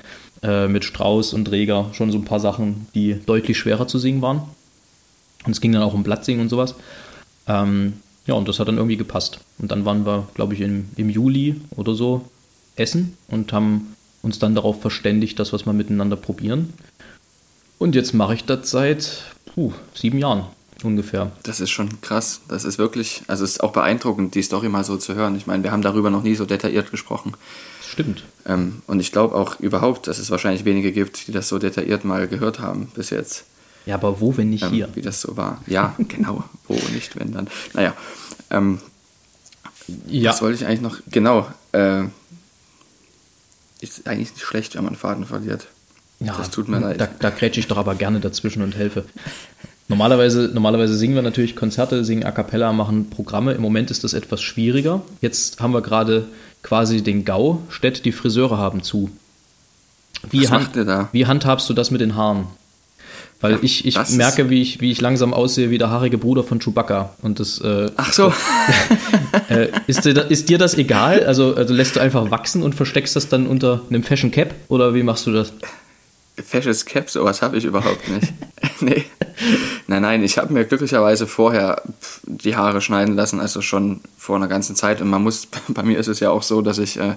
äh, 0.42 0.66
mit 0.66 0.84
Strauß 0.84 1.34
und 1.34 1.50
Reger 1.50 1.90
schon 1.92 2.10
so 2.10 2.18
ein 2.18 2.24
paar 2.24 2.40
Sachen, 2.40 2.86
die 2.94 3.20
deutlich 3.26 3.58
schwerer 3.58 3.86
zu 3.86 3.98
singen 3.98 4.22
waren. 4.22 4.42
Und 5.44 5.52
es 5.52 5.60
ging 5.60 5.72
dann 5.72 5.82
auch 5.82 5.94
um 5.94 6.02
Blattsingen 6.02 6.40
und 6.40 6.48
sowas. 6.48 6.74
Ähm, 7.46 7.94
ja, 8.26 8.34
und 8.34 8.48
das 8.48 8.58
hat 8.58 8.68
dann 8.68 8.76
irgendwie 8.76 8.96
gepasst. 8.96 9.40
Und 9.58 9.70
dann 9.70 9.84
waren 9.84 10.04
wir, 10.04 10.28
glaube 10.34 10.54
ich, 10.54 10.60
im, 10.60 10.88
im 10.96 11.10
Juli 11.10 11.60
oder 11.76 11.94
so 11.94 12.28
essen 12.76 13.16
und 13.28 13.52
haben 13.52 13.94
uns 14.22 14.38
dann 14.38 14.54
darauf 14.54 14.80
verständigt, 14.80 15.38
dass 15.38 15.52
wir 15.52 15.56
es 15.56 15.66
mal 15.66 15.72
miteinander 15.72 16.16
probieren. 16.16 16.72
Und 17.78 17.94
jetzt 17.94 18.12
mache 18.14 18.34
ich 18.34 18.44
das 18.44 18.70
seit 18.70 19.22
puh, 19.54 19.72
sieben 19.94 20.18
Jahren 20.18 20.44
ungefähr. 20.82 21.32
Das 21.42 21.60
ist 21.60 21.70
schon 21.70 22.00
krass. 22.00 22.40
Das 22.48 22.64
ist 22.64 22.78
wirklich, 22.78 23.22
also 23.26 23.44
es 23.44 23.52
ist 23.52 23.62
auch 23.62 23.72
beeindruckend, 23.72 24.34
die 24.34 24.42
Story 24.42 24.68
mal 24.68 24.84
so 24.84 24.96
zu 24.96 25.14
hören. 25.14 25.36
Ich 25.36 25.46
meine, 25.46 25.62
wir 25.64 25.72
haben 25.72 25.82
darüber 25.82 26.10
noch 26.10 26.22
nie 26.22 26.34
so 26.34 26.44
detailliert 26.44 26.90
gesprochen. 26.90 27.34
Stimmt. 27.86 28.24
Ähm, 28.46 28.82
und 28.86 29.00
ich 29.00 29.12
glaube 29.12 29.34
auch 29.34 29.58
überhaupt, 29.60 30.06
dass 30.06 30.18
es 30.18 30.30
wahrscheinlich 30.30 30.64
wenige 30.64 30.92
gibt, 30.92 31.26
die 31.26 31.32
das 31.32 31.48
so 31.48 31.58
detailliert 31.58 32.04
mal 32.04 32.28
gehört 32.28 32.60
haben 32.60 32.90
bis 32.94 33.10
jetzt. 33.10 33.44
Ja, 33.86 33.94
aber 33.94 34.20
wo, 34.20 34.36
wenn 34.36 34.50
nicht 34.50 34.64
ähm, 34.64 34.70
hier? 34.70 34.88
Wie 34.94 35.02
das 35.02 35.20
so 35.20 35.36
war. 35.36 35.62
Ja, 35.66 35.94
genau. 36.08 36.44
wo 36.66 36.74
nicht, 36.92 37.18
wenn 37.18 37.32
dann. 37.32 37.48
Naja. 37.72 37.94
Ähm, 38.50 38.80
ja. 40.06 40.30
Was 40.30 40.42
wollte 40.42 40.56
ich 40.56 40.66
eigentlich 40.66 40.82
noch? 40.82 40.98
Genau. 41.10 41.48
Äh, 41.72 42.04
ist 43.80 44.06
eigentlich 44.06 44.32
nicht 44.32 44.44
schlecht, 44.44 44.74
wenn 44.76 44.84
man 44.84 44.96
Faden 44.96 45.24
verliert. 45.24 45.66
Ja, 46.20 46.36
das 46.36 46.50
tut 46.50 46.68
mir 46.68 46.80
leid. 46.80 47.00
Da, 47.00 47.06
da 47.06 47.30
grätsche 47.30 47.60
ich 47.60 47.68
doch 47.68 47.76
aber 47.76 47.94
gerne 47.94 48.20
dazwischen 48.20 48.62
und 48.62 48.76
helfe. 48.76 49.04
Normalerweise, 49.88 50.50
normalerweise 50.52 50.94
singen 50.94 51.14
wir 51.14 51.22
natürlich 51.22 51.56
Konzerte, 51.56 52.04
singen 52.04 52.24
A 52.24 52.30
Cappella, 52.30 52.72
machen 52.72 53.08
Programme. 53.08 53.52
Im 53.52 53.62
Moment 53.62 53.90
ist 53.90 54.04
das 54.04 54.12
etwas 54.12 54.42
schwieriger. 54.42 55.00
Jetzt 55.22 55.60
haben 55.60 55.72
wir 55.72 55.80
gerade 55.80 56.26
quasi 56.62 57.02
den 57.02 57.24
GAU, 57.24 57.62
Städt, 57.70 58.04
die 58.04 58.12
Friseure 58.12 58.58
haben 58.58 58.82
zu. 58.82 59.10
Wie, 60.30 60.44
Was 60.44 60.50
hand, 60.50 60.76
da? 60.76 61.08
wie 61.12 61.26
handhabst 61.26 61.70
du 61.70 61.74
das 61.74 61.90
mit 61.90 62.02
den 62.02 62.16
Haaren? 62.16 62.46
Weil 63.40 63.52
ja, 63.52 63.58
ich, 63.62 63.86
ich 63.86 63.96
merke, 64.10 64.50
wie 64.50 64.60
ich, 64.60 64.80
wie 64.80 64.90
ich 64.90 65.00
langsam 65.00 65.32
aussehe 65.32 65.70
wie 65.70 65.78
der 65.78 65.90
haarige 65.90 66.18
Bruder 66.18 66.42
von 66.42 66.58
Chewbacca. 66.58 67.14
Und 67.22 67.38
das, 67.38 67.60
äh, 67.60 67.88
Ach 67.96 68.12
so. 68.12 68.32
äh, 69.48 69.68
ist, 69.86 70.04
dir, 70.04 70.28
ist 70.28 70.48
dir 70.48 70.58
das 70.58 70.74
egal? 70.76 71.24
Also, 71.24 71.54
also 71.54 71.72
lässt 71.72 71.96
du 71.96 72.00
einfach 72.00 72.32
wachsen 72.32 72.64
und 72.64 72.74
versteckst 72.74 73.14
das 73.14 73.28
dann 73.28 73.46
unter 73.46 73.82
einem 73.88 74.02
Fashion 74.02 74.32
Cap? 74.32 74.54
Oder 74.68 74.94
wie 74.94 75.04
machst 75.04 75.26
du 75.26 75.32
das? 75.32 75.52
Fashion 76.46 76.74
Cap, 76.86 77.10
sowas 77.10 77.42
habe 77.42 77.56
ich 77.56 77.64
überhaupt 77.64 78.08
nicht. 78.08 78.32
nee. 78.80 79.04
Nein, 79.86 80.02
nein, 80.02 80.22
ich 80.22 80.38
habe 80.38 80.52
mir 80.52 80.64
glücklicherweise 80.64 81.26
vorher 81.26 81.82
die 82.24 82.56
Haare 82.56 82.80
schneiden 82.80 83.14
lassen, 83.14 83.40
also 83.40 83.62
schon 83.62 84.00
vor 84.16 84.36
einer 84.36 84.48
ganzen 84.48 84.76
Zeit. 84.76 85.00
Und 85.00 85.08
man 85.08 85.22
muss, 85.22 85.48
bei 85.68 85.82
mir 85.82 85.98
ist 85.98 86.08
es 86.08 86.20
ja 86.20 86.30
auch 86.30 86.42
so, 86.42 86.60
dass 86.62 86.78
ich 86.78 86.98
äh, 86.98 87.14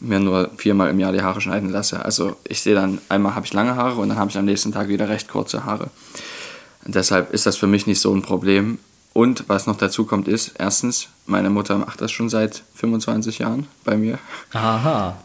mir 0.00 0.20
nur 0.20 0.50
viermal 0.56 0.90
im 0.90 1.00
Jahr 1.00 1.12
die 1.12 1.22
Haare 1.22 1.40
schneiden 1.40 1.70
lasse. 1.70 2.04
Also 2.04 2.36
ich 2.44 2.60
sehe 2.60 2.74
dann, 2.74 2.98
einmal 3.08 3.34
habe 3.34 3.46
ich 3.46 3.52
lange 3.52 3.76
Haare 3.76 4.00
und 4.00 4.08
dann 4.08 4.18
habe 4.18 4.30
ich 4.30 4.38
am 4.38 4.44
nächsten 4.44 4.72
Tag 4.72 4.88
wieder 4.88 5.08
recht 5.08 5.28
kurze 5.28 5.64
Haare. 5.64 5.90
Und 6.84 6.94
deshalb 6.94 7.32
ist 7.32 7.46
das 7.46 7.56
für 7.56 7.66
mich 7.66 7.86
nicht 7.86 8.00
so 8.00 8.14
ein 8.14 8.22
Problem. 8.22 8.78
Und 9.12 9.48
was 9.48 9.66
noch 9.66 9.78
dazu 9.78 10.04
kommt 10.04 10.28
ist, 10.28 10.52
erstens, 10.58 11.08
meine 11.24 11.48
Mutter 11.48 11.78
macht 11.78 12.02
das 12.02 12.12
schon 12.12 12.28
seit 12.28 12.62
25 12.74 13.38
Jahren 13.38 13.66
bei 13.82 13.96
mir. 13.96 14.18
Aha. 14.52 15.16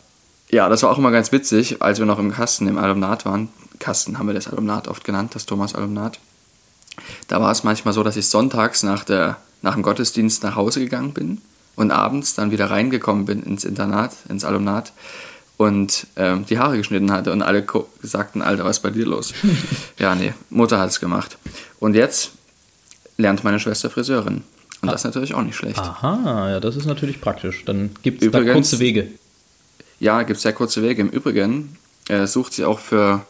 Ja, 0.51 0.67
das 0.67 0.83
war 0.83 0.91
auch 0.91 0.97
immer 0.97 1.11
ganz 1.11 1.31
witzig, 1.31 1.81
als 1.81 1.99
wir 1.99 2.05
noch 2.05 2.19
im 2.19 2.31
Kasten 2.31 2.67
im 2.67 2.77
Alumnat 2.77 3.25
waren. 3.25 3.49
Kasten 3.79 4.19
haben 4.19 4.27
wir 4.27 4.33
das 4.33 4.47
Alumnat 4.47 4.87
oft 4.89 5.03
genannt, 5.03 5.33
das 5.33 5.45
Thomas 5.45 5.73
Alumnat. 5.73 6.19
Da 7.29 7.41
war 7.41 7.51
es 7.51 7.63
manchmal 7.63 7.93
so, 7.93 8.03
dass 8.03 8.17
ich 8.17 8.27
sonntags 8.27 8.83
nach, 8.83 9.05
der, 9.05 9.37
nach 9.61 9.73
dem 9.73 9.81
Gottesdienst 9.81 10.43
nach 10.43 10.55
Hause 10.55 10.81
gegangen 10.81 11.13
bin 11.13 11.41
und 11.77 11.91
abends 11.91 12.35
dann 12.35 12.51
wieder 12.51 12.69
reingekommen 12.69 13.25
bin 13.25 13.43
ins 13.43 13.63
Internat, 13.63 14.11
ins 14.27 14.43
Alumnat 14.43 14.91
und 15.55 16.07
ähm, 16.17 16.45
die 16.45 16.59
Haare 16.59 16.75
geschnitten 16.75 17.11
hatte 17.11 17.31
und 17.31 17.41
alle 17.41 17.65
sagten, 18.01 18.41
Alter, 18.41 18.65
was 18.65 18.77
ist 18.77 18.83
bei 18.83 18.89
dir 18.89 19.05
los? 19.05 19.33
ja, 19.99 20.15
nee, 20.15 20.33
Mutter 20.49 20.79
hat 20.79 20.89
es 20.89 20.99
gemacht. 20.99 21.37
Und 21.79 21.95
jetzt 21.95 22.31
lernt 23.17 23.43
meine 23.45 23.59
Schwester 23.59 23.89
Friseurin. 23.89 24.43
Und 24.81 24.89
ah. 24.89 24.91
das 24.91 25.01
ist 25.01 25.05
natürlich 25.05 25.33
auch 25.33 25.43
nicht 25.43 25.55
schlecht. 25.55 25.79
Aha, 25.79 26.49
ja, 26.49 26.59
das 26.59 26.75
ist 26.75 26.85
natürlich 26.85 27.21
praktisch. 27.21 27.63
Dann 27.65 27.91
gibt 28.03 28.21
es 28.21 28.31
da 28.31 28.43
kurze 28.43 28.79
Wege. 28.79 29.07
Ja, 30.01 30.23
gibt 30.23 30.37
es 30.37 30.43
sehr 30.43 30.53
kurze 30.53 30.81
Wege. 30.81 30.99
Im 30.99 31.09
Übrigen 31.09 31.77
äh, 32.09 32.25
sucht 32.25 32.53
sie 32.53 32.65
auch 32.65 32.79
für 32.79 33.21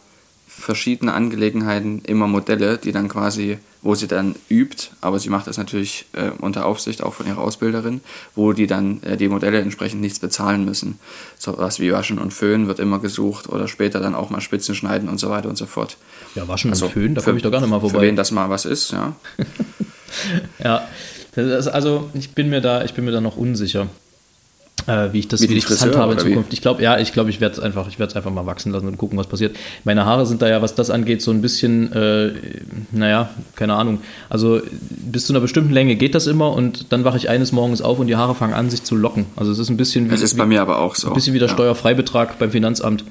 verschiedene 0.48 1.14
Angelegenheiten 1.14 2.02
immer 2.06 2.28
Modelle, 2.28 2.78
die 2.78 2.94
dann 2.94 3.10
quasi, 3.10 3.58
wo 3.82 3.94
sie 3.94 4.08
dann 4.08 4.36
übt, 4.50 4.92
aber 5.02 5.20
sie 5.20 5.28
macht 5.28 5.48
das 5.48 5.58
natürlich 5.58 6.06
äh, 6.14 6.30
unter 6.40 6.66
Aufsicht 6.66 7.04
auch 7.04 7.14
von 7.14 7.28
ihrer 7.28 7.40
Ausbilderin, 7.40 8.00
wo 8.36 8.54
die 8.54 8.68
dann 8.68 9.04
äh, 9.04 9.18
die 9.18 9.28
Modelle 9.28 9.60
entsprechend 9.60 10.00
nichts 10.00 10.20
bezahlen 10.20 10.64
müssen. 10.64 10.98
So 11.38 11.58
was 11.58 11.82
wie 11.82 11.92
Waschen 11.92 12.20
und 12.20 12.34
Föhn 12.34 12.68
wird 12.68 12.80
immer 12.80 13.00
gesucht 13.00 13.50
oder 13.50 13.68
später 13.68 14.00
dann 14.00 14.16
auch 14.16 14.30
mal 14.30 14.40
Spitzen 14.40 14.74
schneiden 14.74 15.10
und 15.10 15.20
so 15.20 15.30
weiter 15.30 15.50
und 15.50 15.58
so 15.58 15.66
fort. 15.66 15.98
Ja, 16.36 16.48
Waschen 16.48 16.72
also 16.72 16.86
und 16.86 16.94
Föhn, 16.94 17.16
da 17.16 17.22
komme 17.22 17.36
ich 17.36 17.44
doch 17.44 17.52
gar 17.52 17.60
nicht 17.60 17.70
mal 17.70 17.82
vorbei. 17.82 18.00
Für 18.00 18.06
wen 18.06 18.16
das 18.16 18.32
mal 18.32 18.50
was 18.50 18.64
ist, 18.64 18.92
ja. 18.92 19.14
ja, 20.64 20.88
also 21.36 22.10
ich 22.14 22.34
bin 22.34 22.50
mir 22.50 22.62
da, 22.62 22.86
ich 22.86 22.94
bin 22.94 23.04
mir 23.04 23.12
da 23.12 23.20
noch 23.20 23.36
unsicher. 23.36 23.90
Äh, 24.88 25.14
wie 25.14 25.20
ich 25.20 25.28
das, 25.28 25.42
Wie 25.42 25.54
ich 25.54 25.66
das 25.66 25.82
handhabe 25.82 26.14
in 26.14 26.18
oder 26.18 26.26
wie? 26.26 26.30
Zukunft. 26.32 26.54
Ich 26.54 26.62
glaube, 26.62 26.82
ja, 26.82 26.98
ich 27.00 27.14
glaube, 27.14 27.30
ich 27.30 27.40
werde 27.42 27.56
es 27.56 27.60
einfach, 27.62 27.88
ich 27.88 28.00
werde 28.00 28.12
es 28.12 28.16
einfach 28.16 28.32
mal 28.32 28.46
wachsen 28.46 28.72
lassen 28.72 28.88
und 28.88 28.98
gucken, 28.98 29.18
was 29.18 29.28
passiert. 29.28 29.56
Meine 29.84 30.06
Haare 30.06 30.26
sind 30.26 30.42
da 30.42 30.48
ja, 30.50 30.62
was 30.62 30.76
das 30.76 30.90
angeht, 30.90 31.22
so 31.22 31.32
ein 31.32 31.42
bisschen, 31.42 31.92
äh, 31.94 32.32
naja, 32.92 33.30
keine 33.56 33.76
Ahnung. 33.76 34.00
Also 34.30 34.62
bis 34.90 35.28
zu 35.28 35.34
einer 35.34 35.40
bestimmten 35.40 35.72
Länge 35.74 35.96
geht 35.96 36.16
das 36.16 36.28
immer 36.28 36.52
und 36.54 36.92
dann 36.92 37.04
wache 37.04 37.18
ich 37.18 37.30
eines 37.30 37.52
Morgens 37.52 37.82
auf 37.82 38.00
und 38.00 38.08
die 38.08 38.16
Haare 38.16 38.36
fangen 38.36 38.54
an, 38.54 38.70
sich 38.70 38.84
zu 38.84 38.96
locken. 38.96 39.26
Also 39.36 39.52
es 39.52 39.60
ist 39.60 39.70
ein 39.70 39.78
bisschen 39.78 40.06
wie, 40.08 40.12
Das 40.12 40.22
ist 40.22 40.38
bei 40.38 40.46
mir 40.46 40.62
aber 40.62 40.80
auch 40.80 40.96
so. 40.96 41.08
ein 41.10 41.14
bisschen 41.14 41.34
wie 41.34 41.40
der 41.40 41.48
ja. 41.48 41.54
Steuerfreibetrag 41.54 42.40
beim 42.40 42.52
Finanzamt. 42.52 43.04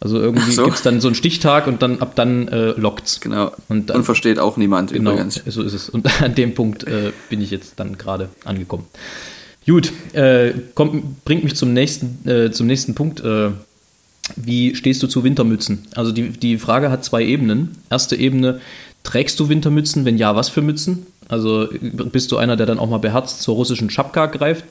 Also 0.00 0.18
irgendwie 0.18 0.50
so. 0.50 0.64
gibt 0.64 0.76
es 0.78 0.82
dann 0.82 1.00
so 1.00 1.06
einen 1.06 1.14
Stichtag 1.14 1.68
und 1.68 1.80
dann 1.80 2.00
ab 2.00 2.16
dann 2.16 2.48
äh, 2.48 2.70
lockt's. 2.72 3.20
Genau. 3.20 3.46
Und 3.46 3.52
Und, 3.68 3.90
dann- 3.90 4.02
versteht 4.02 4.40
auch 4.40 4.56
niemand 4.56 4.92
Genau, 4.92 5.12
übrigens. 5.12 5.40
so 5.46 5.62
ist 5.62 5.74
es. 5.74 5.88
Und 5.88 6.08
an 6.22 6.34
dem 6.34 6.54
Punkt 6.54 6.82
äh, 6.82 7.12
bin 7.30 7.40
ich 7.40 7.52
jetzt 7.52 7.74
dann 7.78 7.96
gerade 7.96 8.28
angekommen. 8.44 8.86
Gut, 9.66 9.92
äh, 10.12 10.52
kommt, 10.74 11.24
bringt 11.24 11.44
mich 11.44 11.54
zum 11.54 11.72
nächsten, 11.72 12.28
äh, 12.28 12.50
zum 12.50 12.66
nächsten 12.66 12.94
Punkt. 12.94 13.20
Äh, 13.20 13.50
wie 14.36 14.74
stehst 14.74 15.02
du 15.02 15.06
zu 15.06 15.24
Wintermützen? 15.24 15.86
Also 15.94 16.12
die, 16.12 16.30
die 16.30 16.58
Frage 16.58 16.90
hat 16.90 17.04
zwei 17.04 17.24
Ebenen. 17.24 17.78
Erste 17.90 18.16
Ebene, 18.16 18.60
trägst 19.02 19.38
du 19.40 19.48
Wintermützen? 19.48 20.04
Wenn 20.04 20.16
ja, 20.18 20.34
was 20.36 20.48
für 20.48 20.62
Mützen? 20.62 21.06
Also 21.28 21.68
bist 21.80 22.30
du 22.30 22.36
einer, 22.36 22.56
der 22.56 22.66
dann 22.66 22.78
auch 22.78 22.90
mal 22.90 22.98
beherzt 22.98 23.42
zur 23.42 23.54
russischen 23.54 23.88
Schapka 23.88 24.26
greift? 24.26 24.64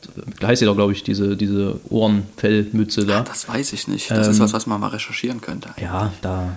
Heißt 0.44 0.62
ja 0.62 0.68
doch, 0.68 0.76
glaube 0.76 0.92
ich, 0.92 1.04
diese, 1.04 1.36
diese 1.36 1.80
Ohrenfellmütze 1.90 3.06
da. 3.06 3.22
Das 3.22 3.48
weiß 3.48 3.74
ich 3.74 3.88
nicht. 3.88 4.12
Das 4.12 4.28
ist 4.28 4.40
was, 4.40 4.54
was 4.54 4.68
man 4.68 4.80
mal 4.80 4.90
recherchieren 4.90 5.42
könnte. 5.42 5.70
Ähm, 5.78 5.84
Ja, 5.86 6.14
da. 6.22 6.56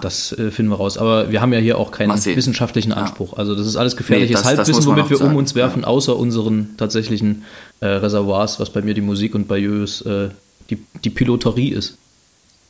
Das 0.00 0.32
äh, 0.32 0.50
finden 0.50 0.70
wir 0.70 0.76
raus. 0.76 0.96
Aber 0.98 1.30
wir 1.30 1.40
haben 1.40 1.52
ja 1.52 1.58
hier 1.58 1.78
auch 1.78 1.90
keinen 1.90 2.12
wissenschaftlichen 2.24 2.92
Anspruch. 2.92 3.34
Also 3.36 3.54
das 3.54 3.66
ist 3.66 3.76
alles 3.76 3.96
gefährliches 3.96 4.30
Nee, 4.30 4.34
das- 4.34 4.42
das 4.42 4.58
Halbwissen, 4.58 4.84
man 4.86 4.96
womit 4.98 5.10
wir 5.10 5.16
um 5.20 5.26
sagen. 5.26 5.36
uns 5.38 5.54
werfen, 5.54 5.84
außer 5.84 6.16
unseren 6.16 6.76
tatsächlichen 6.76 7.44
äh, 7.80 7.86
Reservoirs, 7.86 8.58
was 8.60 8.70
bei 8.70 8.82
mir 8.82 8.94
die 8.94 9.00
Musik 9.00 9.34
und 9.34 9.48
bei 9.48 9.58
Jös 9.58 10.00
äh, 10.02 10.28
die, 10.70 10.78
die 11.04 11.10
Piloterie 11.10 11.70
ist. 11.70 11.96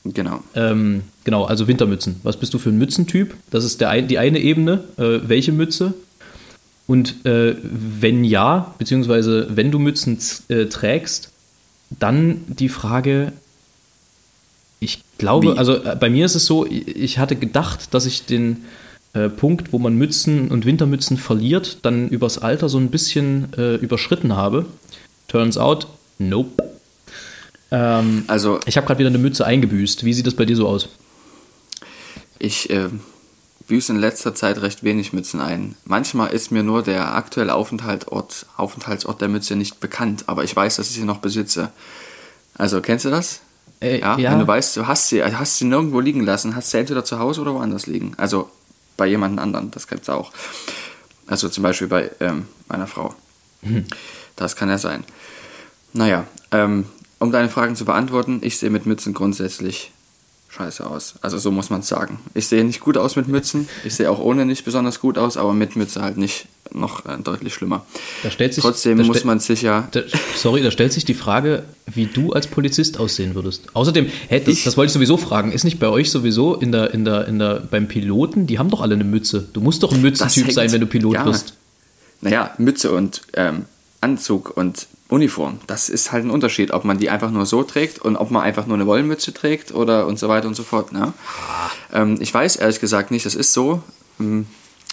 Genau. 0.05 0.41
Ähm, 0.55 1.03
genau, 1.25 1.45
also 1.45 1.69
Wintermützen. 1.69 2.17
Was 2.25 2.37
bist 2.37 2.53
du 2.55 2.59
für 2.59 2.71
ein 2.71 2.79
Mützentyp? 2.79 3.35
Das 3.51 3.65
ist 3.65 3.81
der 3.81 3.91
ein, 3.91 4.09
die 4.09 4.19
eine 4.19 4.41
Ebene. 4.41 4.83
Äh, 4.97 5.21
welche 5.29 5.53
Mütze? 5.53 5.95
Und 6.89 7.25
äh, 7.25 7.55
wenn 7.63 8.25
ja, 8.25 8.75
beziehungsweise 8.79 9.47
wenn 9.55 9.71
du 9.71 9.79
Mützen 9.79 10.19
äh, 10.49 10.65
trägst, 10.67 11.31
dann 12.01 12.41
die 12.49 12.69
Frage, 12.69 13.33
ich 14.83 15.03
glaube, 15.19 15.55
Wie? 15.55 15.59
also 15.59 15.77
äh, 15.77 15.97
bei 15.99 16.11
mir 16.11 16.27
ist 16.27 16.35
es 16.35 16.47
so, 16.47 16.67
ich 16.67 16.89
ich 16.97 17.19
hatte 17.19 17.37
gedacht, 17.37 17.95
dass 17.95 18.07
ich 18.07 18.27
den 18.27 18.65
äh, 19.13 19.29
Punkt, 19.29 19.73
wo 19.73 19.79
man 19.79 19.95
Mützen 19.95 20.51
und 20.51 20.65
Wintermützen 20.65 21.17
verliert, 21.17 21.79
dann 21.83 22.09
übers 22.09 22.39
Alter 22.39 22.69
so 22.69 22.79
ein 22.79 22.91
bisschen 22.91 23.53
äh, 23.57 23.77
überschritten 23.77 24.35
habe. 24.35 24.67
Turns 25.29 25.57
out, 25.57 25.87
nope. 26.19 26.63
Ähm, 27.71 28.25
Also 28.27 28.61
ich 28.67 28.77
habe 28.77 28.87
gerade 28.87 28.99
wieder 28.99 29.11
eine 29.11 29.19
Mütze 29.19 29.47
eingebüßt. 29.47 30.05
Wie 30.05 30.13
sieht 30.13 30.27
das 30.27 30.35
bei 30.35 30.45
dir 30.45 30.57
so 30.57 30.67
aus? 30.67 30.89
ich 32.39 32.71
äh, 32.71 32.89
büße 33.69 33.93
in 33.93 34.01
letzter 34.01 34.35
Zeit 34.35 34.61
recht 34.63 34.83
wenig 34.83 35.13
Mützen 35.13 35.41
ein. 35.41 35.77
Manchmal 35.85 36.31
ist 36.31 36.51
mir 36.51 36.65
nur 36.65 36.83
der 36.83 37.15
aktuelle 37.15 37.55
Aufenthaltsort, 37.55 38.47
Aufenthaltsort 38.57 39.21
der 39.21 39.29
Mütze 39.29 39.55
nicht 39.55 39.79
bekannt, 39.79 40.25
aber 40.27 40.43
ich 40.43 40.55
weiß, 40.55 40.77
dass 40.77 40.91
ich 40.91 40.97
sie 40.97 41.05
noch 41.05 41.19
besitze. 41.19 41.71
Also 42.59 42.81
kennst 42.81 43.05
du 43.05 43.11
das? 43.11 43.41
Äh, 43.83 44.01
Ja, 44.01 44.17
ja. 44.19 44.33
wenn 44.33 44.39
du 44.39 44.47
weißt, 44.47 44.77
du 44.77 44.87
hast 44.87 45.09
sie, 45.09 45.23
hast 45.23 45.59
sie 45.59 45.65
nirgendwo 45.65 46.01
liegen 46.01 46.25
lassen, 46.25 46.55
hast 46.57 46.71
sie 46.71 46.79
entweder 46.79 47.05
zu 47.05 47.19
Hause 47.19 47.41
oder 47.43 47.55
woanders 47.55 47.87
liegen. 47.87 48.15
Also 48.17 48.49
bei 48.97 49.07
jemand 49.07 49.39
anderen, 49.39 49.71
das 49.71 49.87
gibt's 49.89 50.09
auch. 50.09 50.33
Also 51.27 51.49
zum 51.49 51.63
Beispiel 51.63 51.89
bei 51.89 52.11
ähm, 52.21 52.47
meiner 52.69 52.87
Frau. 52.87 53.15
Das 54.37 54.57
kann 54.57 54.69
ja 54.69 54.79
sein. 54.79 55.05
Naja, 55.93 56.27
ähm, 56.51 56.87
um 57.19 57.31
deine 57.31 57.49
Fragen 57.49 57.77
zu 57.77 57.85
beantworten, 57.85 58.41
ich 58.43 58.59
sehe 58.59 58.71
mit 58.71 58.87
Mützen 58.87 59.15
grundsätzlich 59.15 59.93
scheiße 60.51 60.85
aus. 60.87 61.15
Also 61.23 61.39
so 61.39 61.51
muss 61.51 61.71
man 61.71 61.81
es 61.81 61.89
sagen. 61.89 62.19
Ich 62.35 62.49
sehe 62.49 62.65
nicht 62.65 62.81
gut 62.81 62.97
aus 62.99 63.17
mit 63.17 63.29
Mützen. 63.29 63.69
Ich 63.85 63.95
sehe 63.95 64.11
auch 64.11 64.19
ohne 64.19 64.45
nicht 64.45 64.65
besonders 64.65 65.01
gut 65.01 65.17
aus, 65.17 65.37
aber 65.37 65.55
mit 65.55 65.77
Mütze 65.77 66.03
halt 66.03 66.17
nicht 66.19 66.47
noch 66.75 67.05
äh, 67.07 67.17
deutlich 67.23 67.55
schlimmer. 67.55 67.85
Sich, 68.23 68.57
Trotzdem 68.57 68.99
muss 69.07 69.25
man 69.25 69.41
sich 69.41 69.63
ja 69.63 69.89
Da, 69.93 70.01
sorry, 70.37 70.63
da 70.63 70.71
stellt 70.71 70.93
sich 70.93 71.05
die 71.05 71.15
Frage, 71.15 71.65
wie 71.87 72.07
du 72.07 72.33
als 72.33 72.47
Polizist 72.47 72.99
aussehen 72.99 73.35
würdest. 73.35 73.75
Außerdem, 73.75 74.07
hä, 74.29 74.41
das, 74.41 74.49
Ich- 74.55 74.65
das 74.65 74.77
wollte 74.77 74.89
ich 74.89 74.95
sowieso 74.95 75.17
fragen, 75.17 75.53
ist 75.53 75.65
nicht 75.65 75.79
bei 75.79 75.89
euch 75.89 76.11
sowieso 76.11 76.55
in 76.55 76.73
der, 76.73 76.93
in 76.95 77.05
der, 77.05 77.29
in 77.29 77.39
der, 77.39 77.61
beim 77.61 77.89
Piloten, 77.89 78.47
die 78.47 78.59
haben 78.59 78.71
doch 78.71 78.81
alle 78.81 78.95
eine 78.95 79.05
Mütze. 79.05 79.49
Du 79.53 79.61
musst 79.61 79.83
doch 79.83 79.93
ein 79.93 80.01
Mützentyp 80.03 80.45
hängt- 80.47 80.55
sein, 80.55 80.73
wenn 80.73 80.81
du 80.81 80.87
Pilot 80.87 81.15
ja. 81.15 81.25
wirst. 81.27 81.55
Naja, 82.21 82.55
Mütze 82.59 82.93
und 82.93 83.23
ähm, 83.35 83.65
Anzug 84.01 84.57
und 84.57 84.87
Uniform, 85.09 85.59
das 85.67 85.89
ist 85.91 86.11
halt 86.11 86.25
ein 86.25 86.31
Unterschied, 86.31 86.71
ob 86.71 86.85
man 86.85 86.99
die 86.99 87.11
einfach 87.11 87.31
nur 87.31 87.45
so 87.45 87.63
trägt 87.65 87.99
und 87.99 88.17
ob 88.17 88.31
man 88.31 88.43
einfach 88.43 88.67
nur 88.67 88.77
eine 88.77 88.87
Wollmütze 88.87 89.35
trägt 89.35 89.73
oder 89.75 90.07
und 90.07 90.19
so 90.19 90.29
weiter 90.29 90.49
und 90.49 90.55
so 90.55 90.63
fort. 90.63 90.93
Ne? 90.93 91.13
Ähm, 91.93 92.17
ich 92.21 92.33
weiß 92.33 92.57
ehrlich 92.57 92.81
gesagt 92.81 93.11
nicht, 93.11 93.27
es 93.27 93.35
ist 93.35 93.53
so, 93.53 93.83
ähm, 94.19 94.47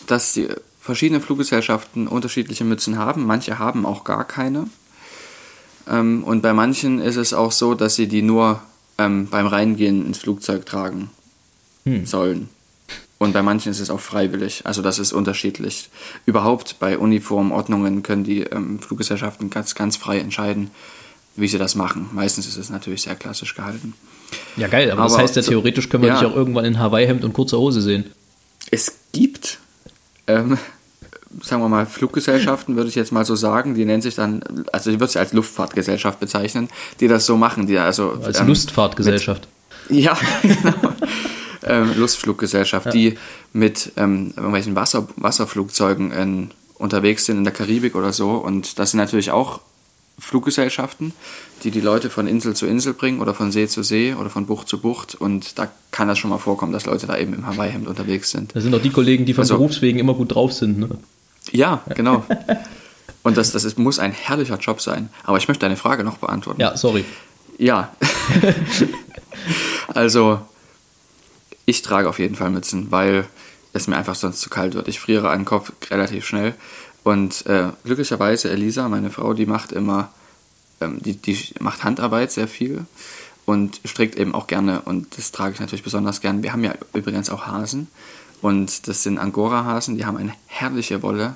dass 0.07 0.33
die 0.33 0.47
verschiedene 0.89 1.21
Fluggesellschaften 1.21 2.07
unterschiedliche 2.07 2.63
Mützen 2.63 2.97
haben. 2.97 3.27
Manche 3.27 3.59
haben 3.59 3.85
auch 3.85 4.03
gar 4.03 4.25
keine. 4.25 4.65
Ähm, 5.87 6.23
und 6.23 6.41
bei 6.41 6.51
manchen 6.51 6.99
ist 6.99 7.15
es 7.15 7.31
auch 7.31 7.51
so, 7.51 7.75
dass 7.75 7.93
sie 7.93 8.07
die 8.07 8.23
nur 8.23 8.59
ähm, 8.97 9.27
beim 9.27 9.45
Reingehen 9.45 10.03
ins 10.03 10.17
Flugzeug 10.17 10.65
tragen 10.65 11.11
sollen. 12.05 12.49
Und 13.19 13.33
bei 13.33 13.43
manchen 13.43 13.71
ist 13.71 13.79
es 13.79 13.91
auch 13.91 13.99
freiwillig. 13.99 14.65
Also 14.65 14.81
das 14.81 14.97
ist 14.97 15.13
unterschiedlich. 15.13 15.89
Überhaupt 16.25 16.79
bei 16.79 16.97
Uniformordnungen 16.97 18.01
können 18.01 18.23
die 18.23 18.41
ähm, 18.41 18.79
Fluggesellschaften 18.79 19.51
ganz, 19.51 19.75
ganz 19.75 19.95
frei 19.95 20.19
entscheiden, 20.19 20.71
wie 21.35 21.47
sie 21.47 21.59
das 21.59 21.75
machen. 21.75 22.09
Meistens 22.13 22.47
ist 22.47 22.57
es 22.57 22.71
natürlich 22.71 23.03
sehr 23.03 23.15
klassisch 23.15 23.53
gehalten. 23.53 23.93
Ja, 24.57 24.67
geil, 24.67 24.89
aber, 24.89 25.03
das 25.03 25.13
Aber 25.13 25.23
heißt 25.23 25.35
ja 25.35 25.43
theoretisch 25.43 25.89
können 25.89 26.03
wir 26.03 26.09
ja. 26.09 26.19
dich 26.19 26.27
auch 26.27 26.35
irgendwann 26.35 26.65
in 26.65 26.79
Hawaii-Hemd 26.79 27.23
und 27.23 27.33
kurzer 27.33 27.59
Hose 27.59 27.81
sehen. 27.81 28.05
Es 28.71 28.93
gibt, 29.11 29.59
ähm, 30.27 30.57
sagen 31.43 31.61
wir 31.61 31.69
mal, 31.69 31.85
Fluggesellschaften, 31.85 32.75
würde 32.75 32.89
ich 32.89 32.95
jetzt 32.95 33.11
mal 33.11 33.25
so 33.25 33.35
sagen, 33.35 33.75
die 33.75 33.85
nennen 33.85 34.01
sich 34.01 34.15
dann, 34.15 34.41
also 34.71 34.91
die 34.91 34.99
wird 34.99 35.11
sich 35.11 35.19
als 35.19 35.33
Luftfahrtgesellschaft 35.33 36.19
bezeichnen, 36.19 36.69
die 36.99 37.07
das 37.07 37.25
so 37.25 37.37
machen. 37.37 37.67
Die 37.67 37.77
also, 37.77 38.19
Als 38.23 38.39
ähm, 38.39 38.47
Lustfahrtgesellschaft. 38.47 39.47
Ja, 39.89 40.17
genau. 40.41 40.93
ähm, 41.63 41.91
Lustfluggesellschaft, 41.97 42.93
die 42.93 43.17
mit 43.53 43.91
ähm, 43.97 44.33
irgendwelchen 44.35 44.75
Wasser, 44.75 45.07
Wasserflugzeugen 45.15 46.11
ähm, 46.15 46.49
unterwegs 46.75 47.25
sind 47.25 47.37
in 47.37 47.43
der 47.43 47.53
Karibik 47.53 47.95
oder 47.95 48.13
so. 48.13 48.31
Und 48.31 48.79
das 48.79 48.91
sind 48.91 48.99
natürlich 48.99 49.31
auch 49.31 49.61
Fluggesellschaften, 50.19 51.13
die 51.63 51.71
die 51.71 51.81
Leute 51.81 52.09
von 52.09 52.27
Insel 52.27 52.55
zu 52.55 52.65
Insel 52.65 52.93
bringen 52.93 53.19
oder 53.21 53.33
von 53.33 53.51
See 53.51 53.67
zu 53.67 53.83
See 53.83 54.13
oder 54.13 54.29
von 54.29 54.45
Bucht 54.45 54.67
zu 54.67 54.79
Bucht. 54.79 55.15
Und 55.15 55.57
da 55.57 55.69
kann 55.91 56.07
das 56.07 56.17
schon 56.17 56.29
mal 56.29 56.37
vorkommen, 56.37 56.71
dass 56.73 56.85
Leute 56.85 57.07
da 57.07 57.17
eben 57.17 57.33
im 57.33 57.45
Hawaii-Hemd 57.45 57.87
unterwegs 57.87 58.31
sind. 58.31 58.55
Das 58.55 58.63
sind 58.63 58.71
doch 58.71 58.81
die 58.81 58.89
Kollegen, 58.91 59.25
die 59.25 59.33
von 59.33 59.43
Also- 59.43 59.55
Berufswegen 59.55 59.99
immer 59.99 60.13
gut 60.13 60.33
drauf 60.35 60.53
sind. 60.53 60.79
Ne? 60.79 60.89
Ja, 61.51 61.81
genau. 61.95 62.25
Und 63.23 63.37
das, 63.37 63.51
das 63.51 63.63
ist, 63.63 63.77
muss 63.77 63.99
ein 63.99 64.11
herrlicher 64.11 64.57
Job 64.57 64.81
sein. 64.81 65.09
Aber 65.23 65.37
ich 65.37 65.47
möchte 65.47 65.61
deine 65.61 65.77
Frage 65.77 66.03
noch 66.03 66.17
beantworten. 66.17 66.61
Ja, 66.61 66.77
sorry. 66.77 67.05
Ja. 67.57 67.93
also, 69.87 70.39
ich 71.65 71.81
trage 71.81 72.07
auf 72.07 72.19
jeden 72.19 72.35
Fall 72.35 72.49
Mützen, 72.49 72.91
weil 72.91 73.25
es 73.73 73.87
mir 73.87 73.97
einfach 73.97 74.15
sonst 74.15 74.41
zu 74.41 74.49
kalt 74.49 74.73
wird. 74.73 74.87
Ich 74.87 74.99
friere 74.99 75.29
an 75.29 75.39
den 75.39 75.45
Kopf 75.45 75.71
relativ 75.91 76.25
schnell. 76.25 76.55
Und 77.03 77.45
äh, 77.45 77.69
glücklicherweise, 77.83 78.49
Elisa, 78.49 78.87
meine 78.89 79.09
Frau, 79.09 79.33
die 79.33 79.45
macht 79.45 79.71
immer, 79.71 80.11
ähm, 80.81 81.01
die, 81.01 81.15
die 81.15 81.37
macht 81.59 81.83
Handarbeit 81.83 82.31
sehr 82.31 82.47
viel 82.47 82.85
und 83.45 83.81
strickt 83.85 84.15
eben 84.15 84.33
auch 84.33 84.47
gerne. 84.47 84.81
Und 84.81 85.17
das 85.17 85.31
trage 85.31 85.53
ich 85.53 85.59
natürlich 85.59 85.83
besonders 85.83 86.21
gern. 86.21 86.43
Wir 86.43 86.53
haben 86.53 86.63
ja 86.63 86.73
übrigens 86.93 87.29
auch 87.29 87.47
Hasen. 87.47 87.87
Und 88.41 88.87
das 88.87 89.03
sind 89.03 89.17
Angora-Hasen, 89.17 89.97
die 89.97 90.05
haben 90.05 90.17
eine 90.17 90.33
herrliche 90.47 91.01
Wolle. 91.01 91.35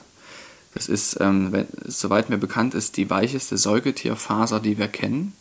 Das 0.74 0.88
ist, 0.88 1.18
ähm, 1.20 1.52
wenn, 1.52 1.68
soweit 1.86 2.30
mir 2.30 2.38
bekannt 2.38 2.74
ist, 2.74 2.98
die 2.98 3.10
weicheste 3.10 3.58
Säugetierfaser, 3.58 4.60
die 4.60 4.78
wir 4.78 4.88
kennen 4.88 5.34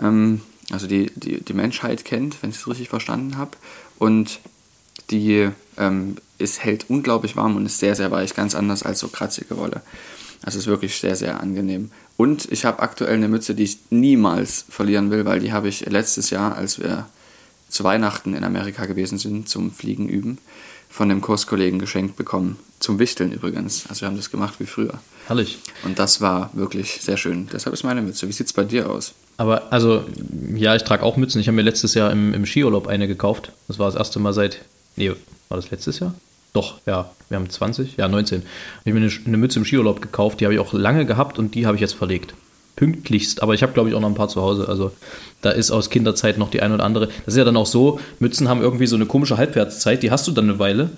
ähm, 0.00 0.40
also 0.70 0.86
die, 0.86 1.10
die 1.14 1.40
die 1.40 1.52
Menschheit 1.52 2.04
kennt, 2.04 2.42
wenn 2.42 2.50
ich 2.50 2.56
es 2.56 2.68
richtig 2.68 2.88
verstanden 2.88 3.36
habe. 3.36 3.52
Und 3.98 4.40
die 5.10 5.48
ähm, 5.78 6.16
ist, 6.38 6.64
hält 6.64 6.90
unglaublich 6.90 7.36
warm 7.36 7.56
und 7.56 7.66
ist 7.66 7.78
sehr, 7.78 7.94
sehr 7.94 8.10
weich, 8.10 8.34
ganz 8.34 8.54
anders 8.54 8.82
als 8.82 8.98
so 8.98 9.08
kratzige 9.08 9.56
Wolle. 9.56 9.82
Also 10.42 10.58
ist 10.58 10.66
wirklich 10.66 10.96
sehr, 10.98 11.16
sehr 11.16 11.40
angenehm. 11.40 11.90
Und 12.16 12.50
ich 12.50 12.64
habe 12.64 12.80
aktuell 12.80 13.14
eine 13.14 13.28
Mütze, 13.28 13.54
die 13.54 13.64
ich 13.64 13.78
niemals 13.90 14.64
verlieren 14.68 15.10
will, 15.10 15.24
weil 15.24 15.40
die 15.40 15.52
habe 15.52 15.68
ich 15.68 15.86
letztes 15.86 16.30
Jahr, 16.30 16.56
als 16.56 16.78
wir 16.78 17.06
zu 17.68 17.84
Weihnachten 17.84 18.34
in 18.34 18.44
Amerika 18.44 18.86
gewesen 18.86 19.18
sind, 19.18 19.48
zum 19.48 19.70
Fliegen 19.72 20.08
üben, 20.08 20.38
von 20.88 21.08
dem 21.08 21.20
Kurskollegen 21.20 21.78
geschenkt 21.78 22.16
bekommen. 22.16 22.56
Zum 22.78 22.98
Wichteln 22.98 23.32
übrigens. 23.32 23.86
Also 23.88 24.02
wir 24.02 24.08
haben 24.08 24.16
das 24.16 24.30
gemacht 24.30 24.54
wie 24.58 24.66
früher. 24.66 25.00
Herrlich. 25.26 25.58
Und 25.84 25.98
das 25.98 26.20
war 26.20 26.50
wirklich 26.52 27.00
sehr 27.00 27.16
schön. 27.16 27.48
Deshalb 27.52 27.74
ist 27.74 27.84
meine 27.84 28.02
Mütze. 28.02 28.28
Wie 28.28 28.32
sieht 28.32 28.46
es 28.46 28.52
bei 28.52 28.64
dir 28.64 28.88
aus? 28.90 29.14
Aber 29.38 29.72
also, 29.72 30.04
ja, 30.54 30.74
ich 30.74 30.84
trage 30.84 31.02
auch 31.02 31.16
Mützen. 31.16 31.40
Ich 31.40 31.48
habe 31.48 31.56
mir 31.56 31.62
letztes 31.62 31.94
Jahr 31.94 32.10
im, 32.10 32.32
im 32.32 32.46
Skiurlaub 32.46 32.86
eine 32.86 33.06
gekauft. 33.08 33.52
Das 33.68 33.78
war 33.78 33.86
das 33.86 33.96
erste 33.96 34.18
Mal 34.18 34.32
seit. 34.32 34.64
Nee, 34.96 35.10
war 35.48 35.56
das 35.56 35.70
letztes 35.70 35.98
Jahr? 35.98 36.14
Doch, 36.52 36.80
ja. 36.86 37.10
Wir 37.28 37.36
haben 37.36 37.50
20, 37.50 37.96
ja, 37.96 38.08
19. 38.08 38.42
Ich 38.42 38.92
habe 38.92 38.98
mir 38.98 39.06
eine, 39.06 39.26
eine 39.26 39.36
Mütze 39.36 39.58
im 39.58 39.64
Skiurlaub 39.64 40.00
gekauft. 40.00 40.40
Die 40.40 40.46
habe 40.46 40.54
ich 40.54 40.60
auch 40.60 40.72
lange 40.72 41.04
gehabt 41.04 41.38
und 41.38 41.54
die 41.54 41.66
habe 41.66 41.76
ich 41.76 41.80
jetzt 41.80 41.94
verlegt. 41.94 42.34
Pünktlichst, 42.76 43.42
aber 43.42 43.54
ich 43.54 43.62
habe, 43.62 43.72
glaube 43.72 43.88
ich, 43.88 43.94
auch 43.94 44.00
noch 44.00 44.08
ein 44.08 44.14
paar 44.14 44.28
zu 44.28 44.42
Hause. 44.42 44.68
Also 44.68 44.92
da 45.42 45.50
ist 45.50 45.70
aus 45.70 45.90
Kinderzeit 45.90 46.38
noch 46.38 46.50
die 46.50 46.62
eine 46.62 46.74
oder 46.74 46.84
andere. 46.84 47.06
Das 47.06 47.34
ist 47.34 47.36
ja 47.36 47.44
dann 47.44 47.56
auch 47.56 47.66
so, 47.66 47.98
Mützen 48.20 48.48
haben 48.48 48.60
irgendwie 48.60 48.86
so 48.86 48.96
eine 48.96 49.06
komische 49.06 49.36
Halbwertszeit, 49.36 50.02
die 50.02 50.10
hast 50.10 50.26
du 50.28 50.32
dann 50.32 50.48
eine 50.48 50.58
Weile. 50.58 50.90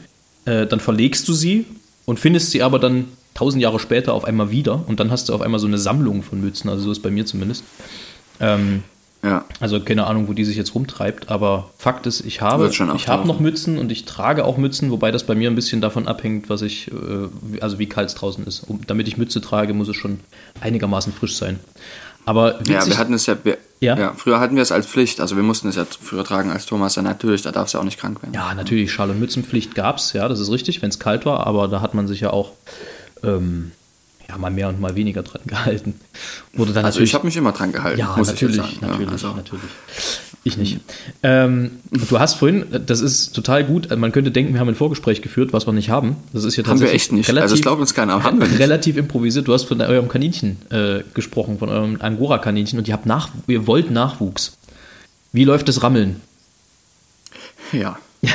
Äh, 0.45 0.67
dann 0.67 0.81
verlegst 0.81 1.27
du 1.29 1.33
sie 1.33 1.67
und 2.05 2.19
findest 2.19 2.51
sie 2.51 2.63
aber 2.63 2.79
dann 2.79 3.07
tausend 3.35 3.63
Jahre 3.63 3.79
später 3.79 4.15
auf 4.15 4.25
einmal 4.25 4.51
wieder 4.51 4.85
und 4.89 4.99
dann 4.99 5.11
hast 5.11 5.29
du 5.29 5.35
auf 5.35 5.41
einmal 5.41 5.61
so 5.61 5.69
eine 5.69 5.79
Sammlung 5.79 6.23
von 6.23 6.41
Mützen, 6.41 6.69
also 6.69 6.83
so 6.83 6.91
ist 6.91 7.03
bei 7.03 7.11
mir 7.11 7.25
zumindest. 7.25 7.63
Ähm, 8.41 8.83
ja. 9.23 9.45
Also 9.59 9.81
keine 9.81 10.07
Ahnung, 10.07 10.29
wo 10.29 10.33
die 10.33 10.45
sich 10.45 10.57
jetzt 10.57 10.75
rumtreibt, 10.75 11.29
aber 11.29 11.71
Fakt 11.77 12.07
ist, 12.07 12.21
ich 12.21 12.41
habe, 12.41 12.69
ich 12.69 13.09
habe 13.09 13.27
noch 13.27 13.41
Mützen 13.41 13.79
und 13.79 13.91
ich 13.91 14.05
trage 14.05 14.45
auch 14.45 14.57
Mützen, 14.57 14.91
wobei 14.91 15.11
das 15.11 15.25
bei 15.25 15.35
mir 15.35 15.51
ein 15.51 15.57
bisschen 15.57 15.81
davon 15.81 16.07
abhängt, 16.07 16.49
was 16.49 16.63
ich, 16.63 16.91
äh, 16.93 17.61
also 17.61 17.79
wie 17.79 17.87
kalt 17.87 18.09
es 18.09 18.15
draußen 18.15 18.47
ist. 18.47 18.61
Um, 18.61 18.81
damit 18.87 19.09
ich 19.09 19.17
Mütze 19.17 19.41
trage, 19.41 19.75
muss 19.75 19.89
es 19.89 19.97
schon 19.97 20.21
einigermaßen 20.61 21.13
frisch 21.13 21.37
sein. 21.37 21.59
Aber 22.27 22.61
witzig, 22.61 22.75
ja, 22.75 22.87
wir 22.87 22.99
hatten 22.99 23.15
es 23.15 23.27
ja, 23.27 23.37
wir, 23.43 23.59
ja? 23.81 23.99
ja? 23.99 24.13
früher 24.15 24.39
hatten 24.39 24.55
wir 24.55 24.63
es 24.63 24.71
als 24.71 24.87
Pflicht, 24.87 25.21
also 25.21 25.35
wir 25.35 25.43
mussten 25.43 25.69
es 25.69 25.77
ja 25.77 25.87
früher 26.01 26.25
tragen 26.25 26.51
als 26.51 26.67
Thomas, 26.67 26.95
ja 26.95 27.03
natürlich, 27.03 27.43
da 27.43 27.53
darf 27.53 27.69
es 27.69 27.73
ja 27.73 27.81
auch 27.81 27.85
nicht 27.85 27.99
krank 27.99 28.23
werden. 28.23 28.35
Ja, 28.35 28.55
natürlich, 28.55 28.93
Schal- 28.93 29.11
und 29.11 29.19
Mützenpflicht 29.19 29.75
gab 29.75 29.97
es, 29.97 30.13
ja, 30.13 30.29
das 30.29 30.39
ist 30.39 30.51
richtig, 30.51 30.83
wenn 30.83 30.91
es 30.91 30.99
kalt 30.99 31.25
war, 31.25 31.47
aber 31.47 31.69
da 31.69 31.81
hat 31.81 31.95
man 31.95 32.07
sich 32.07 32.21
ja 32.21 32.31
auch 32.31 32.53
ähm, 33.25 33.73
ja, 34.29 34.37
mal 34.37 34.51
mehr 34.51 34.69
und 34.69 34.81
mal 34.81 34.95
weniger 34.95 35.23
dran 35.23 35.41
gehalten. 35.47 35.95
Wurde 36.53 36.73
dann 36.73 36.85
also 36.85 37.01
ich 37.01 37.15
habe 37.15 37.27
mich 37.27 37.37
immer 37.37 37.53
dran 37.53 37.73
gehalten. 37.73 37.99
Ja, 37.99 38.15
muss 38.17 38.29
natürlich, 38.29 38.59
ich 38.59 38.81
natürlich, 38.81 39.07
ja, 39.07 39.13
also. 39.13 39.33
natürlich. 39.35 39.65
Ich 40.45 40.57
nicht. 40.57 40.81
Ähm, 41.23 41.73
du 41.91 42.19
hast 42.19 42.35
vorhin, 42.35 42.65
das 42.87 43.01
ist 43.01 43.33
total 43.33 43.65
gut, 43.65 43.95
man 43.97 44.13
könnte 44.13 44.31
denken, 44.31 44.53
wir 44.53 44.61
haben 44.61 44.69
ein 44.69 44.75
Vorgespräch 44.75 45.21
geführt, 45.23 45.53
was 45.53 45.67
wir 45.67 45.73
nicht 45.73 45.91
haben. 45.91 46.17
Das 46.33 46.45
ist 46.45 46.57
ja 46.57 46.65
haben 46.65 46.81
wir 46.81 46.93
echt 46.93 47.13
nicht. 47.13 47.29
Relativ, 47.29 47.43
also 47.43 47.55
es 47.55 47.61
glaubt 47.63 47.81
uns 47.81 47.95
keiner, 47.95 48.23
haben 48.23 48.41
wir 48.41 48.47
nicht. 48.47 48.59
Relativ 48.59 48.97
improvisiert. 48.97 49.49
Du 49.49 49.53
hast 49.53 49.65
von 49.65 49.81
eurem 49.81 50.09
Kaninchen 50.09 50.59
äh, 50.71 51.03
gesprochen, 51.15 51.59
von 51.59 51.69
eurem 51.69 51.97
Angora-Kaninchen 52.01 52.79
und 52.79 52.87
ihr, 52.87 52.95
habt 52.95 53.07
nach, 53.07 53.31
ihr 53.47 53.67
wollt 53.67 53.91
Nachwuchs. 53.91 54.57
Wie 55.33 55.45
läuft 55.45 55.69
das 55.69 55.83
Rammeln? 55.83 56.21
Ja. 57.73 57.99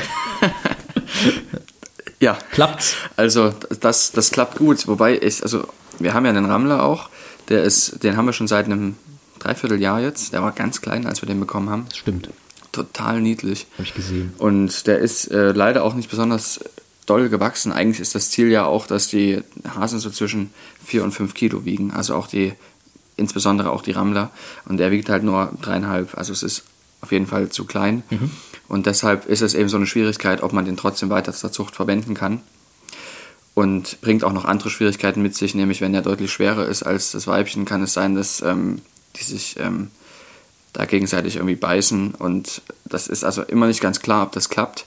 ja. 2.20 2.38
Klappt's? 2.52 2.96
Also 3.16 3.54
das, 3.80 4.12
das 4.12 4.32
klappt 4.32 4.58
gut, 4.58 4.88
wobei 4.88 5.18
ich, 5.18 5.42
also 5.42 5.68
wir 6.00 6.14
haben 6.14 6.26
ja 6.26 6.32
einen 6.32 6.46
Rammler 6.46 6.84
auch, 6.84 7.10
der 7.50 7.64
ist, 7.64 8.04
den 8.04 8.18
haben 8.18 8.26
wir 8.26 8.34
schon 8.34 8.48
seit 8.48 8.66
einem 8.66 8.96
Dreivierteljahr 9.40 10.00
jetzt. 10.00 10.34
Der 10.34 10.42
war 10.42 10.52
ganz 10.52 10.82
klein, 10.82 11.06
als 11.06 11.22
wir 11.22 11.28
den 11.28 11.40
bekommen 11.40 11.70
haben. 11.70 11.86
Das 11.90 11.98
stimmt. 11.98 12.30
Total 12.72 13.22
niedlich. 13.22 13.68
Habe 13.74 13.84
ich 13.84 13.94
gesehen. 13.94 14.34
Und 14.38 14.88
der 14.88 15.00
ist 15.00 15.28
äh, 15.32 15.52
leider 15.52 15.84
auch 15.84 15.94
nicht 15.94 16.10
besonders 16.10 16.60
doll 17.06 17.30
gewachsen. 17.30 17.72
Eigentlich 17.72 18.00
ist 18.00 18.16
das 18.16 18.32
Ziel 18.32 18.50
ja 18.50 18.66
auch, 18.66 18.88
dass 18.88 19.08
die 19.08 19.42
Hasen 19.76 20.00
so 20.00 20.10
zwischen 20.10 20.52
4 20.86 21.04
und 21.04 21.12
5 21.12 21.34
Kilo 21.34 21.66
wiegen. 21.66 21.92
Also 21.92 22.16
auch 22.16 22.28
die, 22.28 22.54
insbesondere 23.18 23.72
auch 23.72 23.82
die 23.82 23.92
Rammler. 23.92 24.32
Und 24.66 24.78
der 24.78 24.92
wiegt 24.92 25.10
halt 25.10 25.24
nur 25.24 25.52
dreieinhalb. 25.62 26.18
Also 26.18 26.32
es 26.32 26.42
ist 26.42 26.64
auf 27.02 27.12
jeden 27.12 27.28
Fall 27.28 27.50
zu 27.50 27.66
klein. 27.66 28.04
Mhm. 28.10 28.32
Und 28.70 28.86
deshalb 28.86 29.26
ist 29.26 29.42
es 29.42 29.54
eben 29.54 29.68
so 29.68 29.78
eine 29.78 29.86
Schwierigkeit, 29.86 30.42
ob 30.42 30.54
man 30.54 30.66
den 30.66 30.78
trotzdem 30.78 31.10
weiter 31.10 31.34
zur 31.34 31.52
Zucht 31.52 31.76
verwenden 31.76 32.14
kann 32.14 32.42
und 33.54 34.02
bringt 34.02 34.24
auch 34.24 34.34
noch 34.34 34.46
andere 34.46 34.70
Schwierigkeiten 34.70 35.22
mit 35.22 35.36
sich, 35.36 35.56
nämlich 35.56 35.82
wenn 35.82 35.94
er 35.94 36.02
deutlich 36.02 36.32
schwerer 36.32 36.68
ist 36.68 36.84
als 36.84 37.12
das 37.12 37.28
Weibchen, 37.28 37.66
kann 37.66 37.84
es 37.84 37.94
sein, 37.94 38.16
dass 38.16 38.42
ähm, 38.42 38.82
die 39.16 39.24
sich 39.24 39.58
ähm, 39.60 39.90
da 40.74 40.86
gegenseitig 40.86 41.36
irgendwie 41.36 41.56
beißen 41.56 42.16
und 42.16 42.62
das 42.86 43.08
ist 43.08 43.24
also 43.24 43.44
immer 43.44 43.68
nicht 43.68 43.82
ganz 43.82 44.02
klar, 44.02 44.24
ob 44.24 44.32
das 44.32 44.50
klappt. 44.50 44.86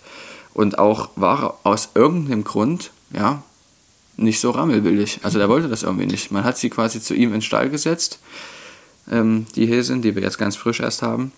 Und 0.52 0.78
auch 0.78 1.10
war 1.16 1.42
er 1.42 1.54
aus 1.64 1.90
irgendeinem 1.94 2.42
Grund, 2.42 2.90
ja, 3.12 3.42
nicht 4.16 4.40
so 4.40 4.50
rammelwillig. 4.50 5.20
Also 5.22 5.38
der 5.38 5.48
wollte 5.48 5.68
das 5.68 5.82
irgendwie 5.82 6.06
nicht. 6.06 6.30
Man 6.30 6.44
hat 6.44 6.56
sie 6.56 6.70
quasi 6.70 7.00
zu 7.02 7.14
ihm 7.14 7.28
in 7.28 7.32
den 7.34 7.42
Stall 7.42 7.68
gesetzt, 7.68 8.18
ähm, 9.10 9.46
die 9.54 9.66
Häsin, 9.66 10.02
die 10.02 10.14
wir 10.14 10.22
jetzt 10.22 10.38
ganz 10.38 10.56
frisch 10.56 10.80
erst 10.80 11.02
haben. 11.02 11.32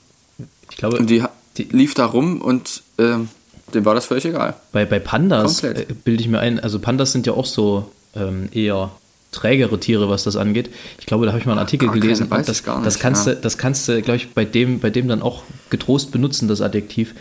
Ich 0.71 0.77
glaube, 0.77 0.99
und 0.99 1.11
die, 1.11 1.25
die 1.57 1.64
lief 1.64 1.95
da 1.95 2.07
rum 2.07 2.41
und 2.41 2.85
ähm, 2.99 3.29
dem 3.75 3.85
war 3.85 3.95
das 3.95 4.07
völlig 4.07 4.25
egal. 4.25 4.55
Bei, 4.73 4.85
bei 4.85 4.99
Pandas 4.99 5.63
äh, 5.63 5.87
bilde 6.05 6.23
ich 6.23 6.29
mir 6.29 6.41
ein, 6.41 6.61
also 6.61 6.79
Pandas 6.79 7.13
sind 7.13 7.27
ja 7.27 7.35
auch 7.35 7.47
so 7.47 7.91
ähm, 8.15 8.49
eher 8.53 8.91
trägere 9.31 9.79
Tiere, 9.79 10.09
was 10.09 10.25
das 10.25 10.37
angeht. 10.37 10.71
Ich 10.99 11.07
glaube, 11.07 11.27
da 11.27 11.33
habe 11.33 11.41
ich 11.41 11.47
mal 11.47 11.53
einen 11.53 11.61
Artikel 11.61 11.89
gar 11.89 11.99
gelesen. 11.99 12.31
Keine, 12.31 12.45
das, 12.45 12.65
nicht, 12.65 12.87
das, 12.87 12.99
kannst 12.99 13.27
ja. 13.27 13.35
du, 13.35 13.41
das 13.41 13.59
kannst 13.59 13.89
du, 13.89 14.01
glaube 14.01 14.17
ich, 14.17 14.33
bei 14.33 14.45
dem, 14.45 14.81
bei 14.81 14.91
dem 14.91 15.07
dann 15.09 15.23
auch 15.23 15.43
getrost 15.71 16.13
benutzen, 16.13 16.49
das 16.49 16.63
Adjektiv. 16.63 17.15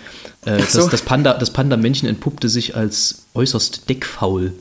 Äh, 0.46 0.62
so. 0.64 0.82
das, 0.82 0.90
das, 0.90 1.02
Panda, 1.02 1.34
das 1.34 1.52
Panda-Männchen 1.52 2.08
entpuppte 2.08 2.48
sich 2.50 2.76
als 2.76 3.26
äußerst 3.34 3.90
deckfaul. 3.90 4.54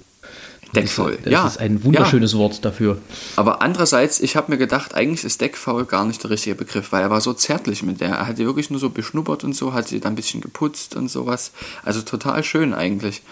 Deckfaul, 0.74 1.18
das 1.22 1.33
ja. 1.33 1.46
Ist 1.46 1.59
ein 1.59 1.85
wunderschönes 1.85 2.33
ja. 2.33 2.38
Wort 2.38 2.64
dafür. 2.64 2.98
Aber 3.37 3.62
andererseits, 3.62 4.20
ich 4.20 4.37
habe 4.37 4.52
mir 4.52 4.59
gedacht, 4.59 4.94
eigentlich 4.94 5.24
ist 5.24 5.40
deckfaul 5.40 5.85
gar 5.85 6.05
nicht 6.05 6.22
der 6.22 6.31
richtige 6.31 6.57
Begriff, 6.57 6.92
weil 6.92 7.02
er 7.02 7.11
war 7.11 7.20
so 7.20 7.33
zärtlich 7.33 7.83
mit 7.83 8.00
der. 8.00 8.11
Er 8.11 8.26
hat 8.26 8.38
die 8.38 8.44
wirklich 8.44 8.70
nur 8.70 8.81
so 8.81 8.90
beschnuppert 8.90 9.44
und 9.44 9.55
so, 9.55 9.72
hat 9.72 9.88
sie 9.88 10.00
dann 10.00 10.12
ein 10.12 10.16
bisschen 10.16 10.40
geputzt 10.40 10.96
und 10.96 11.09
sowas. 11.09 11.52
Also 11.85 12.02
total 12.02 12.42
schön 12.44 12.74
eigentlich. 12.74 13.22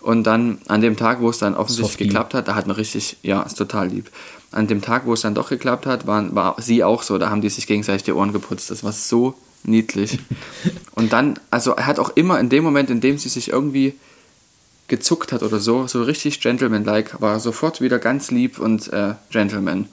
Und 0.00 0.24
dann 0.24 0.58
an 0.68 0.82
dem 0.82 0.98
Tag, 0.98 1.22
wo 1.22 1.30
es 1.30 1.38
dann 1.38 1.54
offensichtlich 1.54 1.92
Softie. 1.92 2.04
geklappt 2.04 2.34
hat, 2.34 2.48
da 2.48 2.54
hat 2.54 2.66
man 2.66 2.76
richtig, 2.76 3.16
ja, 3.22 3.42
ist 3.42 3.56
total 3.56 3.88
lieb. 3.88 4.10
An 4.50 4.66
dem 4.66 4.82
Tag, 4.82 5.06
wo 5.06 5.14
es 5.14 5.22
dann 5.22 5.34
doch 5.34 5.48
geklappt 5.48 5.86
hat, 5.86 6.06
war, 6.06 6.34
war 6.34 6.56
sie 6.60 6.84
auch 6.84 7.02
so, 7.02 7.16
da 7.16 7.30
haben 7.30 7.40
die 7.40 7.48
sich 7.48 7.66
gegenseitig 7.66 8.02
die 8.02 8.12
Ohren 8.12 8.34
geputzt. 8.34 8.70
Das 8.70 8.84
war 8.84 8.92
so 8.92 9.34
niedlich. 9.62 10.18
und 10.94 11.14
dann, 11.14 11.38
also 11.50 11.72
er 11.72 11.86
hat 11.86 11.98
auch 11.98 12.10
immer 12.10 12.38
in 12.38 12.50
dem 12.50 12.62
Moment, 12.62 12.90
in 12.90 13.00
dem 13.00 13.16
sie 13.16 13.30
sich 13.30 13.48
irgendwie 13.48 13.94
gezuckt 14.88 15.32
hat 15.32 15.42
oder 15.42 15.60
so, 15.60 15.86
so 15.86 16.02
richtig 16.02 16.40
gentleman-like, 16.40 17.20
war 17.20 17.40
sofort 17.40 17.80
wieder 17.80 17.98
ganz 17.98 18.30
lieb 18.30 18.58
und 18.58 18.92
äh, 18.92 19.14
Gentleman. 19.30 19.88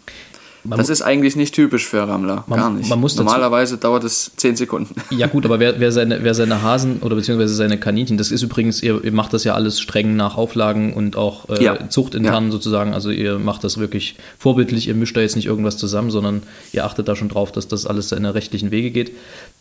Man 0.63 0.77
das 0.77 0.89
ist 0.89 1.01
eigentlich 1.01 1.36
nicht 1.36 1.56
typisch 1.56 1.88
für 1.88 2.08
Rammler, 2.08 2.43
man, 2.45 2.60
gar 2.60 2.69
nicht. 2.69 2.88
Normalerweise 2.88 3.77
dauert 3.77 4.04
es 4.04 4.32
10 4.36 4.56
Sekunden. 4.58 4.93
Ja 5.10 5.27
gut, 5.27 5.45
aber 5.45 5.60
wer, 5.60 5.80
wer, 5.80 5.91
seine, 5.91 6.23
wer 6.23 6.34
seine 6.34 6.62
Hasen 6.62 6.99
oder 7.01 7.15
beziehungsweise 7.15 7.54
seine 7.56 7.80
Kaninchen, 7.80 8.17
das 8.17 8.32
ist 8.32 8.43
übrigens, 8.43 8.82
ihr, 8.84 9.04
ihr 9.04 9.12
macht 9.12 9.34
das 9.34 9.43
ja 9.43 9.56
alles 9.56 9.80
streng 9.80 10.15
nach 10.15 10.38
Auflagen 10.38 10.93
und 10.93 11.15
auch 11.15 11.49
äh, 11.49 11.63
ja. 11.63 11.89
zuchtintern 11.89 12.45
ja. 12.45 12.51
sozusagen, 12.51 12.93
also 12.93 13.10
ihr 13.10 13.39
macht 13.39 13.63
das 13.63 13.77
wirklich 13.77 14.15
vorbildlich, 14.38 14.88
ihr 14.88 14.95
mischt 14.95 15.17
da 15.17 15.21
jetzt 15.21 15.36
nicht 15.36 15.47
irgendwas 15.47 15.77
zusammen, 15.77 16.12
sondern 16.12 16.43
ihr 16.73 16.86
achtet 16.86 17.08
da 17.08 17.15
schon 17.15 17.30
drauf, 17.30 17.51
dass 17.51 17.67
das 17.67 17.88
alles 17.88 18.10
seine 18.10 18.36
rechtlichen 18.36 18.71
Wege 18.71 18.91
geht. 18.91 19.12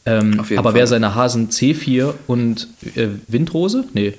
Ähm, 0.07 0.39
aber 0.39 0.63
Fall. 0.63 0.75
wer 0.75 0.87
seine 0.87 1.15
Hasen 1.15 1.49
C4 1.49 2.13
und 2.27 2.69
äh, 2.95 3.09
Windrose, 3.27 3.85
nee, 3.95 4.15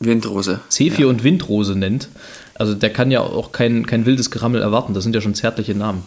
Windrose. 0.00 0.60
C4 0.70 1.00
ja. 1.00 1.06
und 1.06 1.22
Windrose 1.22 1.76
nennt. 1.76 2.08
Also 2.54 2.74
der 2.74 2.90
kann 2.92 3.10
ja 3.10 3.20
auch 3.20 3.52
kein, 3.52 3.86
kein 3.86 4.06
wildes 4.06 4.30
Gerammel 4.30 4.62
erwarten. 4.62 4.94
Das 4.94 5.04
sind 5.04 5.14
ja 5.14 5.20
schon 5.20 5.34
zärtliche 5.34 5.74
Namen. 5.74 6.04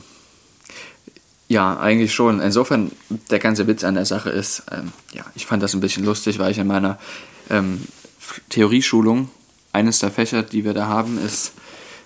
Ja, 1.47 1.79
eigentlich 1.79 2.13
schon. 2.13 2.41
Insofern, 2.41 2.91
der 3.29 3.39
ganze 3.39 3.67
Witz 3.67 3.84
an 3.84 3.93
der 3.93 4.06
Sache 4.06 4.32
ist, 4.32 4.63
ähm, 4.71 4.91
ja, 5.13 5.23
ich 5.36 5.45
fand 5.45 5.62
das 5.62 5.75
ein 5.75 5.82
bisschen 5.82 6.03
lustig, 6.03 6.39
weil 6.39 6.51
ich 6.51 6.58
in 6.58 6.67
meiner 6.67 6.97
ähm, 7.49 7.82
Theorieschulung, 8.49 9.29
eines 9.71 9.99
der 9.99 10.12
Fächer, 10.12 10.41
die 10.43 10.65
wir 10.65 10.73
da 10.73 10.88
haben, 10.88 11.19
ist 11.23 11.53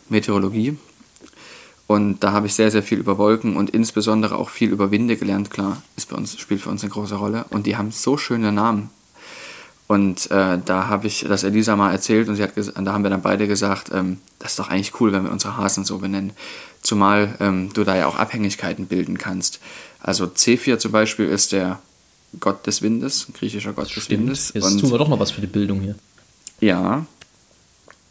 Meteorologie. 0.10 0.78
Und 1.86 2.19
da 2.19 2.34
habe 2.34 2.47
ich 2.47 2.54
sehr, 2.54 2.71
sehr 2.71 2.84
viel 2.84 2.97
über 2.97 3.17
Wolken 3.17 3.56
und 3.56 3.69
insbesondere 3.69 4.36
auch 4.36 4.50
viel 4.50 4.71
über 4.71 4.91
Winde 4.91 5.15
gelernt. 5.15 5.50
Klar, 5.50 5.82
ist 5.95 6.10
bei 6.10 6.17
uns, 6.17 6.38
spielt 6.38 6.60
für 6.60 6.69
uns 6.69 6.84
eine 6.84 6.91
große 6.91 7.15
Rolle. 7.15 7.45
Und 7.50 7.65
die 7.65 7.78
haben 7.78 7.91
so 7.91 8.17
schöne 8.17 8.52
Namen. 8.52 8.89
Und 9.88 10.30
äh, 10.32 10.60
da 10.63 10.88
habe 10.88 11.08
ich 11.08 11.26
das 11.28 11.43
Elisa 11.43 11.78
mal 11.78 11.93
erzählt 11.93 12.28
und 12.28 12.36
sie 12.36 12.43
hat 12.43 12.52
da 12.58 12.93
haben 12.93 13.04
wir 13.04 13.10
dann 13.10 13.21
beide 13.21 13.47
gesagt, 13.47 13.89
ähm, 13.93 14.17
das 14.38 14.52
ist 14.52 14.60
doch 14.60 14.69
eigentlich 14.69 15.00
cool, 15.00 15.13
wenn 15.13 15.23
wir 15.23 15.32
unsere 15.32 15.56
Hasen 15.56 15.86
so 15.86 16.00
benennen. 16.00 16.34
Zumal 16.82 17.36
ähm, 17.39 17.71
du 17.73 17.86
da 17.86 17.95
ja 17.95 18.08
auch 18.08 18.17
Abhängigkeiten 18.17 18.88
bilden 18.88 19.17
kannst. 19.17 19.60
Also 20.02 20.26
C4 20.26 20.78
zum 20.78 20.91
Beispiel 20.91 21.28
ist 21.28 21.54
der 21.54 21.80
Gott 22.41 22.67
des 22.67 22.82
Windes, 22.82 23.28
griechischer 23.34 23.71
Gott 23.71 23.95
des 23.95 24.10
Windes. 24.10 24.52
Jetzt 24.54 24.65
und, 24.65 24.80
tun 24.80 24.91
wir 24.91 24.97
doch 24.97 25.08
noch 25.08 25.21
was 25.21 25.32
für 25.32 25.41
die 25.41 25.47
Bildung 25.47 25.80
hier. 25.80 25.95
Ja, 26.60 27.06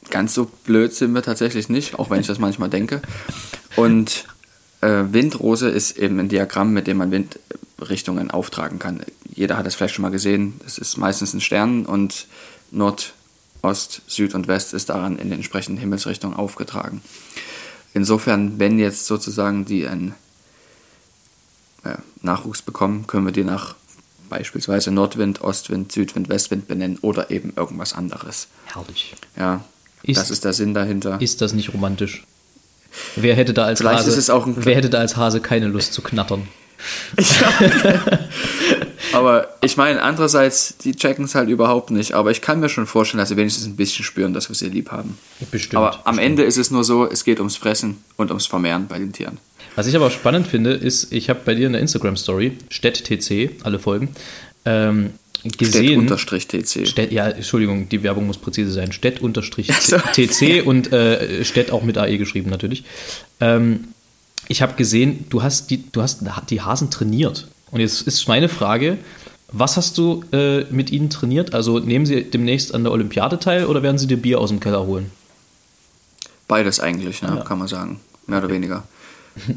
ganz 0.08 0.34
so 0.34 0.50
blöd 0.64 0.94
sind 0.94 1.12
wir 1.12 1.22
tatsächlich 1.22 1.68
nicht, 1.68 1.98
auch 1.98 2.08
wenn 2.08 2.20
ich 2.20 2.26
das 2.26 2.38
manchmal 2.38 2.70
denke. 2.70 3.02
Und 3.76 4.24
äh, 4.80 5.04
Windrose 5.10 5.68
ist 5.68 5.98
eben 5.98 6.18
ein 6.20 6.28
Diagramm, 6.30 6.72
mit 6.72 6.86
dem 6.86 6.96
man 6.96 7.10
Windrichtungen 7.10 8.30
auftragen 8.30 8.78
kann 8.78 9.00
jeder 9.36 9.56
hat 9.58 9.66
das 9.66 9.74
vielleicht 9.74 9.94
schon 9.94 10.02
mal 10.02 10.10
gesehen, 10.10 10.58
es 10.66 10.78
ist 10.78 10.96
meistens 10.96 11.34
ein 11.34 11.40
Stern 11.40 11.86
und 11.86 12.26
Nord, 12.70 13.12
Ost, 13.62 14.02
Süd 14.06 14.34
und 14.34 14.48
West 14.48 14.74
ist 14.74 14.88
daran 14.88 15.18
in 15.18 15.28
den 15.28 15.34
entsprechenden 15.34 15.78
Himmelsrichtungen 15.78 16.36
aufgetragen. 16.36 17.02
Insofern, 17.94 18.58
wenn 18.58 18.78
jetzt 18.78 19.06
sozusagen 19.06 19.64
die 19.64 19.86
einen 19.86 20.14
äh, 21.84 21.96
Nachwuchs 22.22 22.62
bekommen, 22.62 23.06
können 23.06 23.26
wir 23.26 23.32
die 23.32 23.44
nach 23.44 23.74
beispielsweise 24.28 24.90
Nordwind, 24.90 25.42
Ostwind, 25.42 25.92
Südwind, 25.92 26.28
Westwind 26.28 26.66
benennen 26.66 26.98
oder 27.02 27.30
eben 27.30 27.52
irgendwas 27.56 27.92
anderes. 27.92 28.48
Herrlich. 28.72 29.14
Ja, 29.36 29.64
ist, 30.02 30.18
das 30.18 30.30
ist 30.30 30.44
der 30.44 30.52
Sinn 30.52 30.74
dahinter. 30.74 31.20
Ist 31.20 31.40
das 31.40 31.52
nicht 31.52 31.72
romantisch? 31.72 32.24
Wer 33.16 33.34
hätte 33.34 33.52
da 33.52 33.64
als 33.64 33.84
Hase, 33.84 34.32
wer 34.56 34.76
hätte 34.76 34.90
da 34.90 34.98
als 34.98 35.16
Hase 35.16 35.40
keine 35.40 35.68
Lust 35.68 35.92
zu 35.92 36.02
knattern? 36.02 36.48
Ja. 37.18 38.18
Aber 39.16 39.48
ich 39.62 39.78
meine, 39.78 40.02
andererseits, 40.02 40.76
die 40.76 40.94
checken 40.94 41.24
es 41.24 41.34
halt 41.34 41.48
überhaupt 41.48 41.90
nicht. 41.90 42.12
Aber 42.12 42.30
ich 42.30 42.42
kann 42.42 42.60
mir 42.60 42.68
schon 42.68 42.86
vorstellen, 42.86 43.18
dass 43.18 43.30
sie 43.30 43.36
wenigstens 43.36 43.66
ein 43.66 43.74
bisschen 43.74 44.04
spüren, 44.04 44.34
dass 44.34 44.48
wir 44.50 44.54
sie 44.54 44.68
lieb 44.68 44.90
haben. 44.90 45.16
Bestimmt. 45.50 45.76
Aber 45.76 46.06
am 46.06 46.16
bestimmt. 46.16 46.20
Ende 46.20 46.42
ist 46.42 46.58
es 46.58 46.70
nur 46.70 46.84
so, 46.84 47.08
es 47.08 47.24
geht 47.24 47.38
ums 47.38 47.56
Fressen 47.56 48.04
und 48.16 48.30
ums 48.30 48.46
Vermehren 48.46 48.88
bei 48.88 48.98
den 48.98 49.12
Tieren. 49.12 49.38
Was 49.74 49.86
ich 49.86 49.96
aber 49.96 50.10
spannend 50.10 50.46
finde, 50.46 50.72
ist, 50.72 51.12
ich 51.12 51.30
habe 51.30 51.40
bei 51.44 51.54
dir 51.54 51.66
in 51.66 51.72
der 51.72 51.80
Instagram-Story, 51.80 52.58
StettTC, 52.68 53.52
alle 53.62 53.78
Folgen, 53.78 54.08
ähm, 54.66 55.12
gesehen. 55.56 56.00
Unterstrich 56.00 56.46
TC. 56.46 56.86
Stett, 56.86 57.12
ja, 57.12 57.28
Entschuldigung, 57.28 57.88
die 57.88 58.02
Werbung 58.02 58.26
muss 58.26 58.36
präzise 58.36 58.70
sein. 58.70 58.92
Stett 58.92 59.20
unterstrich 59.20 59.68
TC 60.12 60.66
und 60.66 60.92
äh, 60.92 61.44
Stett 61.44 61.70
auch 61.70 61.82
mit 61.82 61.96
AE 61.96 62.18
geschrieben 62.18 62.50
natürlich. 62.50 62.84
Ähm, 63.40 63.88
ich 64.48 64.62
habe 64.62 64.74
gesehen, 64.74 65.26
du 65.30 65.42
hast, 65.42 65.70
die, 65.70 65.90
du 65.90 66.02
hast 66.02 66.22
die 66.50 66.60
Hasen 66.60 66.90
trainiert. 66.90 67.48
Und 67.70 67.80
jetzt 67.80 68.02
ist 68.02 68.28
meine 68.28 68.48
Frage, 68.48 68.98
was 69.48 69.76
hast 69.76 69.98
du 69.98 70.24
äh, 70.32 70.64
mit 70.70 70.90
ihnen 70.90 71.10
trainiert? 71.10 71.54
Also 71.54 71.78
nehmen 71.78 72.06
sie 72.06 72.22
demnächst 72.24 72.74
an 72.74 72.84
der 72.84 72.92
Olympiade 72.92 73.38
teil 73.38 73.66
oder 73.66 73.82
werden 73.82 73.98
sie 73.98 74.06
dir 74.06 74.16
Bier 74.16 74.40
aus 74.40 74.50
dem 74.50 74.60
Keller 74.60 74.84
holen? 74.86 75.10
Beides 76.48 76.80
eigentlich, 76.80 77.22
ne, 77.22 77.28
Ja. 77.36 77.44
kann 77.44 77.58
man 77.58 77.68
sagen. 77.68 78.00
Mehr 78.26 78.38
oder 78.38 78.50
weniger. 78.50 78.84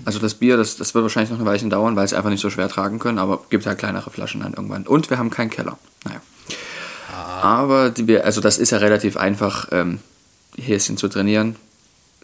Also 0.05 0.19
das 0.19 0.33
Bier, 0.33 0.57
das, 0.57 0.75
das 0.75 0.93
wird 0.93 1.03
wahrscheinlich 1.03 1.29
noch 1.31 1.39
eine 1.39 1.47
Weile 1.49 1.69
dauern, 1.69 1.95
weil 1.95 2.07
sie 2.07 2.15
einfach 2.17 2.29
nicht 2.29 2.41
so 2.41 2.49
schwer 2.49 2.67
tragen 2.67 2.99
können, 2.99 3.17
aber 3.17 3.39
gibt 3.49 3.65
halt 3.65 3.77
kleinere 3.79 4.09
Flaschen 4.09 4.41
dann 4.41 4.53
irgendwann. 4.53 4.85
Und 4.85 5.09
wir 5.09 5.17
haben 5.17 5.29
keinen 5.29 5.49
Keller. 5.49 5.77
Naja. 6.03 6.21
Aber 7.41 7.89
die, 7.89 8.19
also 8.19 8.41
das 8.41 8.57
ist 8.57 8.71
ja 8.71 8.79
relativ 8.79 9.15
einfach, 9.17 9.69
ähm, 9.71 9.99
Häschen 10.57 10.97
zu 10.97 11.07
trainieren. 11.07 11.55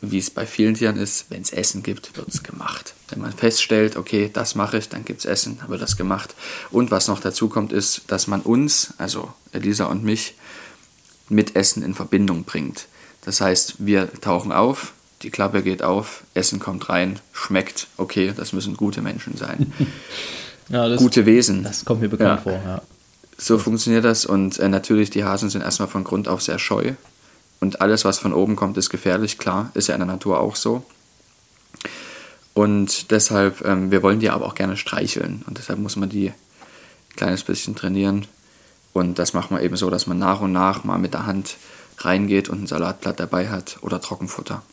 Wie 0.02 0.18
es 0.20 0.30
bei 0.30 0.46
vielen 0.46 0.76
Tieren 0.76 0.98
ist, 0.98 1.26
wenn 1.30 1.42
es 1.42 1.52
Essen 1.52 1.82
gibt, 1.82 2.16
wird 2.18 2.28
es 2.28 2.44
gemacht. 2.44 2.94
Wenn 3.10 3.22
man 3.22 3.32
feststellt, 3.32 3.96
okay, 3.96 4.30
das 4.32 4.54
mache 4.56 4.78
ich, 4.78 4.90
dann 4.90 5.06
gibt 5.06 5.20
es 5.20 5.26
Essen, 5.26 5.58
dann 5.60 5.70
wird 5.70 5.82
das 5.82 5.96
gemacht. 5.98 6.36
Und 6.70 6.92
was 6.92 7.08
noch 7.08 7.20
dazu 7.22 7.48
kommt, 7.48 7.72
ist, 7.72 8.02
dass 8.08 8.28
man 8.28 8.42
uns, 8.42 8.94
also 8.98 9.32
Elisa 9.54 9.86
und 9.86 10.04
mich, 10.04 10.36
mit 11.30 11.56
Essen 11.56 11.82
in 11.82 11.96
Verbindung 11.96 12.44
bringt. 12.44 12.88
Das 13.24 13.42
heißt, 13.42 13.76
wir 13.80 14.12
tauchen 14.22 14.52
auf, 14.52 14.94
die 15.24 15.32
Klappe 15.32 15.64
geht 15.64 15.82
auf, 15.82 16.24
Essen 16.36 16.60
kommt 16.60 16.90
rein, 16.90 17.20
schmeckt, 17.34 17.88
okay, 17.98 18.34
das 18.36 18.54
müssen 18.54 18.78
gute 18.78 19.02
Menschen 19.02 19.36
sein. 19.38 19.74
Ja, 20.68 20.90
das, 20.90 21.00
gute 21.00 21.28
Wesen. 21.28 21.62
das 21.64 21.86
kommt 21.86 22.02
mir 22.02 22.10
bekannt 22.10 22.38
Ja. 22.40 22.42
vor. 22.42 22.54
Ja. 22.54 22.82
So 23.38 23.60
funktioniert 23.60 24.04
das 24.04 24.26
und 24.26 24.58
äh, 24.58 24.68
natürlich, 24.68 25.12
die 25.12 25.24
Hasen 25.24 25.52
sind 25.52 25.62
erstmal 25.62 25.88
von 25.88 26.04
Grund 26.04 26.28
auf 26.28 26.42
sehr 26.42 26.58
scheu. 26.58 26.94
Und 27.60 27.82
alles, 27.82 28.06
was 28.06 28.20
von 28.20 28.34
oben 28.34 28.56
kommt, 28.56 28.78
ist 28.78 28.90
gefährlich, 28.90 29.38
klar, 29.38 29.72
ist 29.74 29.88
ja 29.88 29.96
in 29.96 30.00
der 30.00 30.08
Natur 30.08 30.40
auch 30.40 30.56
so. 30.56 30.84
Und 32.54 33.12
deshalb, 33.12 33.66
ähm, 33.66 33.92
wir 33.92 34.02
wollen 34.02 34.20
die 34.20 34.30
aber 34.30 34.46
auch 34.46 34.56
gerne 34.56 34.78
streicheln. 34.78 35.44
Und 35.48 35.58
deshalb 35.58 35.80
muss 35.80 35.96
man 35.96 36.10
die 36.10 36.30
ein 36.30 37.16
kleines 37.16 37.44
bisschen 37.44 37.76
trainieren. 37.76 38.28
Und 38.94 39.20
das 39.20 39.34
macht 39.34 39.52
man 39.52 39.62
eben 39.62 39.76
so, 39.76 39.90
dass 39.90 40.08
man 40.08 40.18
nach 40.18 40.40
und 40.40 40.54
nach 40.54 40.84
mal 40.86 40.98
mit 40.98 41.14
der 41.14 41.26
Hand 41.26 41.58
reingeht 41.98 42.50
und 42.50 42.64
ein 42.64 42.68
Salatblatt 42.68 43.20
dabei 43.20 43.50
hat 43.50 43.78
oder 43.82 44.00
Trockenfutter. 44.00 44.64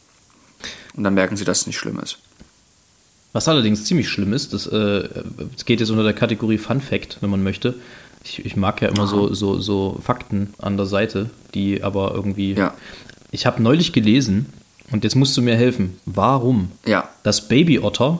Und 0.94 1.04
dann 1.04 1.14
merken 1.14 1.36
sie, 1.36 1.44
dass 1.44 1.62
es 1.62 1.66
nicht 1.66 1.78
schlimm 1.78 1.98
ist. 1.98 2.18
Was 3.32 3.48
allerdings 3.48 3.84
ziemlich 3.84 4.08
schlimm 4.08 4.32
ist, 4.32 4.52
das, 4.52 4.66
äh, 4.66 5.08
das 5.54 5.64
geht 5.64 5.80
jetzt 5.80 5.90
unter 5.90 6.04
der 6.04 6.12
Kategorie 6.12 6.58
Fun 6.58 6.80
Fact, 6.80 7.18
wenn 7.20 7.30
man 7.30 7.42
möchte. 7.42 7.74
Ich, 8.24 8.44
ich 8.44 8.56
mag 8.56 8.80
ja 8.82 8.88
immer 8.88 9.06
so, 9.06 9.34
so, 9.34 9.58
so 9.60 9.98
Fakten 10.02 10.54
an 10.58 10.76
der 10.76 10.86
Seite, 10.86 11.30
die 11.54 11.82
aber 11.82 12.12
irgendwie. 12.14 12.52
Ja. 12.54 12.74
Ich 13.30 13.46
habe 13.46 13.62
neulich 13.62 13.92
gelesen, 13.92 14.46
und 14.90 15.04
jetzt 15.04 15.16
musst 15.16 15.36
du 15.36 15.42
mir 15.42 15.56
helfen, 15.56 15.96
warum 16.04 16.70
Ja, 16.86 17.08
dass 17.22 17.48
Babyotter 17.48 18.18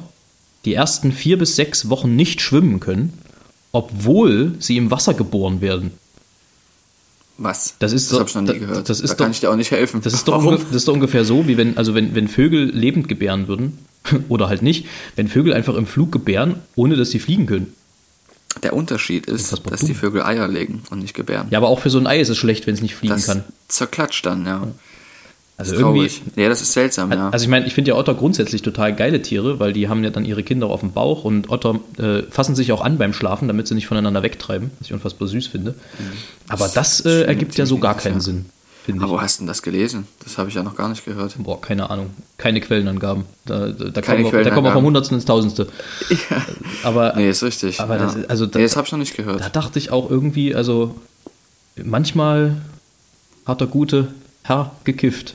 die 0.64 0.74
ersten 0.74 1.12
vier 1.12 1.38
bis 1.38 1.54
sechs 1.56 1.88
Wochen 1.90 2.16
nicht 2.16 2.40
schwimmen 2.40 2.80
können, 2.80 3.12
obwohl 3.72 4.54
sie 4.58 4.76
im 4.76 4.90
Wasser 4.90 5.14
geboren 5.14 5.60
werden. 5.60 5.90
was? 7.38 7.74
Das 7.78 7.92
ist 7.92 8.10
das 8.12 8.18
habe 8.20 8.28
ich 8.28 8.34
noch 8.34 8.42
nie 8.42 8.58
gehört. 8.58 8.88
das 8.88 9.00
ist 9.00 9.10
da 9.10 9.14
kann 9.16 9.26
doch- 9.28 9.34
ich 9.34 9.40
dir 9.40 9.50
auch 9.50 9.56
nicht 9.56 9.70
helfen. 9.70 10.00
Das 10.02 10.14
ist, 10.14 10.28
doch 10.28 10.44
das 10.56 10.70
ist 10.74 10.88
doch 10.88 10.94
ungefähr 10.94 11.24
so, 11.24 11.46
wie 11.48 11.56
wenn, 11.56 11.76
also 11.76 11.94
wenn, 11.94 12.14
wenn 12.14 12.28
Vögel 12.28 12.70
lebend 12.70 13.08
gebären 13.08 13.48
würden, 13.48 13.78
oder 14.28 14.48
halt 14.48 14.62
nicht, 14.62 14.86
wenn 15.16 15.28
Vögel 15.28 15.52
einfach 15.52 15.74
im 15.74 15.86
Flug 15.86 16.12
gebären, 16.12 16.56
ohne 16.74 16.96
dass 16.96 17.10
sie 17.10 17.18
fliegen 17.18 17.46
können. 17.46 17.74
Der 18.62 18.74
Unterschied 18.74 19.26
ist, 19.26 19.44
Unfassbar 19.44 19.70
dass 19.70 19.80
dumm. 19.80 19.88
die 19.88 19.94
Vögel 19.94 20.22
Eier 20.22 20.46
legen 20.48 20.82
und 20.90 21.00
nicht 21.00 21.14
gebären. 21.14 21.48
Ja, 21.50 21.58
aber 21.58 21.68
auch 21.68 21.80
für 21.80 21.90
so 21.90 21.98
ein 21.98 22.06
Ei 22.06 22.20
ist 22.20 22.28
es 22.28 22.36
schlecht, 22.38 22.66
wenn 22.66 22.74
es 22.74 22.82
nicht 22.82 22.94
fliegen 22.94 23.14
das 23.14 23.26
kann. 23.26 23.44
zerklatscht 23.68 24.26
dann, 24.26 24.46
ja. 24.46 24.68
Also 25.58 25.74
irgendwie. 25.74 26.10
Ja, 26.34 26.48
das 26.48 26.60
ist 26.60 26.72
seltsam, 26.72 27.12
ja. 27.12 27.28
Also 27.30 27.44
ich 27.44 27.48
meine, 27.48 27.66
ich 27.66 27.74
finde 27.74 27.90
ja 27.90 27.96
Otter 27.96 28.14
grundsätzlich 28.14 28.62
total 28.62 28.94
geile 28.96 29.22
Tiere, 29.22 29.60
weil 29.60 29.72
die 29.72 29.88
haben 29.88 30.02
ja 30.02 30.10
dann 30.10 30.24
ihre 30.24 30.42
Kinder 30.42 30.68
auf 30.68 30.80
dem 30.80 30.92
Bauch 30.92 31.24
und 31.24 31.50
Otter 31.50 31.78
äh, 31.98 32.22
fassen 32.30 32.54
sich 32.54 32.72
auch 32.72 32.80
an 32.80 32.98
beim 32.98 33.12
Schlafen, 33.12 33.48
damit 33.48 33.68
sie 33.68 33.74
nicht 33.74 33.86
voneinander 33.86 34.22
wegtreiben, 34.22 34.70
was 34.78 34.88
ich 34.88 34.92
unfassbar 34.92 35.28
süß 35.28 35.46
finde. 35.46 35.74
Aber 36.48 36.68
das 36.68 37.00
äh, 37.00 37.10
stimmt, 37.10 37.26
ergibt 37.28 37.56
ja 37.56 37.66
so 37.66 37.78
gar 37.78 37.96
keinen 37.96 38.14
ja. 38.14 38.20
Sinn, 38.20 38.46
finde 38.84 39.02
Aber 39.04 39.12
ich. 39.12 39.18
wo 39.18 39.22
hast 39.22 39.38
du 39.38 39.42
denn 39.42 39.46
das 39.48 39.62
gelesen? 39.62 40.06
Das 40.24 40.38
habe 40.38 40.48
ich 40.48 40.54
ja 40.54 40.62
noch 40.62 40.76
gar 40.76 40.88
nicht 40.88 41.04
gehört. 41.04 41.34
Boah, 41.38 41.60
keine 41.60 41.88
Ahnung. 41.90 42.10
Keine 42.38 42.60
Quellenangaben. 42.60 43.24
Da, 43.44 43.68
da, 43.68 43.84
da, 43.90 44.00
Keine 44.00 44.22
kommen 44.22 44.32
wir, 44.34 44.44
da 44.44 44.50
kommen 44.50 44.66
wir 44.66 44.72
vom. 44.72 44.84
Hundertsten 44.84 45.16
ins 45.16 45.24
Tausendste. 45.24 45.68
Aber 46.82 47.14
Nee, 47.16 47.30
ist 47.30 47.42
richtig. 47.42 47.80
Aber 47.80 47.96
ja. 47.96 48.02
das 48.04 48.14
ist- 48.16 48.30
also 48.30 48.46
da- 48.46 48.58
nee, 48.58 48.64
das 48.64 48.76
habe 48.76 48.86
ich 48.86 48.92
noch 48.92 48.98
nicht 48.98 49.16
gehört. 49.16 49.40
da 49.40 49.48
dachte 49.48 49.78
ich 49.78 49.90
auch 49.90 50.10
irgendwie, 50.10 50.54
also 50.54 50.94
manchmal 51.82 52.60
hat 53.46 53.60
der 53.60 53.68
gute 53.68 54.08
Herr 54.42 54.72
gekifft. 54.84 55.34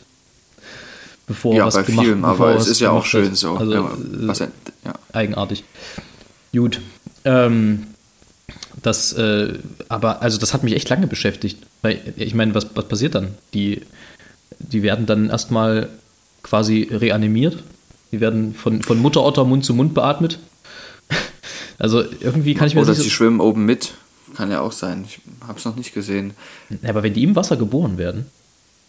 Bevor 1.28 1.54
er 1.54 1.58
ja, 1.60 1.66
was 1.66 1.76
bei 1.76 1.84
gemacht, 1.84 2.06
vielen, 2.06 2.24
aber 2.26 2.52
er 2.52 2.58
es 2.58 2.68
ist 2.68 2.80
ja 2.80 2.92
auch 2.92 3.06
schön 3.06 3.30
hat. 3.32 3.36
so. 3.36 3.56
Also, 3.58 3.74
ja, 3.74 3.80
äh, 3.82 4.28
was, 4.28 4.40
ja. 4.40 4.48
eigenartig. 5.12 5.64
Gut. 6.54 6.80
Ähm, 7.26 7.88
das, 8.82 9.12
äh, 9.14 9.54
aber 9.90 10.22
also 10.22 10.38
das 10.38 10.54
hat 10.54 10.64
mich 10.64 10.74
echt 10.74 10.88
lange 10.88 11.08
beschäftigt. 11.08 11.66
Weil 11.82 12.14
ich 12.16 12.34
meine, 12.34 12.56
was, 12.56 12.68
was 12.76 12.88
passiert 12.88 13.16
dann? 13.16 13.36
Die, 13.54 13.82
die 14.60 14.84
werden 14.84 15.06
dann 15.06 15.30
erstmal 15.30 15.90
quasi 16.44 16.88
reanimiert. 16.92 17.64
Die 18.12 18.20
werden 18.20 18.54
von, 18.56 18.82
von 18.82 19.00
Mutterotter 19.00 19.44
Mund 19.46 19.66
zu 19.66 19.74
Mund 19.74 19.94
beatmet. 19.94 20.40
Also 21.80 22.02
irgendwie 22.02 22.56
kann 22.56 22.68
ich 22.68 22.74
mir 22.74 22.82
Oder 22.82 22.96
sie 22.96 23.04
so, 23.04 23.10
schwimmen 23.10 23.40
oben 23.40 23.66
mit. 23.66 23.94
Kann 24.36 24.50
ja 24.50 24.62
auch 24.62 24.72
sein. 24.72 25.06
Ich 25.08 25.20
habe 25.48 25.60
es 25.60 25.66
noch 25.66 25.76
nicht 25.76 25.94
gesehen. 25.94 26.34
Aber 26.84 27.04
wenn 27.04 27.14
die 27.14 27.22
im 27.22 27.36
Wasser 27.36 27.56
geboren 27.56 28.00
werden, 28.00 28.26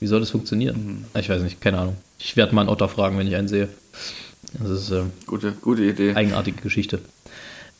wie 0.00 0.06
soll 0.06 0.20
das 0.20 0.30
funktionieren? 0.30 1.04
Ich 1.14 1.28
weiß 1.28 1.42
nicht, 1.42 1.60
keine 1.60 1.80
Ahnung. 1.80 1.96
Ich 2.18 2.34
werde 2.34 2.54
mal 2.54 2.62
einen 2.62 2.70
Otter 2.70 2.88
fragen, 2.88 3.18
wenn 3.18 3.26
ich 3.26 3.36
einen 3.36 3.48
sehe. 3.48 3.68
Das 4.58 4.70
ist 4.70 4.90
äh, 4.90 5.02
Gute, 5.26 5.52
gute 5.60 5.82
Idee. 5.84 6.14
eigenartige 6.14 6.62
Geschichte. 6.62 7.00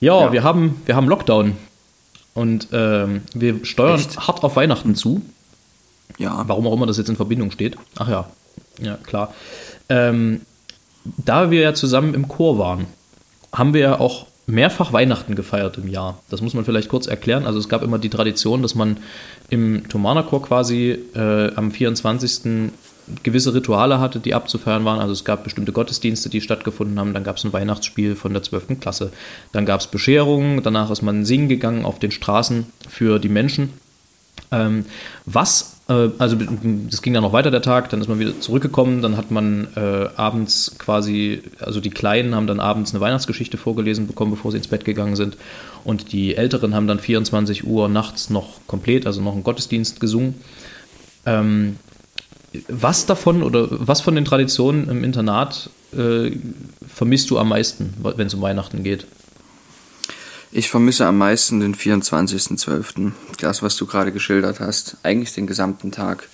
Ja, 0.01 0.27
Ja. 0.27 0.33
Wir, 0.33 0.42
haben, 0.42 0.83
wir 0.85 0.94
haben 0.94 1.09
Lockdown. 1.09 1.57
Und 2.38 2.68
ähm, 2.72 3.22
wir 3.35 3.64
steuern 3.64 3.98
Echt? 3.98 4.29
hart 4.29 4.44
auf 4.44 4.55
Weihnachten 4.55 4.94
zu. 4.94 5.22
Ja, 6.18 6.44
Warum 6.46 6.68
auch 6.68 6.72
immer 6.72 6.87
das 6.87 6.96
jetzt 6.96 7.09
in 7.09 7.16
Verbindung 7.16 7.51
steht. 7.51 7.77
Ach 7.98 8.09
ja, 8.09 8.31
ja 8.81 8.96
klar. 8.96 9.35
Ähm, 9.88 10.42
da 11.16 11.51
wir 11.51 11.61
ja 11.61 11.74
zusammen 11.74 12.14
im 12.14 12.29
Chor 12.29 12.59
waren, 12.59 12.87
haben 13.53 13.74
wir 13.74 13.81
ja 13.81 14.01
auch 14.01 14.27
mehrfach 14.46 14.92
Weihnachten 14.92 15.35
gefeiert 15.35 15.79
im 15.79 15.88
Jahr. 15.88 16.20
Das 16.31 16.40
muss 16.40 16.55
man 16.55 16.64
vielleicht 16.64 16.88
kurz 16.88 17.07
erklären. 17.09 17.44
Also 17.44 17.59
es 17.59 17.68
gab 17.68 17.83
immer 17.83 17.98
die 17.98 18.09
Tradition, 18.09 18.62
dass 18.62 18.74
man 18.77 18.98
im 19.51 19.88
Thomanerchor 19.88 20.42
quasi 20.42 20.96
äh, 21.14 21.53
am 21.55 21.72
24. 21.72 22.70
gewisse 23.23 23.55
Rituale 23.55 24.01
hatte, 24.01 24.21
die 24.21 24.35
abzufeiern 24.35 24.85
waren. 24.85 25.01
Also 25.01 25.12
es 25.12 25.25
gab 25.25 25.44
bestimmte 25.44 25.73
Gottesdienste, 25.73 26.29
die 26.29 26.40
stattgefunden 26.40 26.99
haben. 26.99 27.14
Dann 27.14 27.25
gab 27.25 27.37
es 27.37 27.44
ein 27.44 27.53
Weihnachtsspiel 27.53 28.16
von 28.16 28.33
der 28.33 28.42
12. 28.42 28.81
Klasse. 28.81 29.12
Dann 29.53 29.66
gab 29.66 29.81
es 29.81 29.87
Bescherungen. 29.87 30.62
Danach 30.62 30.90
ist 30.90 31.03
man 31.03 31.25
singen 31.25 31.49
gegangen 31.49 31.85
auf 31.85 31.99
den 31.99 32.11
Straßen 32.11 32.66
für 32.88 33.18
die 33.18 33.29
Menschen. 33.29 33.71
Ähm, 34.51 34.87
was, 35.27 35.77
äh, 35.88 36.09
also 36.18 36.37
das 36.37 37.03
ging 37.03 37.12
dann 37.12 37.23
noch 37.23 37.33
weiter 37.33 37.51
der 37.51 37.62
Tag, 37.62 37.90
dann 37.90 38.01
ist 38.01 38.09
man 38.09 38.18
wieder 38.18 38.40
zurückgekommen, 38.40 39.03
dann 39.03 39.16
hat 39.16 39.31
man 39.31 39.68
äh, 39.77 40.09
abends 40.16 40.77
quasi, 40.79 41.42
also 41.61 41.81
die 41.81 41.90
Kleinen 41.90 42.35
haben 42.35 42.47
dann 42.47 42.61
abends 42.61 42.92
eine 42.92 43.01
Weihnachtsgeschichte 43.01 43.59
vorgelesen 43.59 44.07
bekommen, 44.07 44.31
bevor 44.31 44.51
sie 44.51 44.59
ins 44.59 44.68
Bett 44.68 44.85
gegangen 44.85 45.16
sind. 45.16 45.37
Und 45.85 46.12
die 46.12 46.37
Älteren 46.37 46.75
haben 46.75 46.87
dann 46.87 46.99
24 46.99 47.66
Uhr 47.66 47.88
nachts 47.88 48.31
noch 48.31 48.61
komplett, 48.66 49.07
also 49.07 49.21
noch 49.21 49.35
einen 49.35 49.44
Gottesdienst 49.44 50.01
gesungen. 50.01 50.35
Ähm, 51.27 51.77
was 52.68 53.07
davon 53.07 53.42
oder 53.42 53.68
was 53.71 54.01
von 54.01 54.14
den 54.14 54.25
Traditionen 54.25 54.88
im 54.88 55.05
Internat 55.05 55.71
äh, 55.97 56.33
vermisst 56.87 57.31
du 57.31 57.38
am 57.38 57.49
meisten, 57.49 57.94
wenn 58.03 58.27
es 58.27 58.35
um 58.35 58.42
Weihnachten 58.42 58.83
geht? 58.83 59.07
ich 60.51 60.71
vermisse 60.71 61.07
am 61.07 61.18
meisten 61.18 61.61
den 61.61 61.75
24.12. 61.75 63.12
Das, 63.40 63.62
was 63.62 63.77
du 63.77 63.87
gerade 63.87 64.12
geschildert 64.12 64.61
hast. 64.61 64.97
Eigentlich 65.03 65.35
den 65.35 65.47
gesamten 65.47 65.93
Tag. 65.93 66.28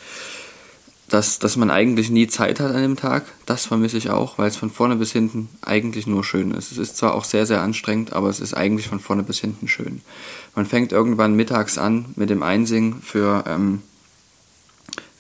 Dass, 1.09 1.39
dass 1.39 1.57
man 1.57 1.71
eigentlich 1.71 2.09
nie 2.11 2.29
Zeit 2.29 2.61
hat 2.61 2.75
an 2.75 2.81
dem 2.81 2.97
Tag, 2.97 3.27
das 3.45 3.67
vermisse 3.67 3.99
ich 3.99 4.09
auch, 4.09 4.39
weil 4.39 4.49
es 4.49 4.57
von 4.57 4.71
vorne 4.71 4.97
bis 4.97 5.13
hinten 5.13 5.51
eigentlich 5.61 6.07
nur 6.07 6.25
schön 6.25 6.51
ist. 6.53 6.73
Es 6.73 6.79
ist 6.79 6.97
zwar 6.97 7.15
auch 7.15 7.25
sehr, 7.25 7.45
sehr 7.45 7.61
anstrengend, 7.61 8.15
aber 8.15 8.31
es 8.31 8.41
ist 8.41 8.55
eigentlich 8.55 8.89
von 8.89 9.01
vorne 9.01 9.23
bis 9.23 9.39
hinten 9.39 9.69
schön. 9.69 10.01
Man 10.55 10.65
fängt 10.65 10.93
irgendwann 10.93 11.35
mittags 11.35 11.77
an 11.77 12.07
mit 12.17 12.31
dem 12.31 12.43
Einsingen 12.43 13.03
für, 13.03 13.45
ähm, 13.47 13.83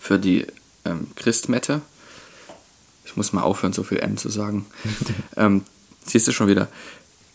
für 0.00 0.18
die 0.18 0.46
ähm, 0.84 1.08
Christmette. 1.16 1.80
Ich 3.04 3.16
muss 3.16 3.32
mal 3.32 3.42
aufhören, 3.42 3.72
so 3.72 3.82
viel 3.82 3.98
M 3.98 4.16
zu 4.16 4.28
sagen. 4.28 4.66
ähm, 5.36 5.62
siehst 6.04 6.26
du 6.28 6.32
schon 6.32 6.48
wieder. 6.48 6.68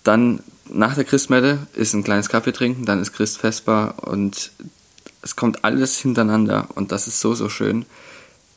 Dann 0.04 0.42
nach 0.70 0.96
der 0.96 1.04
Christmette 1.04 1.68
ist 1.74 1.94
ein 1.94 2.04
kleines 2.04 2.30
Kaffee 2.30 2.52
trinken, 2.52 2.86
dann 2.86 3.02
ist 3.02 3.14
Christfestbar 3.14 4.08
und 4.08 4.52
es 5.22 5.36
kommt 5.36 5.64
alles 5.64 5.98
hintereinander 6.00 6.68
und 6.76 6.92
das 6.92 7.08
ist 7.08 7.20
so, 7.20 7.34
so 7.34 7.50
schön, 7.50 7.86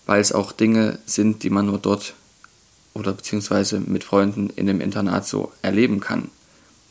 weil 0.07 0.21
es 0.21 0.33
auch 0.33 0.53
Dinge 0.53 0.99
sind, 1.07 1.43
die 1.43 1.51
man 1.51 1.67
nur 1.67 1.79
dort 1.79 2.15
oder 2.95 3.13
beziehungsweise 3.13 3.81
mit 3.81 4.05
Freunden 4.05 4.51
in 4.51 4.67
dem 4.67 4.81
Internat 4.81 5.27
so 5.27 5.53
erleben 5.63 6.01
kann. 6.01 6.31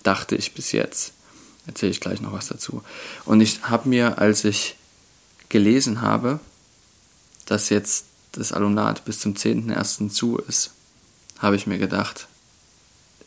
Dachte 0.03 0.35
ich 0.35 0.53
bis 0.53 0.71
jetzt. 0.71 1.13
Erzähle 1.67 1.91
ich 1.91 1.99
gleich 1.99 2.21
noch 2.21 2.33
was 2.33 2.47
dazu. 2.47 2.81
Und 3.25 3.39
ich 3.39 3.63
habe 3.63 3.87
mir, 3.87 4.17
als 4.17 4.43
ich 4.43 4.77
gelesen 5.49 6.01
habe, 6.01 6.39
dass 7.45 7.69
jetzt 7.69 8.05
das 8.31 8.51
Alumnat 8.51 9.05
bis 9.05 9.19
zum 9.19 9.33
10.01. 9.33 10.09
zu 10.09 10.37
ist, 10.37 10.71
habe 11.39 11.55
ich 11.55 11.67
mir 11.67 11.77
gedacht, 11.77 12.27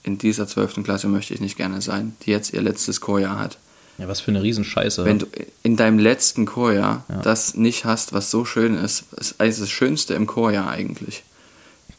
in 0.02 0.18
dieser 0.18 0.46
12. 0.46 0.84
Klasse 0.84 1.08
möchte 1.08 1.34
ich 1.34 1.40
nicht 1.40 1.56
gerne 1.56 1.80
sein, 1.80 2.14
die 2.22 2.30
jetzt 2.30 2.52
ihr 2.52 2.62
letztes 2.62 3.00
Chorjahr 3.00 3.38
hat. 3.38 3.58
Ja, 3.98 4.08
was 4.08 4.20
für 4.20 4.30
eine 4.30 4.42
Riesenscheiße. 4.42 5.04
Wenn 5.04 5.20
du 5.20 5.26
in 5.62 5.76
deinem 5.76 5.98
letzten 5.98 6.46
Chorjahr 6.46 7.04
ja. 7.08 7.22
das 7.22 7.54
nicht 7.54 7.84
hast, 7.84 8.12
was 8.12 8.30
so 8.30 8.44
schön 8.44 8.76
ist, 8.76 9.04
ist 9.12 9.36
also 9.38 9.62
das 9.62 9.70
Schönste 9.70 10.14
im 10.14 10.26
Chorjahr 10.26 10.68
eigentlich, 10.68 11.22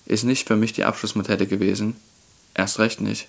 ist 0.06 0.24
nicht 0.24 0.48
für 0.48 0.56
mich 0.56 0.74
die 0.74 0.84
Abschlussmotette 0.84 1.48
gewesen, 1.48 1.96
erst 2.54 2.80
recht 2.80 3.02
nicht, 3.02 3.28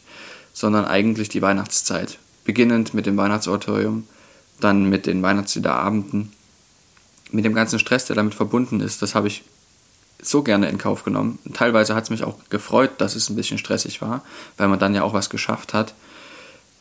sondern 0.52 0.84
eigentlich 0.84 1.28
die 1.28 1.42
Weihnachtszeit. 1.42 2.18
Beginnend 2.44 2.92
mit 2.92 3.06
dem 3.06 3.16
Weihnachtsoratorium, 3.16 4.06
dann 4.60 4.88
mit 4.88 5.06
den 5.06 5.22
Weihnachtsliederabenden, 5.22 6.32
mit 7.30 7.44
dem 7.44 7.54
ganzen 7.54 7.78
Stress, 7.78 8.06
der 8.06 8.16
damit 8.16 8.34
verbunden 8.34 8.80
ist, 8.80 9.02
das 9.02 9.14
habe 9.14 9.28
ich 9.28 9.42
so 10.22 10.42
gerne 10.42 10.68
in 10.68 10.78
Kauf 10.78 11.04
genommen. 11.04 11.38
Teilweise 11.54 11.94
hat 11.94 12.04
es 12.04 12.10
mich 12.10 12.24
auch 12.24 12.36
gefreut, 12.50 12.92
dass 12.98 13.16
es 13.16 13.28
ein 13.28 13.36
bisschen 13.36 13.58
stressig 13.58 14.00
war, 14.00 14.22
weil 14.56 14.68
man 14.68 14.78
dann 14.78 14.94
ja 14.94 15.02
auch 15.02 15.12
was 15.12 15.30
geschafft 15.30 15.74
hat. 15.74 15.94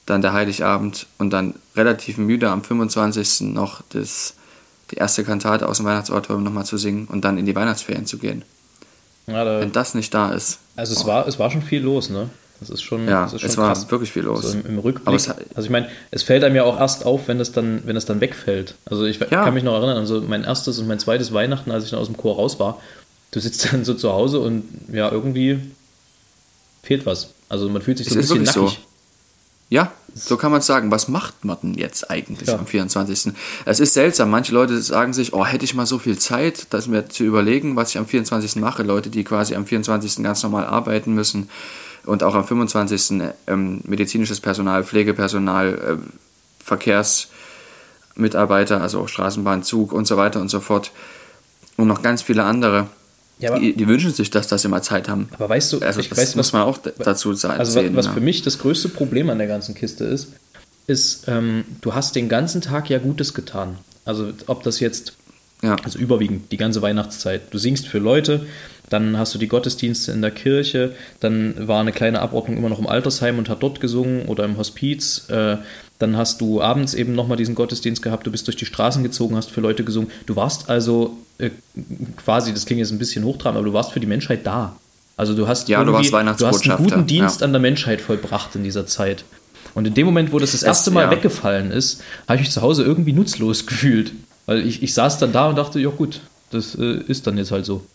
Dann 0.05 0.21
der 0.21 0.33
Heiligabend 0.33 1.07
und 1.17 1.31
dann 1.31 1.55
relativ 1.75 2.17
müde 2.17 2.49
am 2.49 2.63
25. 2.63 3.41
noch 3.53 3.81
das, 3.89 4.35
die 4.91 4.95
erste 4.95 5.23
Kantate 5.23 5.67
aus 5.67 5.77
dem 5.77 5.85
Weihnachtsoratorium 5.85 6.43
nochmal 6.43 6.65
zu 6.65 6.77
singen 6.77 7.07
und 7.07 7.25
dann 7.25 7.37
in 7.37 7.45
die 7.45 7.55
Weihnachtsferien 7.55 8.05
zu 8.05 8.17
gehen. 8.17 8.43
Ja, 9.27 9.43
da, 9.43 9.59
Wenn 9.59 9.71
das 9.71 9.95
nicht 9.95 10.13
da 10.13 10.31
ist. 10.31 10.59
Also 10.75 10.93
es, 10.93 11.03
oh. 11.03 11.07
war, 11.07 11.27
es 11.27 11.39
war 11.39 11.49
schon 11.49 11.63
viel 11.63 11.81
los, 11.81 12.09
ne? 12.09 12.29
Das 12.59 12.69
ist 12.69 12.83
schon, 12.83 13.07
ja, 13.07 13.23
das 13.23 13.33
ist 13.33 13.41
schon 13.41 13.49
es 13.49 13.55
krass. 13.55 13.83
war 13.83 13.91
wirklich 13.91 14.11
viel 14.11 14.23
los. 14.23 14.45
Also 14.45 14.59
im, 14.59 14.65
im 14.65 14.79
Rückblick. 14.79 15.15
Es, 15.15 15.29
also 15.29 15.61
ich 15.61 15.69
meine, 15.69 15.89
es 16.11 16.23
fällt 16.23 16.43
einem 16.43 16.55
ja 16.55 16.63
auch 16.63 16.79
erst 16.79 17.05
auf, 17.05 17.27
wenn 17.27 17.39
es 17.39 17.51
dann, 17.51 17.81
wenn 17.85 17.95
es 17.95 18.05
dann 18.05 18.21
wegfällt. 18.21 18.75
Also 18.85 19.05
ich 19.05 19.19
ja. 19.19 19.43
kann 19.43 19.53
mich 19.53 19.63
noch 19.63 19.73
erinnern, 19.73 19.97
also 19.97 20.21
mein 20.21 20.43
erstes 20.43 20.79
und 20.79 20.87
mein 20.87 20.99
zweites 20.99 21.33
Weihnachten, 21.33 21.71
als 21.71 21.83
ich 21.83 21.89
dann 21.91 21.99
aus 21.99 22.07
dem 22.07 22.17
Chor 22.17 22.35
raus 22.35 22.59
war, 22.59 22.81
du 23.31 23.39
sitzt 23.39 23.65
dann 23.73 23.83
so 23.83 23.93
zu 23.93 24.11
Hause 24.11 24.39
und 24.39 24.63
ja, 24.91 25.11
irgendwie 25.11 25.59
fehlt 26.81 27.05
was. 27.05 27.31
Also 27.49 27.69
man 27.69 27.81
fühlt 27.81 27.97
sich 27.97 28.07
so 28.07 28.19
es 28.19 28.31
ein 28.31 28.39
bisschen 28.39 28.61
nackig. 28.63 28.77
So. 28.77 28.85
Ja, 29.69 29.91
so 30.13 30.37
kann 30.37 30.51
man 30.51 30.59
es 30.59 30.67
sagen. 30.67 30.91
Was 30.91 31.07
macht 31.07 31.43
man 31.43 31.57
denn 31.61 31.73
jetzt 31.73 32.09
eigentlich 32.09 32.47
ja. 32.47 32.57
am 32.57 32.67
24.? 32.67 33.33
Es 33.65 33.79
ist 33.79 33.93
seltsam. 33.93 34.29
Manche 34.29 34.53
Leute 34.53 34.79
sagen 34.81 35.11
sich, 35.11 35.33
oh, 35.33 35.43
hätte 35.43 35.65
ich 35.65 35.73
mal 35.73 35.87
so 35.87 35.97
viel 35.97 36.17
Zeit, 36.19 36.67
das 36.69 36.87
mir 36.87 37.09
zu 37.09 37.23
überlegen, 37.23 37.75
was 37.75 37.89
ich 37.89 37.97
am 37.97 38.05
24. 38.05 38.57
mache. 38.57 38.83
Leute, 38.83 39.09
die 39.09 39.23
quasi 39.23 39.55
am 39.55 39.65
24. 39.65 40.23
ganz 40.23 40.43
normal 40.43 40.65
arbeiten 40.65 41.13
müssen 41.13 41.49
und 42.05 42.23
auch 42.23 42.35
am 42.35 42.45
25. 42.45 43.33
Ähm, 43.47 43.81
medizinisches 43.83 44.39
Personal, 44.39 44.83
Pflegepersonal, 44.83 45.73
äh, 45.73 45.97
Verkehrsmitarbeiter, 46.63 48.81
also 48.81 49.01
auch 49.01 49.07
Straßenbahn, 49.07 49.63
Zug 49.63 49.91
und 49.93 50.05
so 50.07 50.17
weiter 50.17 50.41
und 50.41 50.49
so 50.49 50.59
fort. 50.59 50.91
Und 51.77 51.87
noch 51.87 52.01
ganz 52.01 52.21
viele 52.21 52.43
andere. 52.43 52.87
Ja, 53.37 53.59
die, 53.59 53.75
die, 53.75 53.87
wünschen 53.87 54.13
sich, 54.13 54.29
dass 54.29 54.47
das 54.47 54.63
immer 54.63 54.81
Zeit 54.81 55.09
haben. 55.09 55.27
Aber 55.33 55.49
weißt 55.49 55.73
du, 55.73 55.79
also, 55.79 56.01
das 56.01 56.17
weiß, 56.17 56.37
muss 56.37 56.53
man 56.53 56.61
auch 56.61 56.77
dazu 56.77 57.33
sagen. 57.33 57.59
Also 57.59 57.83
was, 57.83 57.93
was 57.93 58.05
ja. 58.05 58.13
für 58.13 58.21
mich 58.21 58.43
das 58.43 58.59
größte 58.59 58.87
Problem 58.87 59.29
an 59.29 59.39
der 59.39 59.47
ganzen 59.47 59.75
Kiste 59.75 60.05
ist, 60.05 60.29
ist, 60.87 61.27
ähm, 61.27 61.65
du 61.81 61.93
hast 61.93 62.15
den 62.15 62.29
ganzen 62.29 62.61
Tag 62.61 62.89
ja 62.89 62.97
Gutes 62.97 63.33
getan. 63.33 63.77
Also 64.05 64.31
ob 64.47 64.63
das 64.63 64.79
jetzt, 64.79 65.17
ja. 65.61 65.75
also 65.83 65.99
überwiegend 65.99 66.51
die 66.51 66.57
ganze 66.57 66.81
Weihnachtszeit. 66.81 67.41
Du 67.51 67.57
singst 67.57 67.87
für 67.87 67.99
Leute, 67.99 68.45
dann 68.89 69.17
hast 69.17 69.33
du 69.33 69.39
die 69.39 69.47
Gottesdienste 69.47 70.11
in 70.11 70.21
der 70.21 70.31
Kirche, 70.31 70.93
dann 71.19 71.67
war 71.67 71.81
eine 71.81 71.91
kleine 71.91 72.21
Abordnung 72.21 72.57
immer 72.57 72.69
noch 72.69 72.79
im 72.79 72.87
Altersheim 72.87 73.39
und 73.39 73.49
hat 73.49 73.63
dort 73.63 73.79
gesungen 73.79 74.25
oder 74.25 74.45
im 74.45 74.57
Hospiz. 74.57 75.27
Äh, 75.29 75.57
dann 75.97 76.17
hast 76.17 76.41
du 76.41 76.61
abends 76.61 76.93
eben 76.93 77.15
nochmal 77.15 77.37
diesen 77.37 77.55
Gottesdienst 77.55 78.01
gehabt, 78.01 78.27
du 78.27 78.31
bist 78.31 78.47
durch 78.47 78.57
die 78.57 78.65
Straßen 78.65 79.01
gezogen, 79.01 79.35
hast 79.35 79.49
für 79.49 79.61
Leute 79.61 79.83
gesungen. 79.83 80.11
Du 80.25 80.35
warst 80.35 80.69
also 80.69 81.17
äh, 81.37 81.51
quasi, 82.17 82.53
das 82.53 82.65
klingt 82.65 82.79
jetzt 82.79 82.91
ein 82.91 82.99
bisschen 82.99 83.23
hochtrabend, 83.23 83.57
aber 83.57 83.67
du 83.67 83.73
warst 83.73 83.91
für 83.91 83.99
die 83.99 84.07
Menschheit 84.07 84.45
da. 84.45 84.75
Also 85.17 85.33
du 85.33 85.47
hast, 85.47 85.69
ja, 85.69 85.83
du, 85.83 85.93
warst 85.93 86.11
du 86.11 86.45
hast 86.45 86.69
einen 86.69 86.77
guten 86.77 87.07
Dienst 87.07 87.39
ja. 87.39 87.45
an 87.45 87.53
der 87.53 87.61
Menschheit 87.61 88.01
vollbracht 88.01 88.55
in 88.55 88.63
dieser 88.63 88.85
Zeit. 88.85 89.23
Und 89.73 89.87
in 89.87 89.93
dem 89.93 90.05
Moment, 90.05 90.31
wo 90.31 90.39
das 90.39 90.51
das 90.51 90.63
erste 90.63 90.91
Mal 90.91 91.05
ja. 91.05 91.11
weggefallen 91.11 91.71
ist, 91.71 92.01
habe 92.27 92.35
ich 92.35 92.41
mich 92.41 92.51
zu 92.51 92.61
Hause 92.61 92.83
irgendwie 92.83 93.13
nutzlos 93.13 93.65
gefühlt. 93.67 94.11
Weil 94.45 94.65
ich, 94.65 94.83
ich 94.83 94.93
saß 94.93 95.17
dann 95.17 95.31
da 95.31 95.49
und 95.49 95.55
dachte, 95.55 95.79
ja 95.79 95.89
gut, 95.89 96.21
das 96.51 96.75
äh, 96.75 97.01
ist 97.07 97.27
dann 97.27 97.37
jetzt 97.37 97.51
halt 97.51 97.65
so. 97.65 97.85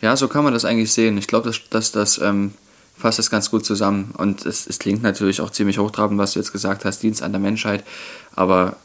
Ja, 0.00 0.16
so 0.16 0.28
kann 0.28 0.44
man 0.44 0.54
das 0.54 0.64
eigentlich 0.64 0.92
sehen. 0.92 1.18
Ich 1.18 1.26
glaube, 1.26 1.46
dass, 1.46 1.60
dass 1.70 1.92
das 1.92 2.18
ähm, 2.18 2.52
fasst 2.96 3.18
das 3.18 3.30
ganz 3.30 3.50
gut 3.50 3.64
zusammen. 3.64 4.12
Und 4.16 4.44
es, 4.44 4.66
es 4.66 4.78
klingt 4.78 5.02
natürlich 5.02 5.40
auch 5.40 5.50
ziemlich 5.50 5.78
hochtrabend, 5.78 6.18
was 6.18 6.32
du 6.32 6.40
jetzt 6.40 6.52
gesagt 6.52 6.84
hast, 6.84 7.02
Dienst 7.02 7.22
an 7.22 7.32
der 7.32 7.40
Menschheit. 7.40 7.84
Aber 8.34 8.76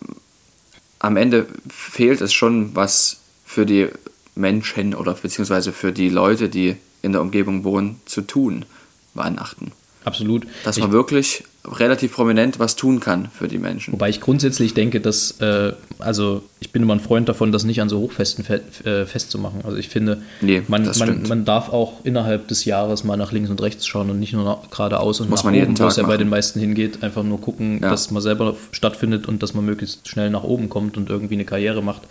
am 0.99 1.17
Ende 1.17 1.47
fehlt 1.69 2.21
es 2.21 2.33
schon 2.33 2.75
was 2.75 3.17
für 3.45 3.65
die 3.65 3.89
Menschen 4.35 4.95
oder 4.95 5.13
beziehungsweise 5.13 5.73
für 5.73 5.91
die 5.91 6.09
Leute, 6.09 6.49
die 6.49 6.77
in 7.01 7.11
der 7.11 7.21
Umgebung 7.21 7.63
wohnen, 7.63 7.99
zu 8.05 8.21
tun, 8.21 8.65
Weihnachten. 9.13 9.71
Absolut. 10.05 10.47
Dass 10.63 10.77
man 10.77 10.89
ich, 10.89 10.93
wirklich 10.93 11.43
relativ 11.65 12.13
prominent 12.13 12.59
was 12.59 12.75
tun 12.75 12.99
kann 12.99 13.29
für 13.31 13.47
die 13.47 13.57
Menschen. 13.57 13.93
Wobei 13.93 14.09
ich 14.09 14.19
grundsätzlich 14.19 14.73
denke, 14.73 14.99
dass, 14.99 15.39
äh, 15.39 15.71
also 15.97 16.43
ich 16.59 16.71
bin 16.71 16.81
immer 16.83 16.93
ein 16.93 16.99
Freund 16.99 17.29
davon, 17.29 17.53
das 17.53 17.63
nicht 17.63 17.81
an 17.81 17.87
so 17.87 17.99
Hochfesten 17.99 18.43
fe 18.43 18.61
äh, 18.83 19.05
festzumachen. 19.05 19.61
Also 19.63 19.77
ich 19.77 19.87
finde, 19.87 20.21
nee, 20.41 20.61
man, 20.67 20.89
man, 20.97 21.23
man, 21.23 21.45
darf 21.45 21.69
auch 21.69 22.03
innerhalb 22.03 22.49
des 22.49 22.65
Jahres 22.65 23.05
mal 23.05 23.15
nach 23.15 23.31
links 23.31 23.49
und 23.49 23.61
rechts 23.61 23.87
schauen 23.87 24.09
und 24.09 24.19
nicht 24.19 24.33
nur 24.33 24.61
geradeaus 24.71 25.21
und 25.21 25.29
Muss 25.29 25.43
nach 25.43 25.51
man 25.51 25.61
oben, 25.61 25.79
wo 25.79 25.85
es 25.85 25.95
ja 25.95 26.03
bei 26.03 26.17
den 26.17 26.29
meisten 26.29 26.59
hingeht. 26.59 27.01
Einfach 27.01 27.23
nur 27.23 27.39
gucken, 27.39 27.79
ja. 27.81 27.89
dass 27.89 28.11
man 28.11 28.21
selber 28.21 28.55
stattfindet 28.71 29.27
und 29.27 29.41
dass 29.41 29.53
man 29.53 29.63
möglichst 29.63 30.09
schnell 30.09 30.29
nach 30.29 30.43
oben 30.43 30.69
kommt 30.69 30.97
und 30.97 31.09
irgendwie 31.09 31.35
eine 31.35 31.45
Karriere 31.45 31.81
macht. 31.81 32.01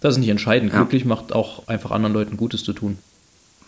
Das 0.00 0.14
ist 0.14 0.18
nicht 0.18 0.30
entscheidend. 0.30 0.72
Ja. 0.72 0.78
Glücklich 0.78 1.04
macht 1.04 1.34
auch 1.34 1.68
einfach 1.68 1.90
anderen 1.90 2.14
Leuten 2.14 2.38
Gutes 2.38 2.64
zu 2.64 2.72
tun. 2.72 2.96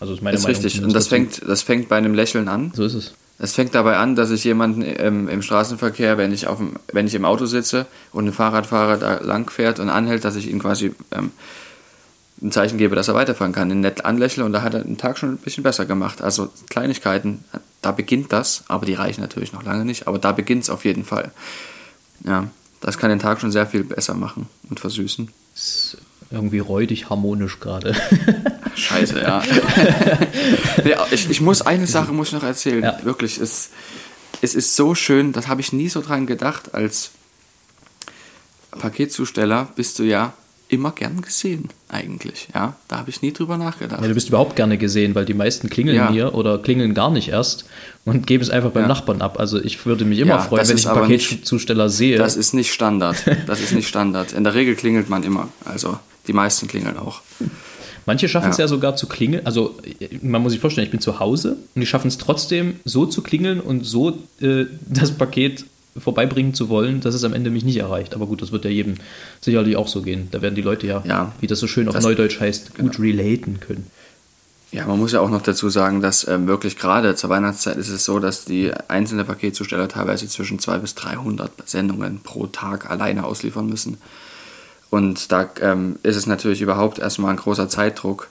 Also 0.00 0.14
ist 0.14 0.22
meine 0.22 0.36
ist 0.36 0.44
Meinung. 0.44 0.62
Richtig. 0.62 0.82
Und 0.82 0.94
das 0.94 1.08
fängt, 1.08 1.42
das 1.46 1.62
fängt 1.62 1.88
bei 1.88 1.96
einem 1.96 2.14
Lächeln 2.14 2.48
an. 2.48 2.72
So 2.74 2.84
ist 2.84 2.94
es. 2.94 3.14
Es 3.38 3.54
fängt 3.54 3.74
dabei 3.74 3.96
an, 3.96 4.16
dass 4.16 4.30
ich 4.30 4.44
jemanden 4.44 4.82
ähm, 4.82 5.28
im 5.28 5.42
Straßenverkehr, 5.42 6.16
wenn 6.16 6.32
ich, 6.32 6.46
auf 6.46 6.58
dem, 6.58 6.76
wenn 6.92 7.06
ich 7.06 7.14
im 7.14 7.26
Auto 7.26 7.44
sitze 7.44 7.86
und 8.12 8.26
ein 8.26 8.32
Fahrradfahrer 8.32 8.96
da 8.96 9.18
lang 9.18 9.50
fährt 9.50 9.78
und 9.78 9.90
anhält, 9.90 10.24
dass 10.24 10.36
ich 10.36 10.50
ihm 10.50 10.58
quasi 10.58 10.94
ähm, 11.12 11.32
ein 12.40 12.50
Zeichen 12.52 12.78
gebe, 12.78 12.96
dass 12.96 13.08
er 13.08 13.14
weiterfahren 13.14 13.52
kann, 13.52 13.70
ihn 13.70 13.80
nett 13.80 14.04
anlächle 14.04 14.44
und 14.44 14.52
da 14.52 14.62
hat 14.62 14.74
er 14.74 14.84
den 14.84 14.98
Tag 14.98 15.18
schon 15.18 15.32
ein 15.32 15.36
bisschen 15.38 15.62
besser 15.62 15.86
gemacht. 15.86 16.22
Also 16.22 16.50
Kleinigkeiten, 16.70 17.44
da 17.82 17.92
beginnt 17.92 18.32
das, 18.32 18.64
aber 18.68 18.86
die 18.86 18.94
reichen 18.94 19.20
natürlich 19.20 19.52
noch 19.52 19.62
lange 19.62 19.84
nicht, 19.84 20.06
aber 20.06 20.18
da 20.18 20.32
beginnt 20.32 20.64
es 20.64 20.70
auf 20.70 20.84
jeden 20.84 21.04
Fall. 21.04 21.30
Ja, 22.24 22.48
das 22.80 22.98
kann 22.98 23.10
den 23.10 23.18
Tag 23.18 23.40
schon 23.40 23.52
sehr 23.52 23.66
viel 23.66 23.84
besser 23.84 24.14
machen 24.14 24.48
und 24.68 24.80
versüßen. 24.80 25.30
Irgendwie 26.30 26.58
räudig 26.58 27.08
harmonisch 27.08 27.60
gerade. 27.60 27.94
Scheiße, 28.74 29.20
ja. 29.20 29.42
nee, 30.84 30.94
ich, 31.10 31.30
ich, 31.30 31.40
muss 31.40 31.62
eine 31.62 31.86
Sache 31.86 32.12
muss 32.12 32.28
ich 32.28 32.34
noch 32.34 32.42
erzählen. 32.42 32.82
Ja. 32.82 32.98
Wirklich, 33.04 33.38
es, 33.38 33.70
es 34.42 34.54
ist 34.54 34.76
so 34.76 34.94
schön, 34.94 35.32
das 35.32 35.48
habe 35.48 35.60
ich 35.60 35.72
nie 35.72 35.88
so 35.88 36.02
dran 36.02 36.26
gedacht. 36.26 36.74
Als 36.74 37.12
Paketzusteller 38.72 39.68
bist 39.76 39.98
du 39.98 40.02
ja 40.02 40.34
immer 40.68 40.90
gern 40.90 41.22
gesehen, 41.22 41.68
eigentlich. 41.88 42.48
Ja, 42.52 42.74
da 42.88 42.98
habe 42.98 43.10
ich 43.10 43.22
nie 43.22 43.32
drüber 43.32 43.56
nachgedacht. 43.56 44.02
Ja, 44.02 44.08
du 44.08 44.14
bist 44.14 44.28
überhaupt 44.28 44.56
gerne 44.56 44.78
gesehen, 44.78 45.14
weil 45.14 45.24
die 45.24 45.34
meisten 45.34 45.70
klingeln 45.70 45.96
ja. 45.96 46.10
mir 46.10 46.34
oder 46.34 46.58
klingeln 46.58 46.92
gar 46.92 47.10
nicht 47.10 47.28
erst 47.28 47.66
und 48.04 48.26
geben 48.26 48.42
es 48.42 48.50
einfach 48.50 48.70
beim 48.70 48.82
ja. 48.82 48.88
Nachbarn 48.88 49.22
ab. 49.22 49.38
Also 49.38 49.62
ich 49.62 49.86
würde 49.86 50.04
mich 50.04 50.18
immer 50.18 50.34
ja, 50.34 50.38
freuen, 50.40 50.68
wenn 50.68 50.76
ich 50.76 50.88
einen 50.88 51.00
Paketzusteller 51.00 51.86
nicht, 51.86 51.96
sehe. 51.96 52.18
Das 52.18 52.36
ist 52.36 52.52
nicht 52.52 52.72
Standard. 52.72 53.16
Das 53.46 53.60
ist 53.60 53.72
nicht 53.72 53.88
Standard. 53.88 54.32
In 54.32 54.42
der 54.42 54.54
Regel 54.54 54.74
klingelt 54.74 55.08
man 55.08 55.22
immer. 55.22 55.48
Also 55.64 55.98
die 56.26 56.32
meisten 56.32 56.68
klingeln 56.68 56.96
auch. 56.96 57.22
Manche 58.06 58.28
schaffen 58.28 58.50
es 58.50 58.56
ja. 58.56 58.64
ja 58.64 58.68
sogar 58.68 58.94
zu 58.96 59.08
klingeln. 59.08 59.44
Also 59.46 59.76
man 60.22 60.40
muss 60.40 60.52
sich 60.52 60.60
vorstellen, 60.60 60.86
ich 60.86 60.92
bin 60.92 61.00
zu 61.00 61.18
Hause 61.18 61.56
und 61.74 61.80
die 61.80 61.86
schaffen 61.86 62.08
es 62.08 62.18
trotzdem 62.18 62.76
so 62.84 63.04
zu 63.06 63.22
klingeln 63.22 63.60
und 63.60 63.84
so 63.84 64.18
äh, 64.40 64.66
das 64.86 65.10
Paket 65.12 65.64
vorbeibringen 65.98 66.54
zu 66.54 66.68
wollen, 66.68 67.00
dass 67.00 67.14
es 67.14 67.24
am 67.24 67.32
Ende 67.32 67.50
mich 67.50 67.64
nicht 67.64 67.78
erreicht. 67.78 68.14
Aber 68.14 68.26
gut, 68.26 68.42
das 68.42 68.52
wird 68.52 68.64
ja 68.64 68.70
jedem 68.70 68.94
sicherlich 69.40 69.76
auch 69.76 69.88
so 69.88 70.02
gehen. 70.02 70.28
Da 70.30 70.42
werden 70.42 70.54
die 70.54 70.62
Leute 70.62 70.86
ja, 70.86 71.02
ja 71.06 71.32
wie 71.40 71.46
das 71.46 71.58
so 71.58 71.66
schön 71.66 71.88
auf 71.88 71.94
das, 71.94 72.04
Neudeutsch 72.04 72.38
heißt, 72.38 72.74
genau. 72.74 72.88
gut 72.88 73.00
relaten 73.00 73.60
können. 73.60 73.86
Ja, 74.72 74.86
man 74.86 74.98
muss 74.98 75.12
ja 75.12 75.20
auch 75.20 75.30
noch 75.30 75.42
dazu 75.42 75.70
sagen, 75.70 76.02
dass 76.02 76.26
ähm, 76.28 76.46
wirklich 76.46 76.76
gerade 76.76 77.14
zur 77.14 77.30
Weihnachtszeit 77.30 77.76
ist 77.76 77.88
es 77.88 78.04
so, 78.04 78.18
dass 78.18 78.44
die 78.44 78.72
einzelnen 78.88 79.24
Paketzusteller 79.24 79.88
teilweise 79.88 80.28
zwischen 80.28 80.58
200 80.58 80.82
bis 80.82 80.94
300 80.96 81.68
Sendungen 81.68 82.20
pro 82.22 82.46
Tag 82.46 82.90
alleine 82.90 83.24
ausliefern 83.24 83.66
müssen. 83.66 83.98
Und 84.90 85.32
da 85.32 85.50
ähm, 85.60 85.96
ist 86.02 86.16
es 86.16 86.26
natürlich 86.26 86.60
überhaupt 86.60 86.98
erstmal 86.98 87.30
ein 87.30 87.36
großer 87.36 87.68
Zeitdruck, 87.68 88.28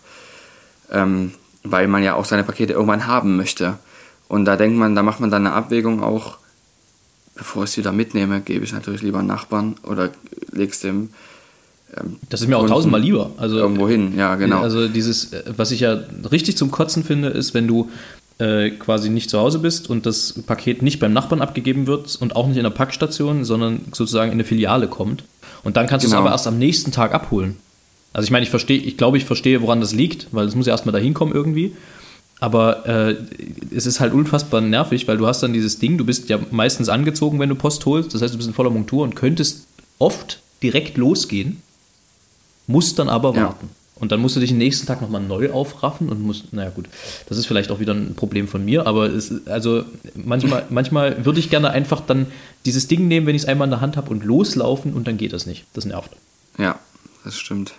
ähm, 0.91 1.33
weil 1.63 1.87
man 1.87 2.03
ja 2.03 2.15
auch 2.15 2.25
seine 2.25 2.43
Pakete 2.43 2.73
irgendwann 2.73 3.07
haben 3.07 3.35
möchte. 3.35 3.77
Und 4.27 4.45
da 4.45 4.55
denkt 4.55 4.77
man, 4.77 4.95
da 4.95 5.03
macht 5.03 5.19
man 5.19 5.31
dann 5.31 5.45
eine 5.45 5.55
Abwägung 5.55 6.01
auch, 6.01 6.37
bevor 7.35 7.63
ich 7.63 7.71
es 7.71 7.77
wieder 7.77 7.91
mitnehme, 7.91 8.41
gebe 8.41 8.63
ich 8.63 8.73
natürlich 8.73 9.01
lieber 9.01 9.19
einen 9.19 9.27
Nachbarn 9.27 9.75
oder 9.83 10.09
leg's 10.51 10.79
dem. 10.79 11.09
Ähm, 11.95 12.17
das 12.29 12.41
ist 12.41 12.47
mir 12.47 12.57
auch 12.57 12.67
tausendmal 12.67 13.01
lieber. 13.01 13.31
Also, 13.37 13.57
irgendwo 13.57 13.87
hin, 13.87 14.17
ja, 14.17 14.35
genau. 14.35 14.61
Also 14.61 14.87
dieses, 14.87 15.33
äh, 15.33 15.43
was 15.55 15.71
ich 15.71 15.81
ja 15.81 15.99
richtig 16.31 16.57
zum 16.57 16.71
Kotzen 16.71 17.03
finde, 17.03 17.29
ist, 17.29 17.53
wenn 17.53 17.67
du 17.67 17.89
äh, 18.37 18.71
quasi 18.71 19.09
nicht 19.09 19.29
zu 19.29 19.39
Hause 19.39 19.59
bist 19.59 19.89
und 19.89 20.05
das 20.05 20.33
Paket 20.45 20.81
nicht 20.81 20.99
beim 20.99 21.13
Nachbarn 21.13 21.41
abgegeben 21.41 21.87
wird 21.87 22.15
und 22.15 22.35
auch 22.35 22.47
nicht 22.47 22.57
in 22.57 22.63
der 22.63 22.69
Packstation, 22.69 23.45
sondern 23.45 23.85
sozusagen 23.93 24.31
in 24.31 24.35
eine 24.35 24.43
Filiale 24.43 24.87
kommt. 24.87 25.23
Und 25.65 25.75
dann 25.75 25.87
kannst 25.87 26.05
genau. 26.05 26.17
du 26.17 26.21
es 26.21 26.25
aber 26.25 26.31
erst 26.31 26.47
am 26.47 26.57
nächsten 26.57 26.91
Tag 26.91 27.13
abholen. 27.13 27.57
Also 28.13 28.25
ich 28.25 28.31
meine, 28.31 28.43
ich 28.43 28.49
verstehe, 28.49 28.77
ich 28.77 28.95
glaube, 28.95 29.17
ich 29.17 29.25
verstehe, 29.25 29.61
woran 29.61 29.81
das 29.81 29.91
liegt, 29.91 30.27
weil 30.31 30.47
es 30.47 30.55
muss 30.55 30.67
ja 30.67 30.71
erstmal 30.71 30.93
dahin 30.93 31.13
kommen 31.13 31.33
irgendwie. 31.33 31.75
Aber 32.39 32.85
äh, 32.87 33.15
es 33.75 33.85
ist 33.85 33.99
halt 33.99 34.13
unfassbar 34.13 34.61
nervig, 34.61 35.07
weil 35.07 35.17
du 35.17 35.25
hast 35.25 35.41
dann 35.41 35.51
dieses 35.51 35.79
Ding, 35.79 35.97
du 35.97 36.05
bist 36.05 36.29
ja 36.29 36.39
meistens 36.51 36.87
angezogen, 36.87 37.39
wenn 37.39 37.49
du 37.49 37.55
Post 37.55 37.85
holst. 37.85 38.13
Das 38.13 38.21
heißt, 38.21 38.33
du 38.33 38.37
bist 38.37 38.47
in 38.47 38.53
voller 38.53 38.69
Montur 38.69 39.03
und 39.03 39.15
könntest 39.15 39.65
oft 39.99 40.39
direkt 40.61 40.97
losgehen, 40.97 41.61
musst 42.67 42.99
dann 42.99 43.09
aber 43.09 43.33
ja. 43.33 43.43
warten. 43.43 43.69
Und 43.95 44.11
dann 44.11 44.19
musst 44.19 44.35
du 44.35 44.41
dich 44.41 44.49
den 44.49 44.57
nächsten 44.57 44.85
Tag 44.85 45.01
nochmal 45.01 45.21
neu 45.21 45.51
aufraffen 45.51 46.09
und 46.09 46.21
musst, 46.21 46.51
naja 46.51 46.69
gut, 46.69 46.89
das 47.29 47.37
ist 47.37 47.45
vielleicht 47.45 47.71
auch 47.71 47.79
wieder 47.79 47.93
ein 47.93 48.13
Problem 48.15 48.47
von 48.49 48.63
mir, 48.63 48.85
aber 48.85 49.05
es, 49.05 49.47
also 49.47 49.85
manchmal, 50.15 50.65
manchmal 50.69 51.25
würde 51.25 51.39
ich 51.39 51.49
gerne 51.49 51.69
einfach 51.69 52.01
dann 52.01 52.27
dieses 52.65 52.87
Ding 52.87 53.07
nehmen, 53.07 53.25
wenn 53.25 53.35
ich 53.35 53.43
es 53.43 53.47
einmal 53.47 53.67
in 53.67 53.71
der 53.71 53.81
Hand 53.81 53.95
habe 53.95 54.09
und 54.09 54.25
loslaufen 54.25 54.93
und 54.93 55.07
dann 55.07 55.17
geht 55.17 55.31
das 55.31 55.45
nicht. 55.45 55.65
Das 55.73 55.85
nervt. 55.85 56.11
Ja, 56.57 56.77
das 57.23 57.37
stimmt. 57.37 57.73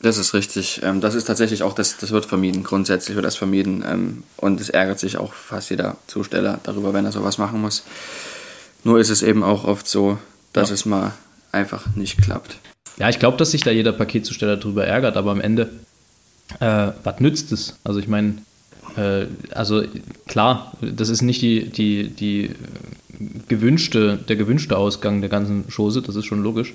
Das 0.00 0.16
ist 0.16 0.32
richtig. 0.32 0.80
Ähm, 0.82 1.00
das 1.00 1.14
ist 1.14 1.24
tatsächlich 1.24 1.62
auch, 1.62 1.74
das, 1.74 1.96
das 1.96 2.10
wird 2.10 2.24
vermieden. 2.24 2.62
Grundsätzlich 2.62 3.16
wird 3.16 3.26
das 3.26 3.36
vermieden. 3.36 3.84
Ähm, 3.86 4.22
und 4.36 4.60
es 4.60 4.68
ärgert 4.68 5.00
sich 5.00 5.18
auch 5.18 5.32
fast 5.32 5.70
jeder 5.70 5.96
Zusteller 6.06 6.60
darüber, 6.62 6.94
wenn 6.94 7.04
er 7.04 7.12
sowas 7.12 7.38
machen 7.38 7.60
muss. 7.60 7.82
Nur 8.84 9.00
ist 9.00 9.10
es 9.10 9.22
eben 9.22 9.42
auch 9.42 9.64
oft 9.64 9.88
so, 9.88 10.18
dass 10.52 10.68
ja. 10.68 10.74
es 10.74 10.84
mal 10.84 11.14
einfach 11.50 11.86
nicht 11.96 12.22
klappt. 12.22 12.58
Ja, 12.98 13.08
ich 13.08 13.18
glaube, 13.18 13.36
dass 13.36 13.52
sich 13.52 13.62
da 13.62 13.70
jeder 13.70 13.92
Paketzusteller 13.92 14.56
darüber 14.56 14.86
ärgert, 14.86 15.16
aber 15.16 15.30
am 15.30 15.40
Ende, 15.40 15.70
äh, 16.60 16.88
was 17.04 17.20
nützt 17.20 17.52
es? 17.52 17.78
Also 17.84 18.00
ich 18.00 18.08
meine, 18.08 18.38
äh, 18.96 19.26
also 19.54 19.82
klar, 20.26 20.72
das 20.80 21.08
ist 21.08 21.22
nicht 21.22 21.42
die, 21.42 21.68
die, 21.68 22.08
die 22.08 22.50
gewünschte, 23.48 24.18
der 24.28 24.36
gewünschte 24.36 24.76
Ausgang 24.76 25.20
der 25.20 25.30
ganzen 25.30 25.64
Chose, 25.74 26.02
das 26.02 26.16
ist 26.16 26.26
schon 26.26 26.42
logisch. 26.42 26.74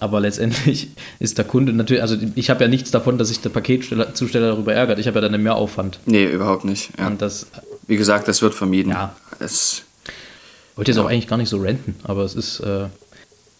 Aber 0.00 0.20
letztendlich 0.20 0.88
ist 1.20 1.38
der 1.38 1.44
Kunde 1.44 1.72
natürlich, 1.72 2.02
also 2.02 2.16
ich 2.34 2.50
habe 2.50 2.64
ja 2.64 2.68
nichts 2.68 2.90
davon, 2.90 3.18
dass 3.18 3.28
sich 3.28 3.40
der 3.40 3.50
Paketzusteller 3.50 4.48
darüber 4.48 4.74
ärgert. 4.74 4.98
Ich 4.98 5.06
habe 5.06 5.16
ja 5.16 5.20
dann 5.20 5.34
einen 5.34 5.44
Mehraufwand. 5.44 6.00
Nee, 6.06 6.24
überhaupt 6.24 6.64
nicht. 6.64 6.90
Ja. 6.98 7.06
Und 7.06 7.22
das, 7.22 7.46
Wie 7.86 7.96
gesagt, 7.96 8.26
das 8.26 8.42
wird 8.42 8.54
vermieden. 8.54 8.90
Ja. 8.90 9.14
Es, 9.38 9.84
ich 10.72 10.76
wollte 10.76 10.90
jetzt 10.90 10.96
ja. 10.96 11.04
auch 11.04 11.08
eigentlich 11.08 11.28
gar 11.28 11.36
nicht 11.36 11.50
so 11.50 11.58
renten, 11.58 11.94
aber 12.02 12.24
es 12.24 12.34
ist, 12.34 12.60
äh, 12.60 12.86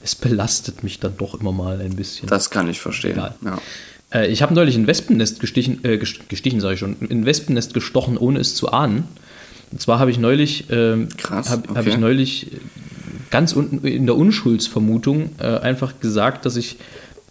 es 0.03 0.15
belastet 0.15 0.83
mich 0.83 1.01
dann 1.01 1.17
doch 1.17 1.39
immer 1.41 1.53
mal 1.53 1.81
ein 1.81 1.97
bisschen. 1.97 2.29
Das 2.29 2.51
kann 2.51 2.69
ich 2.69 2.81
verstehen. 2.81 3.17
Ja. 3.17 3.59
Äh, 4.13 4.29
ich 4.29 4.43
habe 4.43 4.55
neulich 4.55 4.77
ein 4.77 4.87
Wespennest 4.87 5.41
gestichen, 5.41 5.85
äh, 5.85 5.99
gestichen 5.99 6.61
sage 6.61 6.75
ich 6.75 6.81
schon, 6.81 6.97
ein 7.01 7.25
Wespennest 7.25 7.75
gestochen, 7.75 8.17
ohne 8.17 8.41
es 8.41 8.55
zu 8.55 8.73
ahnen. 8.73 9.05
Und 9.71 9.81
zwar 9.81 9.99
habe 9.99 10.11
ich 10.11 10.19
neulich, 10.19 10.71
äh, 10.71 11.07
Krass, 11.17 11.51
hab, 11.51 11.71
okay. 11.71 11.79
hab 11.79 11.87
ich 11.87 11.97
neulich 11.97 12.49
ganz 13.31 13.53
unten 13.55 13.87
in 13.87 14.07
der 14.07 14.17
Unschuldsvermutung 14.17 15.31
äh, 15.39 15.59
einfach 15.59 16.01
gesagt, 16.01 16.45
dass 16.45 16.57
ich 16.57 16.77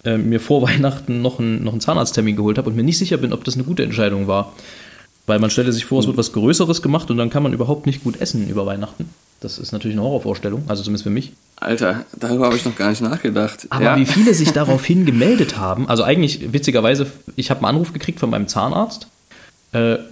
äh, 0.04 0.18
mir 0.18 0.40
vor 0.40 0.62
Weihnachten 0.64 1.22
noch, 1.22 1.40
ein, 1.40 1.64
noch 1.64 1.74
einen 1.74 1.82
Zahnarzttermin 1.82 2.36
geholt 2.36 2.58
habe 2.58 2.70
und 2.70 2.76
mir 2.76 2.84
nicht 2.84 2.98
sicher 2.98 3.18
bin, 3.18 3.34
ob 3.34 3.44
das 3.44 3.56
eine 3.56 3.64
gute 3.64 3.84
Entscheidung 3.84 4.28
war. 4.28 4.54
Weil 5.28 5.38
man 5.38 5.52
stelle 5.52 5.72
sich 5.72 5.86
vor, 5.86 6.00
es 6.00 6.08
wird 6.08 6.18
was 6.18 6.34
Größeres 6.34 6.82
gemacht 6.82 7.12
und 7.12 7.18
dann 7.18 7.30
kann 7.30 7.44
man 7.44 7.54
überhaupt 7.54 7.86
nicht 7.86 8.04
gut 8.04 8.20
essen 8.20 8.50
über 8.50 8.66
Weihnachten. 8.66 9.10
Das 9.42 9.58
ist 9.58 9.72
natürlich 9.72 9.98
eine 9.98 10.06
Horrorvorstellung, 10.06 10.64
also 10.68 10.84
zumindest 10.84 11.04
für 11.04 11.10
mich. 11.10 11.34
Alter, 11.56 12.06
darüber 12.18 12.46
habe 12.46 12.56
ich 12.56 12.64
noch 12.64 12.76
gar 12.76 12.92
nicht 12.92 13.02
nachgedacht. 13.02 13.68
Aber 13.70 13.84
ja. 13.84 13.98
wie 13.98 14.06
viele 14.06 14.34
sich 14.34 14.52
daraufhin 14.54 15.06
gemeldet 15.06 15.58
haben, 15.58 15.90
also 15.90 16.04
eigentlich 16.04 16.54
witzigerweise, 16.54 17.08
ich 17.36 17.50
habe 17.50 17.60
einen 17.60 17.76
Anruf 17.76 17.92
gekriegt 17.92 18.20
von 18.20 18.30
meinem 18.30 18.48
Zahnarzt 18.48 19.08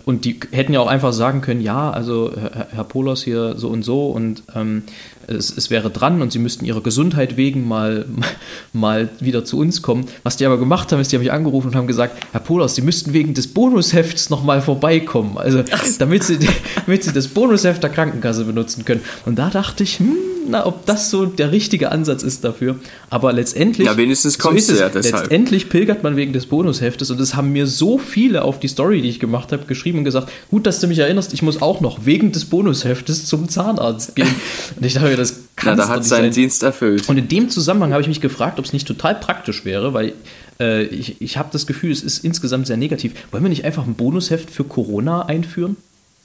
und 0.05 0.23
die 0.23 0.39
hätten 0.51 0.71
ja 0.71 0.79
auch 0.79 0.87
einfach 0.87 1.11
sagen 1.11 1.41
können, 1.41 1.59
ja, 1.59 1.91
also 1.91 2.31
Herr, 2.33 2.67
Herr 2.71 2.83
Polos 2.85 3.23
hier 3.23 3.57
so 3.57 3.67
und 3.67 3.83
so 3.83 4.07
und 4.07 4.43
ähm, 4.55 4.83
es, 5.27 5.55
es, 5.55 5.69
wäre 5.69 5.89
dran 5.89 6.21
und 6.21 6.31
sie 6.31 6.39
müssten 6.39 6.63
ihrer 6.63 6.81
Gesundheit 6.81 7.35
wegen 7.35 7.67
mal, 7.67 8.05
mal 8.73 9.09
wieder 9.19 9.43
zu 9.43 9.57
uns 9.59 9.81
kommen. 9.81 10.05
Was 10.23 10.37
die 10.37 10.45
aber 10.45 10.57
gemacht 10.57 10.91
haben, 10.91 11.01
ist, 11.01 11.11
die 11.11 11.17
haben 11.17 11.23
mich 11.23 11.33
angerufen 11.33 11.67
und 11.67 11.75
haben 11.75 11.87
gesagt, 11.87 12.25
Herr 12.31 12.39
Polos, 12.39 12.75
Sie 12.75 12.81
müssten 12.81 13.11
wegen 13.11 13.33
des 13.33 13.53
Bonushefts 13.53 14.29
nochmal 14.29 14.61
vorbeikommen. 14.61 15.37
Also 15.37 15.63
damit 15.99 16.23
sie, 16.23 16.39
damit 16.85 17.03
sie 17.03 17.11
das 17.11 17.27
Bonusheft 17.27 17.83
der 17.83 17.89
Krankenkasse 17.89 18.45
benutzen 18.45 18.85
können. 18.85 19.01
Und 19.25 19.37
da 19.37 19.49
dachte 19.49 19.83
ich, 19.83 19.99
hm, 19.99 20.15
na, 20.49 20.65
ob 20.65 20.85
das 20.85 21.09
so 21.09 21.25
der 21.25 21.51
richtige 21.51 21.91
Ansatz 21.91 22.23
ist 22.23 22.43
dafür. 22.43 22.79
Aber 23.09 23.33
letztendlich. 23.33 23.87
Ja, 23.87 23.97
wenigstens 23.97 24.39
kommt 24.39 24.61
so 24.61 24.73
es 24.73 24.79
ja 24.79 24.89
deshalb. 24.89 25.23
Letztendlich 25.23 25.69
pilgert 25.69 26.03
man 26.03 26.15
wegen 26.15 26.33
des 26.33 26.45
Bonusheftes 26.47 27.11
und 27.11 27.19
es 27.19 27.35
haben 27.35 27.51
mir 27.51 27.67
so 27.67 27.97
viele 27.97 28.43
auf 28.43 28.59
die 28.59 28.67
Story, 28.67 29.01
die 29.01 29.09
ich 29.09 29.19
gemacht 29.19 29.51
habe, 29.51 29.65
geschrieben 29.65 29.99
und 29.99 30.03
gesagt: 30.03 30.31
Gut, 30.49 30.65
dass 30.65 30.79
du 30.79 30.87
mich 30.87 30.99
erinnerst, 30.99 31.33
ich 31.33 31.41
muss 31.41 31.61
auch 31.61 31.81
noch 31.81 32.05
wegen 32.05 32.31
des 32.31 32.45
Bonusheftes 32.45 33.25
zum 33.25 33.49
Zahnarzt 33.49 34.15
gehen. 34.15 34.27
und 34.75 34.85
ich 34.85 34.93
dachte, 34.93 35.15
das 35.15 35.35
kann 35.55 35.77
Na, 35.77 35.83
da 35.83 35.89
hat 35.89 36.05
seinen 36.05 36.23
sein. 36.23 36.31
Dienst 36.31 36.63
erfüllt. 36.63 37.07
Und 37.09 37.17
in 37.17 37.27
dem 37.27 37.49
Zusammenhang 37.49 37.91
habe 37.91 38.01
ich 38.01 38.07
mich 38.07 38.21
gefragt, 38.21 38.59
ob 38.59 38.65
es 38.65 38.73
nicht 38.73 38.87
total 38.87 39.15
praktisch 39.15 39.65
wäre, 39.65 39.93
weil 39.93 40.13
äh, 40.59 40.83
ich, 40.83 41.21
ich 41.21 41.37
habe 41.37 41.49
das 41.51 41.67
Gefühl, 41.67 41.91
es 41.91 42.01
ist 42.01 42.23
insgesamt 42.23 42.67
sehr 42.67 42.77
negativ. 42.77 43.13
Wollen 43.31 43.43
wir 43.43 43.49
nicht 43.49 43.65
einfach 43.65 43.85
ein 43.85 43.95
Bonusheft 43.95 44.49
für 44.49 44.63
Corona 44.63 45.25
einführen? 45.25 45.77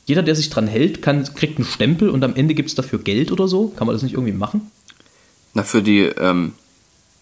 Jeder, 0.07 0.23
der 0.23 0.35
sich 0.35 0.51
dran 0.51 0.67
hält, 0.67 1.03
kann, 1.03 1.25
kriegt 1.35 1.59
einen 1.59 1.67
Stempel 1.67 2.11
und 2.11 2.23
am 2.25 2.35
Ende 2.35 2.55
gibt 2.55 2.69
es 2.69 2.75
dafür 2.75 2.99
Geld 2.99 3.33
oder 3.33 3.49
so. 3.49 3.69
Kann 3.69 3.87
man 3.87 3.95
das 3.95 4.03
nicht 4.03 4.15
irgendwie 4.15 4.33
machen? 4.33 4.71
Na, 5.55 5.63
für 5.63 5.83
die, 5.83 6.01
ähm, 6.01 6.53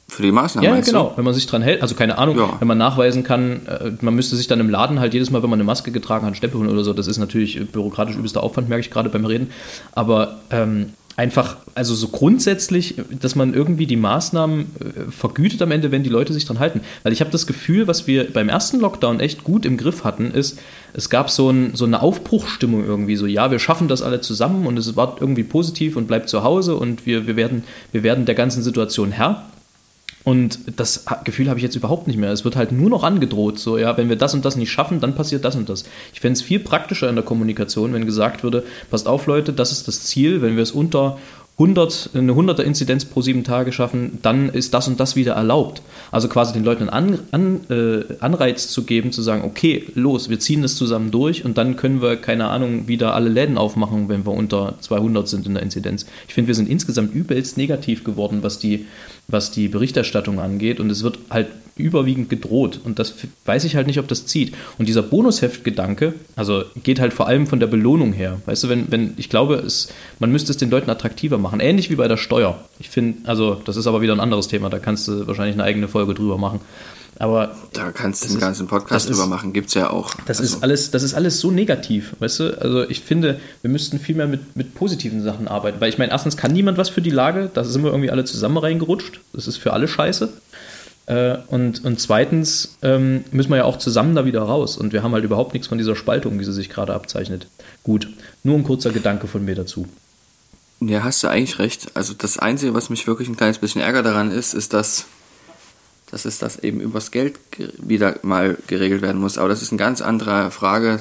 für 0.08 0.22
die 0.22 0.32
Maßnahmen. 0.32 0.68
Ja, 0.68 0.80
genau. 0.80 1.10
Du? 1.10 1.16
Wenn 1.16 1.24
man 1.24 1.34
sich 1.34 1.46
dran 1.46 1.62
hält, 1.62 1.80
also 1.80 1.94
keine 1.94 2.18
Ahnung, 2.18 2.38
ja. 2.38 2.56
wenn 2.58 2.68
man 2.68 2.78
nachweisen 2.78 3.22
kann, 3.22 3.66
äh, 3.66 3.92
man 4.00 4.14
müsste 4.14 4.36
sich 4.36 4.46
dann 4.46 4.60
im 4.60 4.68
Laden 4.68 5.00
halt 5.00 5.14
jedes 5.14 5.30
Mal, 5.30 5.42
wenn 5.42 5.50
man 5.50 5.58
eine 5.58 5.64
Maske 5.64 5.90
getragen 5.92 6.22
hat, 6.22 6.28
einen 6.28 6.36
Stempel 6.36 6.60
holen 6.60 6.70
oder 6.70 6.84
so. 6.84 6.92
Das 6.92 7.06
ist 7.06 7.18
natürlich 7.18 7.60
bürokratisch 7.70 8.16
übelster 8.16 8.42
Aufwand, 8.42 8.68
merke 8.68 8.80
ich 8.80 8.90
gerade 8.90 9.08
beim 9.08 9.24
Reden. 9.24 9.50
Aber 9.92 10.40
ähm, 10.50 10.90
einfach, 11.22 11.58
also 11.76 11.94
so 11.94 12.08
grundsätzlich, 12.08 12.96
dass 13.08 13.36
man 13.36 13.54
irgendwie 13.54 13.86
die 13.86 13.96
Maßnahmen 13.96 14.60
äh, 14.60 15.10
vergütet 15.12 15.62
am 15.62 15.70
Ende, 15.70 15.92
wenn 15.92 16.02
die 16.02 16.10
Leute 16.10 16.32
sich 16.32 16.46
dran 16.46 16.58
halten. 16.58 16.80
Weil 17.04 17.12
ich 17.12 17.20
habe 17.20 17.30
das 17.30 17.46
Gefühl, 17.46 17.86
was 17.86 18.08
wir 18.08 18.32
beim 18.32 18.48
ersten 18.48 18.80
Lockdown 18.80 19.20
echt 19.20 19.44
gut 19.44 19.64
im 19.64 19.76
Griff 19.76 20.02
hatten, 20.02 20.32
ist, 20.32 20.58
es 20.94 21.10
gab 21.10 21.30
so, 21.30 21.48
ein, 21.48 21.76
so 21.76 21.84
eine 21.84 22.02
Aufbruchstimmung 22.02 22.84
irgendwie, 22.84 23.14
so 23.14 23.26
ja, 23.26 23.52
wir 23.52 23.60
schaffen 23.60 23.86
das 23.86 24.02
alle 24.02 24.20
zusammen 24.20 24.66
und 24.66 24.76
es 24.76 24.96
war 24.96 25.18
irgendwie 25.20 25.44
positiv 25.44 25.94
und 25.94 26.08
bleibt 26.08 26.28
zu 26.28 26.42
Hause 26.42 26.74
und 26.74 27.06
wir, 27.06 27.28
wir, 27.28 27.36
werden, 27.36 27.62
wir 27.92 28.02
werden 28.02 28.24
der 28.24 28.34
ganzen 28.34 28.64
Situation 28.64 29.12
Herr. 29.12 29.46
Und 30.24 30.60
das 30.76 31.04
Gefühl 31.24 31.48
habe 31.48 31.58
ich 31.58 31.64
jetzt 31.64 31.74
überhaupt 31.74 32.06
nicht 32.06 32.16
mehr. 32.16 32.30
Es 32.30 32.44
wird 32.44 32.56
halt 32.56 32.72
nur 32.72 32.90
noch 32.90 33.02
angedroht. 33.02 33.58
So, 33.58 33.78
ja, 33.78 33.96
wenn 33.96 34.08
wir 34.08 34.16
das 34.16 34.34
und 34.34 34.44
das 34.44 34.56
nicht 34.56 34.70
schaffen, 34.70 35.00
dann 35.00 35.14
passiert 35.14 35.44
das 35.44 35.56
und 35.56 35.68
das. 35.68 35.84
Ich 36.12 36.20
fände 36.20 36.34
es 36.34 36.42
viel 36.42 36.60
praktischer 36.60 37.08
in 37.08 37.16
der 37.16 37.24
Kommunikation, 37.24 37.92
wenn 37.92 38.06
gesagt 38.06 38.42
würde, 38.44 38.62
passt 38.90 39.08
auf, 39.08 39.26
Leute, 39.26 39.52
das 39.52 39.72
ist 39.72 39.88
das 39.88 40.04
Ziel. 40.04 40.42
Wenn 40.42 40.56
wir 40.56 40.62
es 40.62 40.70
unter 40.70 41.18
100, 41.62 42.10
eine 42.14 42.32
100er 42.32 42.62
Inzidenz 42.62 43.04
pro 43.04 43.22
sieben 43.22 43.44
Tage 43.44 43.72
schaffen, 43.72 44.18
dann 44.22 44.48
ist 44.48 44.74
das 44.74 44.88
und 44.88 44.98
das 44.98 45.16
wieder 45.16 45.34
erlaubt. 45.34 45.82
Also 46.10 46.28
quasi 46.28 46.52
den 46.52 46.64
Leuten 46.64 46.88
einen 46.88 47.18
An, 47.30 47.60
An, 47.68 47.70
äh, 47.70 48.14
Anreiz 48.20 48.68
zu 48.68 48.84
geben, 48.84 49.12
zu 49.12 49.22
sagen, 49.22 49.44
okay, 49.44 49.86
los, 49.94 50.28
wir 50.28 50.40
ziehen 50.40 50.62
das 50.62 50.76
zusammen 50.76 51.10
durch 51.10 51.44
und 51.44 51.58
dann 51.58 51.76
können 51.76 52.02
wir, 52.02 52.16
keine 52.16 52.48
Ahnung, 52.48 52.88
wieder 52.88 53.14
alle 53.14 53.28
Läden 53.28 53.58
aufmachen, 53.58 54.08
wenn 54.08 54.26
wir 54.26 54.32
unter 54.32 54.74
200 54.80 55.28
sind 55.28 55.46
in 55.46 55.54
der 55.54 55.62
Inzidenz. 55.62 56.06
Ich 56.26 56.34
finde, 56.34 56.48
wir 56.48 56.54
sind 56.54 56.68
insgesamt 56.68 57.14
übelst 57.14 57.56
negativ 57.56 58.04
geworden, 58.04 58.38
was 58.42 58.58
die, 58.58 58.86
was 59.28 59.50
die 59.50 59.68
Berichterstattung 59.68 60.40
angeht 60.40 60.80
und 60.80 60.90
es 60.90 61.02
wird 61.02 61.18
halt 61.30 61.48
überwiegend 61.76 62.28
gedroht. 62.28 62.80
Und 62.84 62.98
das 62.98 63.14
weiß 63.44 63.64
ich 63.64 63.76
halt 63.76 63.86
nicht, 63.86 63.98
ob 63.98 64.08
das 64.08 64.26
zieht. 64.26 64.54
Und 64.78 64.88
dieser 64.88 65.02
Bonusheft-Gedanke, 65.02 66.14
also 66.36 66.64
geht 66.82 67.00
halt 67.00 67.12
vor 67.12 67.26
allem 67.26 67.46
von 67.46 67.60
der 67.60 67.66
Belohnung 67.66 68.12
her. 68.12 68.40
Weißt 68.46 68.64
du, 68.64 68.68
wenn, 68.68 68.90
wenn, 68.90 69.14
ich 69.16 69.28
glaube, 69.28 69.56
es, 69.56 69.88
man 70.18 70.30
müsste 70.30 70.52
es 70.52 70.58
den 70.58 70.70
Leuten 70.70 70.90
attraktiver 70.90 71.38
machen. 71.38 71.60
Ähnlich 71.60 71.90
wie 71.90 71.96
bei 71.96 72.08
der 72.08 72.16
Steuer. 72.16 72.58
Ich 72.78 72.90
finde, 72.90 73.28
also, 73.28 73.54
das 73.64 73.76
ist 73.76 73.86
aber 73.86 74.00
wieder 74.00 74.12
ein 74.12 74.20
anderes 74.20 74.48
Thema, 74.48 74.70
da 74.70 74.78
kannst 74.78 75.08
du 75.08 75.26
wahrscheinlich 75.26 75.54
eine 75.54 75.64
eigene 75.64 75.88
Folge 75.88 76.14
drüber 76.14 76.38
machen. 76.38 76.60
Aber 77.18 77.54
da 77.72 77.92
kannst 77.92 78.24
du 78.24 78.28
den 78.28 78.40
ganzen 78.40 78.66
Podcast 78.66 79.08
drüber 79.08 79.26
machen, 79.26 79.52
gibt 79.52 79.68
es 79.68 79.74
ja 79.74 79.90
auch. 79.90 80.14
Das, 80.26 80.40
also. 80.40 80.56
ist 80.56 80.62
alles, 80.62 80.90
das 80.90 81.02
ist 81.02 81.14
alles 81.14 81.40
so 81.40 81.50
negativ, 81.50 82.14
weißt 82.18 82.40
du? 82.40 82.60
Also 82.60 82.88
ich 82.88 83.00
finde, 83.00 83.38
wir 83.60 83.70
müssten 83.70 83.98
viel 83.98 84.16
mehr 84.16 84.26
mit, 84.26 84.56
mit 84.56 84.74
positiven 84.74 85.22
Sachen 85.22 85.46
arbeiten. 85.46 85.80
Weil 85.80 85.90
ich 85.90 85.98
meine, 85.98 86.10
erstens 86.10 86.36
kann 86.36 86.52
niemand 86.52 86.78
was 86.78 86.88
für 86.88 87.02
die 87.02 87.10
Lage, 87.10 87.50
da 87.52 87.64
sind 87.64 87.84
wir 87.84 87.90
irgendwie 87.90 88.10
alle 88.10 88.24
zusammen 88.24 88.56
reingerutscht. 88.56 89.20
Das 89.34 89.46
ist 89.46 89.58
für 89.58 89.72
alle 89.72 89.88
scheiße. 89.88 90.32
Äh, 91.06 91.38
und, 91.48 91.84
und 91.84 92.00
zweitens 92.00 92.76
ähm, 92.82 93.24
müssen 93.32 93.50
wir 93.50 93.56
ja 93.58 93.64
auch 93.64 93.78
zusammen 93.78 94.14
da 94.14 94.24
wieder 94.24 94.42
raus. 94.42 94.76
Und 94.76 94.92
wir 94.92 95.02
haben 95.02 95.12
halt 95.12 95.24
überhaupt 95.24 95.52
nichts 95.52 95.68
von 95.68 95.78
dieser 95.78 95.96
Spaltung, 95.96 96.38
wie 96.38 96.44
sie 96.44 96.52
sich 96.52 96.68
gerade 96.68 96.94
abzeichnet. 96.94 97.46
Gut, 97.82 98.08
nur 98.42 98.56
ein 98.56 98.64
kurzer 98.64 98.90
Gedanke 98.90 99.26
von 99.26 99.44
mir 99.44 99.54
dazu. 99.54 99.86
Ja, 100.80 101.04
hast 101.04 101.22
du 101.22 101.28
eigentlich 101.28 101.58
recht. 101.58 101.92
Also 101.94 102.12
das 102.14 102.38
Einzige, 102.38 102.74
was 102.74 102.90
mich 102.90 103.06
wirklich 103.06 103.28
ein 103.28 103.36
kleines 103.36 103.58
bisschen 103.58 103.80
ärgert 103.80 104.06
daran 104.06 104.30
ist, 104.30 104.52
ist, 104.52 104.72
dass, 104.72 105.06
dass 106.10 106.24
es 106.24 106.38
das 106.38 106.58
eben 106.58 106.80
übers 106.80 107.10
Geld 107.10 107.38
wieder 107.78 108.16
mal 108.22 108.56
geregelt 108.66 109.02
werden 109.02 109.20
muss. 109.20 109.38
Aber 109.38 109.48
das 109.48 109.62
ist 109.62 109.70
eine 109.70 109.78
ganz 109.78 110.00
andere 110.00 110.50
Frage, 110.50 111.00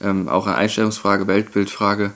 ähm, 0.00 0.28
auch 0.28 0.46
eine 0.46 0.56
Einstellungsfrage, 0.56 1.26
Weltbildfrage. 1.26 2.12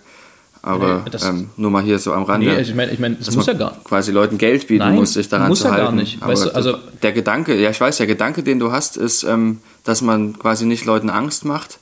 Aber 0.62 1.04
Nee, 1.04 1.18
ähm, 1.28 1.50
nur 1.56 1.70
mal 1.70 1.82
hier 1.82 1.98
so 1.98 2.12
am 2.12 2.22
Rande. 2.22 2.46
Nee, 2.46 2.60
ich 2.60 2.74
meine, 2.74 2.92
ich 2.92 2.98
mein, 3.00 3.16
es 3.20 3.34
muss 3.34 3.46
ja 3.46 3.52
gar 3.52 3.76
quasi 3.84 4.12
Leuten 4.12 4.38
Geld 4.38 4.68
bieten 4.68 4.78
Nein, 4.84 4.94
muss, 4.94 5.14
sich 5.14 5.28
daran 5.28 5.48
muss 5.48 5.58
zu 5.60 5.64
ja 5.66 5.70
gar 5.76 5.80
halten. 5.86 5.96
nicht. 5.96 6.22
Aber 6.22 6.32
Weißt 6.32 6.46
du, 6.46 6.54
also- 6.54 6.78
der 7.02 7.12
Gedanke, 7.12 7.60
ja, 7.60 7.70
ich 7.70 7.80
weiß, 7.80 7.96
der 7.96 8.06
Gedanke, 8.06 8.42
den 8.42 8.58
du 8.60 8.70
hast, 8.70 8.96
ist, 8.96 9.24
ähm, 9.24 9.58
dass 9.84 10.02
man 10.02 10.38
quasi 10.38 10.64
nicht 10.64 10.84
Leuten 10.84 11.10
Angst 11.10 11.44
macht, 11.44 11.78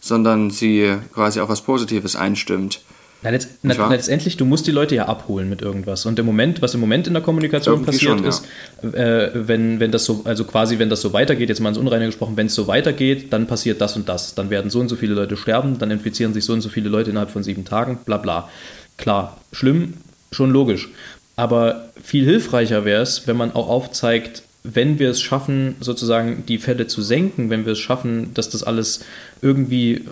sondern 0.00 0.50
sie 0.50 0.94
quasi 1.14 1.40
auf 1.40 1.48
was 1.48 1.62
Positives 1.62 2.16
einstimmt. 2.16 2.80
Na, 3.26 3.30
letzt, 3.30 3.58
na, 3.62 3.88
letztendlich, 3.88 4.36
du 4.36 4.44
musst 4.44 4.68
die 4.68 4.70
Leute 4.70 4.94
ja 4.94 5.06
abholen 5.06 5.48
mit 5.48 5.60
irgendwas. 5.60 6.06
Und 6.06 6.16
im 6.20 6.26
Moment, 6.26 6.62
was 6.62 6.74
im 6.74 6.80
Moment 6.80 7.08
in 7.08 7.12
der 7.12 7.24
Kommunikation 7.24 7.74
Irgendwie 7.74 7.90
passiert 7.90 8.12
schon, 8.12 8.22
ja. 8.22 8.28
ist, 8.28 8.94
äh, 8.94 9.48
wenn, 9.48 9.80
wenn 9.80 9.90
das 9.90 10.04
so, 10.04 10.20
also 10.22 10.44
quasi, 10.44 10.78
wenn 10.78 10.90
das 10.90 11.00
so 11.00 11.12
weitergeht, 11.12 11.48
jetzt 11.48 11.58
mal 11.58 11.70
ins 11.70 11.78
Unreine 11.78 12.06
gesprochen, 12.06 12.36
wenn 12.36 12.46
es 12.46 12.54
so 12.54 12.68
weitergeht, 12.68 13.32
dann 13.32 13.48
passiert 13.48 13.80
das 13.80 13.96
und 13.96 14.08
das. 14.08 14.36
Dann 14.36 14.48
werden 14.48 14.70
so 14.70 14.78
und 14.78 14.88
so 14.88 14.94
viele 14.94 15.14
Leute 15.14 15.36
sterben, 15.36 15.76
dann 15.78 15.90
infizieren 15.90 16.34
sich 16.34 16.44
so 16.44 16.52
und 16.52 16.60
so 16.60 16.68
viele 16.68 16.88
Leute 16.88 17.10
innerhalb 17.10 17.30
von 17.30 17.42
sieben 17.42 17.64
Tagen, 17.64 17.98
bla 18.04 18.18
bla. 18.18 18.48
Klar, 18.96 19.36
schlimm, 19.50 19.94
schon 20.30 20.52
logisch. 20.52 20.88
Aber 21.34 21.88
viel 22.00 22.24
hilfreicher 22.24 22.84
wäre 22.84 23.02
es, 23.02 23.26
wenn 23.26 23.36
man 23.36 23.52
auch 23.56 23.68
aufzeigt, 23.68 24.44
wenn 24.74 24.98
wir 24.98 25.10
es 25.10 25.20
schaffen, 25.20 25.76
sozusagen 25.80 26.44
die 26.46 26.58
Fälle 26.58 26.86
zu 26.86 27.02
senken, 27.02 27.50
wenn 27.50 27.64
wir 27.66 27.72
es 27.72 27.78
schaffen, 27.78 28.34
dass 28.34 28.50
das 28.50 28.62
alles 28.62 29.00
irgendwie 29.42 30.04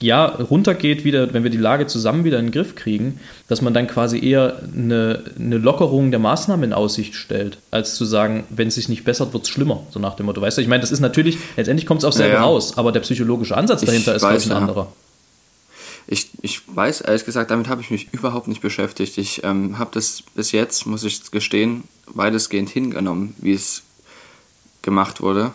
ja 0.00 0.26
runtergeht 0.26 1.04
wieder, 1.04 1.32
wenn 1.32 1.42
wir 1.42 1.50
die 1.50 1.56
Lage 1.56 1.86
zusammen 1.86 2.24
wieder 2.24 2.38
in 2.38 2.46
den 2.46 2.52
Griff 2.52 2.74
kriegen, 2.74 3.18
dass 3.48 3.62
man 3.62 3.74
dann 3.74 3.86
quasi 3.86 4.24
eher 4.24 4.60
eine, 4.74 5.24
eine 5.38 5.58
Lockerung 5.58 6.10
der 6.10 6.20
Maßnahmen 6.20 6.64
in 6.64 6.72
Aussicht 6.72 7.14
stellt, 7.14 7.58
als 7.70 7.94
zu 7.94 8.04
sagen, 8.04 8.44
wenn 8.50 8.68
es 8.68 8.74
sich 8.74 8.88
nicht 8.88 9.04
bessert, 9.04 9.32
wird 9.32 9.44
es 9.44 9.48
schlimmer, 9.48 9.82
so 9.90 9.98
nach 9.98 10.14
dem 10.14 10.26
Motto. 10.26 10.40
Weißt 10.40 10.58
du, 10.58 10.62
ich 10.62 10.68
meine, 10.68 10.80
das 10.80 10.92
ist 10.92 11.00
natürlich, 11.00 11.38
letztendlich 11.56 11.86
kommt 11.86 12.00
es 12.00 12.04
auf 12.04 12.14
selber 12.14 12.34
Ja, 12.34 12.40
ja. 12.40 12.46
raus, 12.46 12.76
aber 12.76 12.92
der 12.92 13.00
psychologische 13.00 13.56
Ansatz 13.56 13.82
Ich 13.82 13.88
dahinter 13.88 14.14
ist, 14.14 14.22
glaube 14.22 14.36
ich, 14.36 14.46
ein 14.46 14.50
ja. 14.50 14.56
anderer. 14.56 14.92
Ich, 16.12 16.28
ich 16.42 16.62
weiß, 16.66 17.02
ehrlich 17.02 17.24
gesagt, 17.24 17.52
damit 17.52 17.68
habe 17.68 17.82
ich 17.82 17.92
mich 17.92 18.12
überhaupt 18.12 18.48
nicht 18.48 18.60
beschäftigt. 18.60 19.16
Ich 19.16 19.44
ähm, 19.44 19.78
habe 19.78 19.90
das 19.94 20.22
bis 20.34 20.50
jetzt, 20.50 20.84
muss 20.84 21.04
ich 21.04 21.30
gestehen, 21.30 21.84
weitestgehend 22.08 22.68
hingenommen, 22.68 23.36
wie 23.38 23.52
es 23.52 23.84
gemacht 24.82 25.22
wurde. 25.22 25.52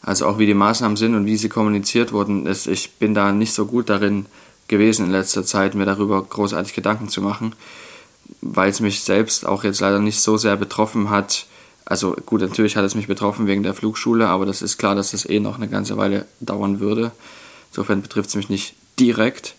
Also 0.00 0.28
auch 0.28 0.38
wie 0.38 0.46
die 0.46 0.54
Maßnahmen 0.54 0.96
sind 0.96 1.16
und 1.16 1.26
wie 1.26 1.36
sie 1.36 1.48
kommuniziert 1.48 2.12
wurden. 2.12 2.46
Es, 2.46 2.68
ich 2.68 2.92
bin 2.98 3.14
da 3.14 3.32
nicht 3.32 3.52
so 3.52 3.66
gut 3.66 3.90
darin 3.90 4.26
gewesen 4.68 5.06
in 5.06 5.10
letzter 5.10 5.44
Zeit, 5.44 5.74
mir 5.74 5.86
darüber 5.86 6.22
großartig 6.22 6.72
Gedanken 6.72 7.08
zu 7.08 7.20
machen, 7.20 7.56
weil 8.42 8.70
es 8.70 8.78
mich 8.78 9.00
selbst 9.00 9.44
auch 9.44 9.64
jetzt 9.64 9.80
leider 9.80 9.98
nicht 9.98 10.20
so 10.20 10.36
sehr 10.36 10.56
betroffen 10.56 11.10
hat. 11.10 11.46
Also 11.84 12.14
gut, 12.26 12.42
natürlich 12.42 12.76
hat 12.76 12.84
es 12.84 12.94
mich 12.94 13.08
betroffen 13.08 13.48
wegen 13.48 13.64
der 13.64 13.74
Flugschule, 13.74 14.28
aber 14.28 14.46
das 14.46 14.62
ist 14.62 14.78
klar, 14.78 14.94
dass 14.94 15.10
das 15.10 15.28
eh 15.28 15.40
noch 15.40 15.56
eine 15.56 15.66
ganze 15.66 15.96
Weile 15.96 16.26
dauern 16.38 16.78
würde. 16.78 17.10
Insofern 17.72 18.02
betrifft 18.02 18.28
es 18.28 18.36
mich 18.36 18.48
nicht 18.48 18.74
direkt 19.00 19.56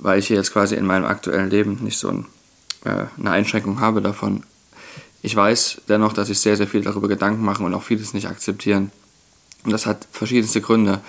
weil 0.00 0.18
ich 0.18 0.26
hier 0.26 0.36
jetzt 0.36 0.52
quasi 0.52 0.74
in 0.74 0.86
meinem 0.86 1.04
aktuellen 1.04 1.50
Leben 1.50 1.78
nicht 1.82 1.98
so 1.98 2.08
ein, 2.08 2.26
äh, 2.84 3.06
eine 3.18 3.30
Einschränkung 3.30 3.80
habe 3.80 4.00
davon. 4.00 4.42
Ich 5.22 5.36
weiß 5.36 5.82
dennoch, 5.88 6.12
dass 6.12 6.30
ich 6.30 6.40
sehr, 6.40 6.56
sehr 6.56 6.66
viel 6.66 6.82
darüber 6.82 7.08
Gedanken 7.08 7.44
mache 7.44 7.62
und 7.62 7.74
auch 7.74 7.82
vieles 7.82 8.14
nicht 8.14 8.26
akzeptieren. 8.26 8.90
Und 9.64 9.72
das 9.72 9.86
hat 9.86 10.08
verschiedenste 10.10 10.60
Gründe. 10.62 11.00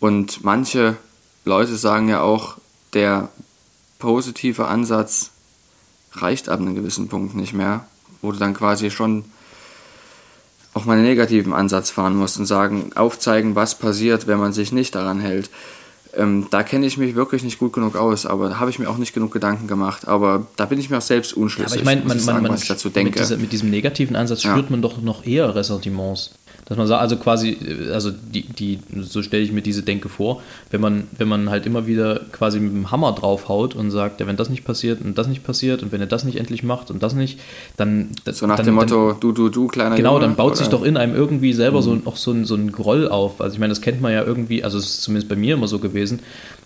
Und 0.00 0.44
manche 0.44 0.96
Leute 1.44 1.76
sagen 1.76 2.08
ja 2.08 2.20
auch, 2.20 2.58
der 2.92 3.30
positive 3.98 4.66
Ansatz 4.66 5.30
reicht 6.12 6.48
ab 6.48 6.60
einem 6.60 6.74
gewissen 6.74 7.08
Punkt 7.08 7.34
nicht 7.34 7.54
mehr, 7.54 7.86
wo 8.20 8.32
du 8.32 8.38
dann 8.38 8.54
quasi 8.54 8.90
schon 8.90 9.24
auch 10.74 10.84
mal 10.84 10.94
einen 10.94 11.04
negativen 11.06 11.52
Ansatz 11.52 11.90
fahren 11.90 12.16
musst 12.16 12.38
und 12.38 12.46
sagen, 12.46 12.90
aufzeigen, 12.94 13.54
was 13.54 13.78
passiert, 13.78 14.26
wenn 14.26 14.38
man 14.38 14.52
sich 14.52 14.72
nicht 14.72 14.94
daran 14.94 15.20
hält. 15.20 15.48
Ähm, 16.16 16.46
da 16.50 16.62
kenne 16.62 16.86
ich 16.86 16.96
mich 16.96 17.14
wirklich 17.14 17.42
nicht 17.42 17.58
gut 17.58 17.72
genug 17.72 17.96
aus, 17.96 18.26
aber 18.26 18.48
da 18.48 18.58
habe 18.58 18.70
ich 18.70 18.78
mir 18.78 18.88
auch 18.88 18.98
nicht 18.98 19.14
genug 19.14 19.32
Gedanken 19.32 19.66
gemacht. 19.66 20.06
Aber 20.08 20.46
da 20.56 20.66
bin 20.66 20.78
ich 20.78 20.90
mir 20.90 20.98
auch 20.98 21.02
selbst 21.02 21.32
unschlüssig, 21.34 21.72
aber 21.72 21.76
ich 21.80 21.84
meine, 21.84 22.00
man, 22.00 22.08
man, 22.08 22.18
sagen, 22.20 22.42
man, 22.42 22.52
was 22.52 22.62
ich 22.62 22.68
dazu 22.68 22.88
mit, 22.88 22.96
denke. 22.96 23.18
dieser, 23.18 23.36
mit 23.36 23.52
diesem 23.52 23.70
negativen 23.70 24.16
Ansatz 24.16 24.42
Ja. 24.42 24.52
spürt 24.52 24.70
man 24.70 24.82
doch 24.82 25.00
noch 25.00 25.26
eher 25.26 25.54
Ressentiments. 25.54 26.30
Dass 26.66 26.78
man 26.78 26.86
sagt, 26.86 27.02
also 27.02 27.16
quasi, 27.16 27.50
äh, 27.50 27.92
also 27.92 28.10
die, 28.10 28.42
die, 28.42 28.78
so 29.00 29.22
stelle 29.22 29.42
ich 29.42 29.52
mir 29.52 29.62
diese 29.62 29.82
Denke 29.82 30.08
vor, 30.08 30.42
wenn 30.70 30.80
man, 30.80 31.04
wenn 31.18 31.28
man 31.28 31.50
halt 31.50 31.66
immer 31.66 31.86
wieder 31.86 32.20
quasi 32.32 32.58
mit 32.60 32.72
dem 32.72 32.90
Hammer 32.90 33.12
draufhaut 33.12 33.74
und 33.74 33.90
sagt, 33.90 34.20
ja, 34.20 34.26
wenn 34.26 34.36
das 34.36 34.48
nicht 34.48 34.64
passiert 34.64 35.02
und 35.04 35.18
das 35.18 35.28
nicht 35.28 35.44
passiert 35.44 35.82
und 35.82 35.92
wenn 35.92 36.00
er 36.00 36.06
das 36.06 36.24
nicht 36.24 36.38
endlich 36.38 36.62
macht 36.62 36.90
und 36.90 37.02
das 37.02 37.14
nicht, 37.14 37.38
dann. 37.76 38.10
so 38.26 38.46
nach 38.46 38.56
dann, 38.56 38.66
dem 38.66 38.76
dann, 38.76 38.88
Motto, 38.88 39.12
du, 39.20 39.32
du, 39.32 39.48
du, 39.48 39.66
kleiner 39.66 39.96
Genau, 39.96 40.14
Junge. 40.14 40.26
dann 40.26 40.36
baut 40.36 40.56
sich 40.56 40.68
oder? 40.68 40.78
Mhm. 40.78 40.80
doch 40.82 40.88
in 40.88 40.96
einem 40.96 41.14
irgendwie 41.14 41.52
selber 41.52 41.82
so, 41.82 41.98
auch 42.06 42.16
so 42.16 42.32
ein, 42.32 42.44
so 42.44 42.54
ein 42.54 42.72
Groll 42.72 43.08
auf. 43.08 43.40
Also 43.40 43.54
ich 43.54 43.60
meine, 43.60 43.70
das 43.70 43.80
kennt 43.80 44.00
man 44.00 44.12
ja 44.12 44.24
irgendwie, 44.24 44.64
also 44.64 44.78
es 44.78 44.86
ist 44.86 45.02
zumindest 45.02 45.28
bei 45.28 45.36
mir 45.36 45.54
immer 45.54 45.68
so 45.68 45.78
gewesen, 45.78 46.20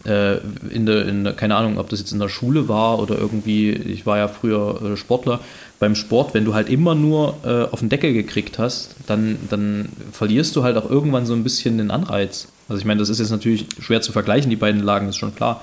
äh, 0.04 0.38
in 0.70 0.86
der, 0.86 1.06
in 1.06 1.24
der, 1.24 1.32
keine 1.32 1.56
Ahnung, 1.56 1.78
ob 1.78 1.88
das 1.88 1.98
jetzt 2.00 2.12
in 2.12 2.18
der 2.18 2.28
Schule 2.28 2.68
war 2.68 2.98
oder 3.00 3.18
irgendwie, 3.18 3.70
ich 3.70 4.06
war 4.06 4.18
ja 4.18 4.28
früher 4.28 4.80
äh, 4.82 4.96
Sportler, 4.96 5.40
beim 5.80 5.94
Sport, 5.94 6.34
wenn 6.34 6.44
du 6.44 6.54
halt 6.54 6.68
immer 6.68 6.94
nur 6.94 7.36
äh, 7.44 7.72
auf 7.72 7.80
den 7.80 7.88
Deckel 7.88 8.12
gekriegt 8.12 8.58
hast, 8.58 8.96
dann, 9.06 9.38
dann 9.48 9.88
verlierst 10.12 10.56
du 10.56 10.62
halt 10.64 10.76
auch 10.76 10.90
irgendwann 10.90 11.24
so 11.26 11.34
ein 11.34 11.44
bisschen 11.44 11.78
den 11.78 11.90
Anreiz. 11.90 12.48
Also 12.68 12.80
ich 12.80 12.84
meine, 12.84 12.98
das 13.00 13.08
ist 13.08 13.20
jetzt 13.20 13.30
natürlich 13.30 13.66
schwer 13.80 14.00
zu 14.00 14.12
vergleichen, 14.12 14.50
die 14.50 14.56
beiden 14.56 14.82
Lagen, 14.82 15.08
ist 15.08 15.16
schon 15.16 15.34
klar. 15.34 15.60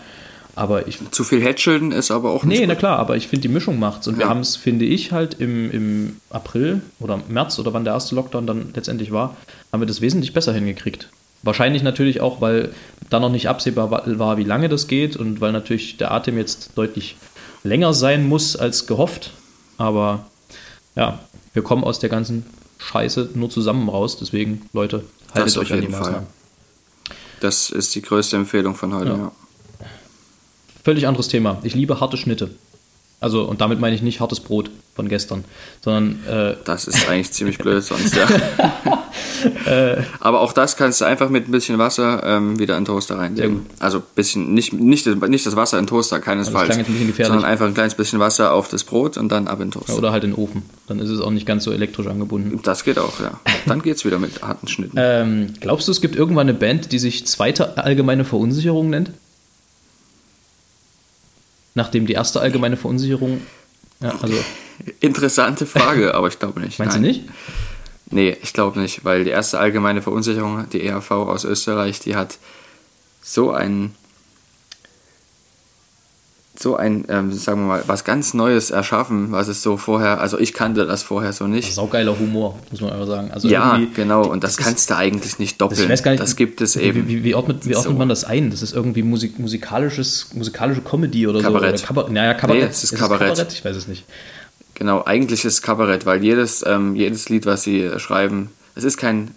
Aber 0.57 0.87
ich 0.87 0.99
Zu 1.11 1.25
viel 1.25 1.41
Headschilden 1.43 1.91
ist 1.91 2.11
aber 2.11 2.31
auch 2.31 2.45
nicht 2.45 2.59
Nee, 2.61 2.65
na 2.65 2.75
gut. 2.75 2.79
klar, 2.79 2.97
aber 2.97 3.17
ich 3.17 3.27
finde 3.27 3.41
die 3.41 3.49
Mischung 3.53 3.77
macht's. 3.77 4.07
Und 4.07 4.15
wir 4.17 4.23
Ja. 4.23 4.29
haben 4.29 4.39
es, 4.39 4.55
finde 4.55 4.85
ich, 4.85 5.11
halt 5.11 5.35
im, 5.41 5.69
im 5.69 6.15
April 6.29 6.79
oder 7.01 7.19
März 7.27 7.59
oder 7.59 7.73
wann 7.73 7.83
der 7.83 7.93
erste 7.93 8.15
Lockdown 8.15 8.47
dann 8.47 8.69
letztendlich 8.73 9.11
war, 9.11 9.35
haben 9.73 9.81
wir 9.81 9.87
das 9.87 9.99
wesentlich 9.99 10.31
besser 10.31 10.53
hingekriegt. 10.53 11.09
Wahrscheinlich 11.43 11.83
natürlich 11.83 12.21
auch, 12.21 12.39
weil 12.39 12.69
da 13.09 13.19
noch 13.19 13.29
nicht 13.29 13.49
absehbar 13.49 13.91
wa- 13.91 14.03
war, 14.05 14.37
wie 14.37 14.45
lange 14.45 14.69
das 14.69 14.87
geht 14.87 15.17
und 15.17 15.41
weil 15.41 15.51
natürlich 15.51 15.97
der 15.97 16.11
Atem 16.11 16.37
jetzt 16.37 16.71
deutlich 16.75 17.17
länger 17.65 17.93
sein 17.93 18.25
muss 18.27 18.55
als 18.55 18.87
gehofft. 18.87 19.31
Aber 19.77 20.25
ja, 20.95 21.19
wir 21.53 21.63
kommen 21.63 21.83
aus 21.83 21.99
der 21.99 22.09
ganzen 22.09 22.45
Scheiße 22.77 23.31
nur 23.33 23.49
zusammen 23.49 23.89
raus. 23.89 24.17
Deswegen, 24.17 24.67
Leute, 24.73 25.03
haltet 25.33 25.47
Das 25.47 25.57
euch 25.57 25.71
an 25.73 25.79
die 25.79 25.85
jeden 25.87 25.93
Fall. 25.93 26.01
Maßnahmen. 26.03 26.27
Das 27.41 27.69
ist 27.69 27.93
die 27.95 28.01
größte 28.01 28.37
Empfehlung 28.37 28.75
von 28.75 28.93
heute, 28.93 29.09
Ja. 29.09 29.17
ja. 29.17 29.31
Völlig 30.83 31.07
anderes 31.07 31.27
Thema. 31.27 31.57
Ich 31.63 31.73
liebe 31.73 31.99
harte 31.99 32.15
Schnitte. 32.17 32.51
Also, 33.19 33.43
und 33.43 33.59
damit 33.61 33.79
meine 33.79 33.95
ich 33.95 34.01
nicht 34.03 34.19
hartes 34.19 34.39
Brot 34.39 34.69
von 34.93 35.09
gestern, 35.09 35.43
sondern 35.81 36.23
äh, 36.27 36.55
Das 36.63 36.85
ist 36.85 37.07
eigentlich 37.09 37.31
ziemlich 37.31 37.57
blöd 37.57 37.83
sonst, 37.83 38.15
ja. 38.15 38.27
Äh. 39.65 40.03
Aber 40.19 40.41
auch 40.41 40.53
das 40.53 40.77
kannst 40.77 41.01
du 41.01 41.05
einfach 41.05 41.29
mit 41.29 41.47
ein 41.47 41.51
bisschen 41.51 41.77
Wasser 41.77 42.23
ähm, 42.23 42.59
wieder 42.59 42.77
in 42.77 42.81
den 42.81 42.85
Toaster 42.87 43.17
reinlegen. 43.17 43.65
Also 43.79 44.01
bisschen, 44.01 44.53
nicht, 44.53 44.73
nicht, 44.73 45.05
das- 45.07 45.15
nicht 45.15 45.45
das 45.45 45.55
Wasser 45.55 45.77
in 45.79 45.83
den 45.85 45.89
Toaster, 45.89 46.19
keinesfalls. 46.19 46.75
jetzt 46.75 46.87
ein 46.89 47.13
sondern 47.25 47.45
einfach 47.45 47.65
ein 47.65 47.73
kleines 47.73 47.95
bisschen 47.95 48.19
Wasser 48.19 48.53
auf 48.53 48.67
das 48.67 48.83
Brot 48.83 49.17
und 49.17 49.29
dann 49.29 49.47
ab 49.47 49.59
in 49.61 49.67
den 49.67 49.71
Toaster. 49.71 49.97
oder 49.97 50.11
halt 50.11 50.23
in 50.23 50.31
den 50.31 50.39
Ofen. 50.39 50.63
Dann 50.87 50.99
ist 50.99 51.09
es 51.09 51.19
auch 51.19 51.31
nicht 51.31 51.45
ganz 51.45 51.63
so 51.63 51.71
elektrisch 51.71 52.07
angebunden. 52.07 52.59
Das 52.63 52.83
geht 52.83 52.99
auch, 52.99 53.19
ja. 53.19 53.39
Dann 53.65 53.81
geht's 53.81 54.05
wieder 54.05 54.19
mit 54.19 54.41
harten 54.41 54.67
Schnitten. 54.67 54.97
Ähm, 54.99 55.53
glaubst 55.59 55.87
du, 55.87 55.91
es 55.91 56.01
gibt 56.01 56.15
irgendwann 56.15 56.47
eine 56.49 56.57
Band, 56.57 56.91
die 56.91 56.99
sich 56.99 57.25
zweite 57.27 57.77
allgemeine 57.77 58.25
Verunsicherung 58.25 58.89
nennt? 58.89 59.11
Nachdem 61.73 62.05
die 62.05 62.13
erste 62.13 62.39
allgemeine 62.39 62.77
Verunsicherung. 62.77 63.41
Ja, 64.01 64.13
also, 64.21 64.35
Interessante 64.99 65.65
Frage, 65.65 66.13
aber 66.15 66.27
ich 66.27 66.39
glaube 66.39 66.59
nicht. 66.59 66.79
meinst 66.79 66.95
Nein. 66.95 67.03
du 67.03 67.07
nicht? 67.07 67.21
Nee, 68.11 68.37
ich 68.41 68.53
glaube 68.53 68.79
nicht, 68.79 69.03
weil 69.03 69.23
die 69.23 69.31
erste 69.31 69.59
allgemeine 69.59 70.01
Verunsicherung, 70.01 70.69
die 70.71 70.85
ERV 70.85 71.11
aus 71.11 71.43
Österreich, 71.43 71.99
die 71.99 72.15
hat 72.15 72.37
so 73.21 73.51
ein, 73.51 73.95
so 76.57 76.75
ein, 76.77 77.03
ähm, 77.09 77.33
sagen 77.33 77.61
wir 77.61 77.67
mal, 77.67 77.83
was 77.87 78.05
ganz 78.05 78.33
Neues 78.33 78.71
erschaffen, 78.71 79.31
was 79.31 79.47
es 79.49 79.61
so 79.61 79.75
vorher, 79.75 80.21
also 80.21 80.39
ich 80.39 80.53
kannte 80.53 80.85
das 80.85 81.03
vorher 81.03 81.33
so 81.33 81.47
nicht. 81.47 81.73
Saugeiler 81.73 82.17
Humor, 82.17 82.57
muss 82.71 82.79
man 82.79 82.91
einfach 82.93 83.07
sagen. 83.07 83.31
Also 83.31 83.49
ja, 83.49 83.77
genau, 83.93 84.21
und 84.27 84.43
das, 84.43 84.51
das 84.55 84.59
ist- 84.59 84.65
kannst 84.65 84.89
du 84.91 84.95
eigentlich 84.95 85.37
nicht 85.39 85.59
doppeln. 85.59 85.77
Das, 85.79 85.83
ich 85.85 85.89
weiß 85.91 86.03
gar 86.03 86.11
nicht, 86.11 86.23
das 86.23 86.35
gibt 86.37 86.61
es 86.61 86.77
wie, 86.77 86.81
eben. 86.83 87.07
Wie, 87.09 87.23
wie, 87.25 87.35
ordnet, 87.35 87.65
wie 87.67 87.75
ordnet 87.75 87.93
so. 87.93 87.97
man 87.97 88.07
das 88.07 88.23
ein? 88.23 88.51
Das 88.51 88.61
ist 88.61 88.73
irgendwie 88.73 89.03
Musik, 89.03 89.37
musikalisches, 89.37 90.27
musikalische 90.33 90.81
Comedy 90.81 91.27
oder 91.27 91.41
Kabarett. 91.41 91.79
so. 91.79 91.83
Oder 91.83 91.87
Kabarett. 91.87 92.11
Naja, 92.13 92.33
Kabarett. 92.35 92.63
Nee, 92.63 92.69
es 92.69 92.83
ist 92.85 92.95
Kabarett. 92.95 93.51
Ich 93.51 93.65
weiß 93.65 93.75
es 93.75 93.87
nicht. 93.87 94.05
Genau, 94.75 95.03
eigentlich 95.03 95.45
ist 95.45 95.53
es 95.53 95.61
Kabarett, 95.61 96.05
weil 96.05 96.23
jedes, 96.23 96.63
ähm, 96.65 96.95
jedes 96.95 97.29
Lied, 97.29 97.45
was 97.45 97.63
sie 97.63 97.81
äh, 97.81 97.99
schreiben, 97.99 98.51
es 98.75 98.83
ist 98.83 98.97
kein 98.97 99.31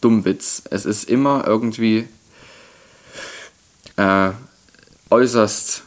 Dummwitz. 0.00 0.62
Es 0.70 0.84
ist 0.84 1.08
immer 1.08 1.44
irgendwie 1.46 2.06
äh, 3.96 4.30
äußerst 5.10 5.82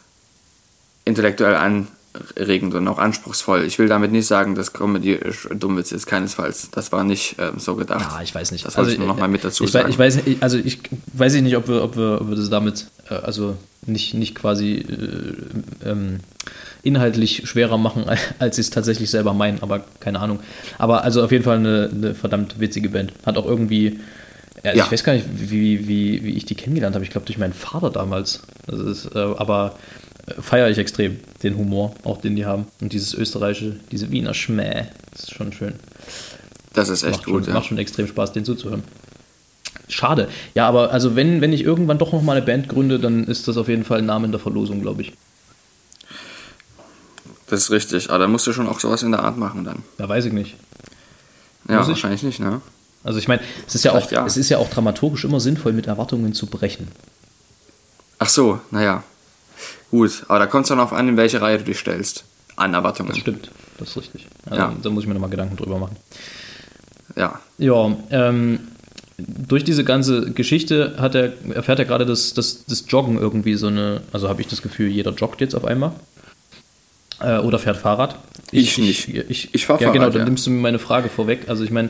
intellektuell 1.06 1.56
anregend 1.56 2.74
und 2.74 2.88
auch 2.88 2.98
anspruchsvoll. 2.98 3.64
Ich 3.64 3.80
will 3.80 3.88
damit 3.88 4.12
nicht 4.12 4.28
sagen, 4.28 4.56
dass 4.56 4.74
Comedy 4.74 5.14
äh, 5.14 5.32
Dummwitz 5.56 5.92
ist, 5.92 6.08
keinesfalls. 6.08 6.70
Das 6.72 6.92
war 6.92 7.04
nicht 7.04 7.36
ähm, 7.40 7.60
so 7.60 7.76
gedacht. 7.76 8.02
Ja, 8.12 8.22
ich 8.22 8.34
weiß 8.34 8.52
nicht. 8.52 8.66
Das 8.66 8.78
wollte 8.78 8.92
ich 8.92 8.98
nur 8.98 9.08
noch 9.08 9.18
mal 9.18 9.28
mit 9.28 9.44
dazu 9.44 9.64
ich, 9.64 9.70
weiß- 9.70 9.74
sagen. 9.74 9.90
Ich 9.90 10.00
weiß, 10.00 10.20
also 10.42 10.58
ich 10.58 10.80
weiß 11.14 11.36
ich 11.36 11.42
nicht, 11.44 11.56
ob 11.56 11.68
wir, 11.68 11.84
ob 11.84 11.96
wir, 11.96 12.20
ob 12.22 12.30
wir 12.30 12.36
das 12.36 12.50
damit, 12.50 12.88
äh, 13.01 13.01
also 13.16 13.57
nicht, 13.86 14.14
nicht 14.14 14.36
quasi 14.36 14.76
äh, 14.76 15.89
ähm, 15.89 16.20
inhaltlich 16.84 17.47
schwerer 17.47 17.78
machen, 17.78 18.05
als 18.39 18.55
sie 18.55 18.62
es 18.62 18.70
tatsächlich 18.70 19.09
selber 19.09 19.34
meinen, 19.34 19.62
aber 19.62 19.84
keine 19.99 20.20
Ahnung. 20.20 20.39
Aber 20.78 21.03
also 21.03 21.24
auf 21.24 21.32
jeden 21.32 21.43
Fall 21.43 21.57
eine, 21.57 21.89
eine 21.91 22.16
verdammt 22.16 22.59
witzige 22.59 22.89
Band. 22.89 23.14
Hat 23.26 23.38
auch 23.38 23.45
irgendwie, 23.45 23.99
ja, 24.64 24.74
Ja. 24.74 24.86
ich 24.86 24.91
weiß 24.91 25.03
gar 25.03 25.14
nicht, 25.14 25.26
wie, 25.34 25.88
wie, 25.88 26.24
wie 26.24 26.32
ich 26.32 26.45
die 26.45 26.55
kennengelernt 26.55 26.95
habe. 26.95 27.03
Ich 27.05 27.12
glaube 27.12 27.26
durch 27.26 27.38
meinen 27.38 27.53
Vater 27.53 27.89
damals. 27.89 28.41
Das 28.68 28.80
ist, 28.80 29.16
äh, 29.16 29.20
aber 29.20 29.76
feiere 30.39 30.70
ich 30.70 30.78
extrem, 30.78 31.20
den 31.43 31.57
Humor, 31.57 31.95
auch 32.03 32.22
den 32.22 32.36
die 32.36 32.45
haben. 32.45 32.68
Und 32.80 32.93
dieses 32.93 33.14
österreichische, 33.14 33.78
diese 33.91 34.12
Wiener 34.12 34.34
Schmäh, 34.34 34.86
das 35.12 35.24
ist 35.24 35.34
schon 35.34 35.51
schön. 35.51 35.74
Das 36.74 36.89
ist 36.89 37.03
echt 37.03 37.18
macht 37.18 37.26
gut. 37.26 37.43
Schon, 37.43 37.53
ja. 37.53 37.59
Macht 37.59 37.68
schon 37.68 37.78
extrem 37.78 38.07
Spaß, 38.07 38.34
den 38.34 38.45
zuzuhören. 38.45 38.84
Schade. 39.88 40.30
Ja, 40.55 40.67
aber 40.67 40.91
also 40.91 41.15
wenn, 41.15 41.41
wenn 41.41 41.51
ich 41.53 41.63
irgendwann 41.63 41.97
doch 41.97 42.13
noch 42.13 42.22
mal 42.22 42.38
eine 42.38 42.45
Band 42.45 42.69
gründe, 42.69 42.99
dann 42.99 43.26
ist 43.26 43.47
das 43.47 43.57
auf 43.57 43.67
jeden 43.67 43.84
Fall 43.84 43.99
ein 43.99 44.05
Name 44.05 44.26
in 44.26 44.32
der 44.32 44.39
Verlosung, 44.39 44.82
glaube 44.82 45.01
ich. 45.01 45.13
Das 47.47 47.61
ist 47.63 47.72
richtig. 47.72 48.09
Aber 48.09 48.19
dann 48.19 48.32
musst 48.32 48.47
du 48.47 48.53
schon 48.53 48.67
auch 48.67 48.80
sowas 48.80 49.03
in 49.03 49.11
der 49.11 49.24
Art 49.24 49.38
machen 49.38 49.63
dann. 49.65 49.84
Ja, 49.97 50.07
weiß 50.07 50.26
ich 50.26 50.34
nicht. 50.34 50.55
Ja, 51.67 51.76
Muss 51.78 51.86
ich? 51.86 51.89
wahrscheinlich 51.89 52.24
nicht, 52.24 52.39
ne? 52.39 52.61
Also 53.03 53.19
ich 53.19 53.28
meine, 53.28 53.41
es 53.67 53.76
ist 53.76 53.84
ja 53.84 53.93
auch, 53.93 54.09
ja. 54.11 54.26
es 54.26 54.38
ist 54.38 54.49
ja 54.49 54.57
auch 54.57 54.69
dramaturgisch 54.69 55.26
immer 55.26 55.39
sinnvoll, 55.39 55.74
mit 55.74 55.88
Erwartungen 55.88 56.34
zu 56.34 56.45
brechen. 56.45 56.88
Ach 58.19 58.30
so, 58.30 58.59
naja. 58.69 59.03
Gut, 59.89 60.24
aber 60.28 60.39
da 60.39 60.45
kommt 60.45 60.65
es 60.65 60.69
dann 60.69 60.80
auf 60.80 60.93
an, 60.93 61.09
in 61.09 61.17
welche 61.17 61.41
Reihe 61.41 61.57
du 61.57 61.63
dich 61.63 61.80
stellst. 61.80 62.24
An 62.55 62.74
Erwartungen. 62.74 63.09
Das 63.09 63.17
stimmt, 63.17 63.49
das 63.80 63.89
ist 63.89 63.97
richtig. 63.97 64.28
Also, 64.45 64.55
Ja. 64.61 64.74
Da 64.82 64.89
muss 64.89 65.03
ich 65.03 65.07
mir 65.07 65.15
nochmal 65.15 65.30
Gedanken 65.30 65.57
drüber 65.57 65.80
machen. 65.80 65.95
Ja. 67.15 67.39
Ja, 67.57 67.95
ähm, 68.11 68.59
durch 69.28 69.63
diese 69.63 69.84
ganze 69.84 70.32
Geschichte 70.32 70.95
hat 70.97 71.15
er, 71.15 71.34
erfährt 71.53 71.80
er 71.80 71.86
gerade 71.86 72.05
das, 72.05 72.34
das, 72.34 72.65
das 72.65 72.86
Joggen 72.88 73.17
irgendwie 73.17 73.55
so 73.55 73.67
eine, 73.67 74.01
also 74.11 74.30
habe 74.30 74.41
ich 74.41 74.47
das 74.47 74.61
Gefühl, 74.61 74.89
jeder 74.89 75.11
joggt 75.11 75.41
jetzt 75.41 75.55
auf 75.55 75.65
einmal. 75.65 75.91
Äh, 77.19 77.39
oder 77.39 77.59
fährt 77.59 77.78
Fahrrad. 77.78 78.17
Ich 78.51 78.78
nicht. 78.78 79.07
Ich, 79.07 79.30
ich, 79.30 79.53
Ich 79.53 79.65
fahr 79.65 79.80
Ja, 79.82 79.91
genau, 79.91 80.03
Fahrrad, 80.03 80.15
dann 80.15 80.22
ja. 80.22 80.26
nimmst 80.26 80.45
du 80.45 80.51
mir 80.51 80.59
meine 80.59 80.80
Frage 80.80 81.09
vorweg. 81.09 81.47
Also 81.47 81.63
ich 81.63 81.72
meine, 81.72 81.89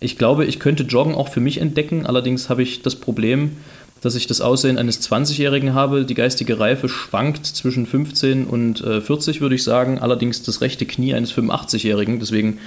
ich 0.00 0.18
glaube, 0.18 0.44
ich 0.44 0.58
könnte 0.58 0.82
Joggen 0.82 1.14
auch 1.14 1.28
für 1.28 1.40
mich 1.40 1.58
entdecken, 1.58 2.06
allerdings 2.06 2.48
habe 2.48 2.62
ich 2.62 2.82
das 2.82 2.96
Problem, 2.96 3.56
dass 4.02 4.14
ich 4.16 4.26
das 4.26 4.40
Aussehen 4.40 4.78
eines 4.78 5.00
20-Jährigen 5.00 5.74
habe. 5.74 6.04
Die 6.04 6.14
geistige 6.14 6.58
Reife 6.58 6.88
schwankt 6.88 7.46
zwischen 7.46 7.86
15 7.86 8.44
und 8.46 8.80
äh, 8.82 9.00
40, 9.00 9.40
würde 9.40 9.54
ich 9.54 9.62
sagen. 9.62 9.98
Allerdings 10.00 10.42
das 10.42 10.60
rechte 10.60 10.84
Knie 10.84 11.14
eines 11.14 11.32
85-Jährigen. 11.32 12.18
Deswegen 12.20 12.58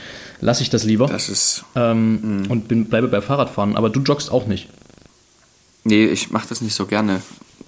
lasse 0.41 0.63
ich 0.63 0.69
das 0.69 0.83
lieber 0.85 1.07
Das 1.07 1.29
ist. 1.29 1.65
ähm, 1.75 2.43
und 2.49 2.67
bin, 2.67 2.85
bleibe 2.85 3.09
bei 3.09 3.21
Fahrradfahren. 3.21 3.75
Aber 3.75 3.89
du 3.89 3.99
joggst 3.99 4.31
auch 4.31 4.47
nicht. 4.47 4.69
Nee, 5.83 6.05
ich 6.05 6.31
mache 6.31 6.47
das 6.49 6.61
nicht 6.61 6.73
so 6.73 6.85
gerne. 6.87 7.21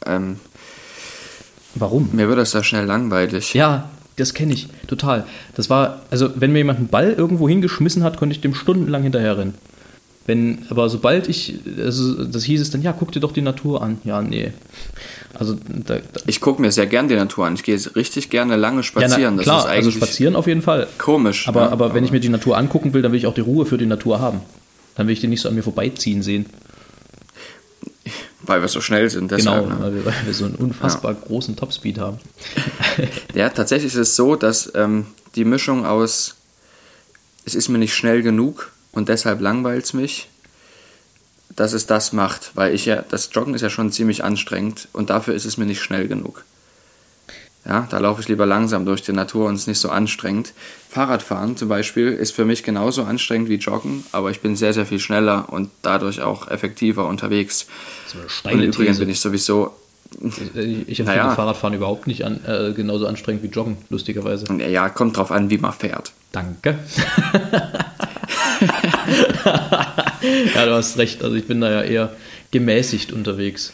Ähm, 0.05 0.37
Warum? 1.75 2.09
mir 2.13 2.27
wird 2.27 2.39
das 2.39 2.51
da 2.51 2.63
schnell 2.63 2.85
langweilig. 2.85 3.53
Ja, 3.53 3.89
das 4.15 4.33
kenne 4.33 4.53
ich 4.53 4.67
total. 4.87 5.25
Das 5.55 5.69
war, 5.69 6.01
also 6.09 6.29
wenn 6.35 6.51
mir 6.51 6.59
jemand 6.59 6.79
einen 6.79 6.87
Ball 6.87 7.13
irgendwo 7.13 7.47
hingeschmissen 7.47 8.03
hat, 8.03 8.17
konnte 8.17 8.33
ich 8.33 8.41
dem 8.41 8.55
stundenlang 8.55 9.03
hinterherrennen. 9.03 9.53
Wenn, 10.27 10.65
aber 10.69 10.89
sobald 10.89 11.29
ich, 11.29 11.55
also 11.77 12.25
das 12.25 12.43
hieß 12.43 12.59
es 12.59 12.69
dann, 12.69 12.81
ja, 12.81 12.91
guck 12.91 13.13
dir 13.13 13.21
doch 13.21 13.31
die 13.31 13.41
Natur 13.41 13.81
an. 13.81 13.99
Ja, 14.03 14.21
nee. 14.21 14.51
Also 15.33 15.53
da, 15.53 15.95
da, 15.95 16.19
Ich 16.27 16.41
gucke 16.41 16.61
mir 16.61 16.69
sehr 16.73 16.85
gern 16.85 17.07
die 17.07 17.15
Natur 17.15 17.45
an. 17.45 17.55
Ich 17.55 17.63
gehe 17.63 17.79
richtig 17.95 18.29
gerne 18.29 18.57
lange 18.57 18.79
ja, 18.79 18.83
spazieren. 18.83 19.37
na, 19.37 19.43
klar, 19.43 19.65
also 19.67 19.89
spazieren 19.89 20.35
auf 20.35 20.45
jeden 20.45 20.61
Fall. 20.61 20.89
komisch. 20.97 21.47
Aber, 21.47 21.61
ne? 21.61 21.71
aber 21.71 21.93
wenn 21.93 22.03
ich 22.03 22.11
mir 22.11 22.19
die 22.19 22.27
Natur 22.27 22.57
angucken 22.57 22.93
will, 22.93 23.01
dann 23.01 23.13
will 23.13 23.19
ich 23.19 23.25
auch 23.25 23.33
die 23.33 23.41
Ruhe 23.41 23.65
für 23.65 23.77
die 23.77 23.85
Natur 23.85 24.19
haben. 24.19 24.41
Dann 24.95 25.07
will 25.07 25.13
ich 25.13 25.21
die 25.21 25.27
nicht 25.27 25.39
so 25.39 25.47
an 25.47 25.55
mir 25.55 25.63
vorbeiziehen 25.63 26.21
sehen. 26.21 26.45
Weil 28.41 28.59
wir 28.59 28.67
so 28.67 28.81
schnell 28.81 29.09
sind. 29.09 29.31
Deshalb, 29.31 29.63
genau, 29.63 29.75
ne? 29.75 29.81
weil 29.81 29.95
wir, 29.95 30.05
weil 30.05 30.13
wir 30.25 30.33
so 30.33 30.43
einen 30.43 30.55
unfassbar 30.55 31.13
großen 31.13 31.55
Topspeed 31.55 31.99
haben. 31.99 32.17
Ja, 33.33 33.49
tatsächlich 33.49 33.93
ist 33.93 33.99
es 33.99 34.15
so, 34.15 34.35
dass 34.35 34.71
ähm, 34.73 35.05
die 35.35 35.45
Mischung 35.45 35.85
aus, 35.85 36.35
es 37.45 37.53
ist 37.53 37.69
mir 37.69 37.77
nicht 37.77 37.93
schnell 37.93 38.23
genug 38.23 38.71
und 38.97 39.07
deshalb 39.09 39.39
langweilt 39.41 39.85
es 39.85 39.93
mich, 39.93 40.27
dass 41.55 41.73
es 41.73 41.85
das 41.85 42.13
macht. 42.13 42.51
Weil 42.55 42.73
ich 42.73 42.85
ja, 42.85 43.03
das 43.09 43.29
Joggen 43.33 43.53
ist 43.53 43.61
ja 43.61 43.69
schon 43.69 43.91
ziemlich 43.91 44.23
anstrengend 44.23 44.87
und 44.93 45.09
dafür 45.09 45.33
ist 45.33 45.45
es 45.45 45.57
mir 45.57 45.65
nicht 45.65 45.81
schnell 45.81 46.07
genug. 46.07 46.43
Ja, 47.65 47.85
da 47.89 47.97
laufe 47.97 48.21
ich 48.21 48.29
lieber 48.29 48.45
langsam 48.45 48.85
durch 48.85 49.01
die 49.01 49.11
Natur 49.11 49.47
und 49.47 49.55
es 49.55 49.61
ist 49.61 49.67
nicht 49.67 49.79
so 49.79 49.89
anstrengend. 49.89 50.53
Fahrradfahren 50.89 51.57
zum 51.57 51.67
Beispiel 51.67 52.07
ist 52.13 52.31
für 52.33 52.45
mich 52.45 52.63
genauso 52.63 53.03
anstrengend 53.03 53.49
wie 53.49 53.55
Joggen, 53.55 54.05
aber 54.13 54.31
ich 54.31 54.39
bin 54.39 54.55
sehr, 54.55 54.73
sehr 54.73 54.85
viel 54.85 54.99
schneller 54.99 55.47
und 55.51 55.69
dadurch 55.81 56.21
auch 56.21 56.47
effektiver 56.47 57.05
unterwegs. 57.07 57.67
So 58.07 58.19
Und 58.19 58.31
steile 58.31 58.63
im 58.63 58.69
Übrigen 58.69 58.91
These. 58.93 58.99
bin 58.99 59.09
ich 59.09 59.19
sowieso, 59.19 59.75
Ich, 60.21 60.37
ich 60.53 60.99
empfinde 61.01 61.03
Naja. 61.03 61.35
Fahrradfahren 61.35 61.73
überhaupt 61.73 62.07
nicht 62.07 62.23
an, 62.23 62.39
äh, 62.45 62.71
genauso 62.71 63.05
anstrengend 63.05 63.43
wie 63.43 63.47
Joggen, 63.47 63.77
lustigerweise. 63.89 64.45
ja, 64.69 64.87
kommt 64.87 65.17
drauf 65.17 65.31
an, 65.31 65.49
wie 65.49 65.57
man 65.57 65.73
fährt. 65.73 66.13
Danke. 66.31 66.79
ja, 70.55 70.65
du 70.65 70.71
hast 70.73 70.97
recht. 70.97 71.23
Also 71.23 71.35
ich 71.35 71.45
bin 71.47 71.61
da 71.61 71.71
ja 71.71 71.81
eher 71.83 72.13
gemäßigt 72.51 73.11
unterwegs. 73.11 73.73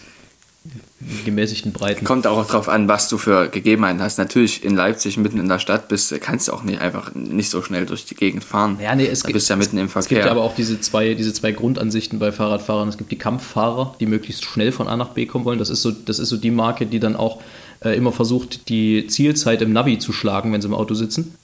Gemäßigten 1.26 1.74
Breiten. 1.74 2.06
Kommt 2.06 2.26
auch 2.26 2.48
drauf 2.48 2.70
an, 2.70 2.88
was 2.88 3.10
du 3.10 3.18
für 3.18 3.50
Gegebenheiten 3.50 4.02
hast. 4.02 4.18
Natürlich 4.18 4.64
in 4.64 4.76
Leipzig 4.76 5.18
mitten 5.18 5.38
in 5.38 5.50
der 5.50 5.60
Stadt 5.60 5.90
bist, 5.90 6.18
kannst 6.22 6.48
du 6.48 6.54
auch 6.54 6.64
nicht 6.64 6.80
einfach 6.80 7.14
nicht 7.14 7.50
so 7.50 7.62
schnell 7.62 7.86
durch 7.86 8.06
die 8.06 8.16
Gegend 8.16 8.46
fahren. 8.46 8.78
Ja, 8.82 8.96
nee, 8.96 9.06
es 9.06 9.20
da 9.20 9.28
gibt- 9.28 9.34
bist 9.34 9.50
ja 9.50 9.58
mitten 9.58 9.78
im 9.78 9.88
Es 9.88 9.94
gibt 9.94 10.06
Verkehr. 10.08 10.26
ja 10.26 10.32
aber 10.32 10.42
auch 10.44 10.56
diese 10.56 10.80
zwei, 10.80 11.16
diese 11.16 11.34
zwei 11.34 11.52
Grundansichten 11.52 12.18
bei 12.20 12.32
Fahrradfahrern. 12.32 12.88
Es 12.88 12.98
gibt 12.98 13.12
die 13.12 13.18
Kampffahrer, 13.18 13.96
die 14.00 14.06
möglichst 14.06 14.46
schnell 14.46 14.72
von 14.72 14.88
A 14.88 14.96
nach 14.96 15.10
B 15.10 15.26
kommen 15.26 15.44
wollen. 15.44 15.60
Das 15.60 15.70
ist 15.70 15.82
so, 15.82 15.92
das 15.92 16.20
ist 16.20 16.30
so 16.30 16.38
die 16.38 16.52
Marke, 16.52 16.86
die 16.86 17.02
dann 17.02 17.18
auch 17.18 17.42
äh, 17.84 17.98
immer 17.98 18.14
versucht, 18.14 18.70
die 18.70 19.08
Zielzeit 19.08 19.62
im 19.62 19.74
Navi 19.74 20.00
zu 20.00 20.14
schlagen, 20.14 20.54
wenn 20.54 20.62
sie 20.62 20.70
im 20.70 20.74
Auto 20.74 20.94
sitzen. 20.94 21.36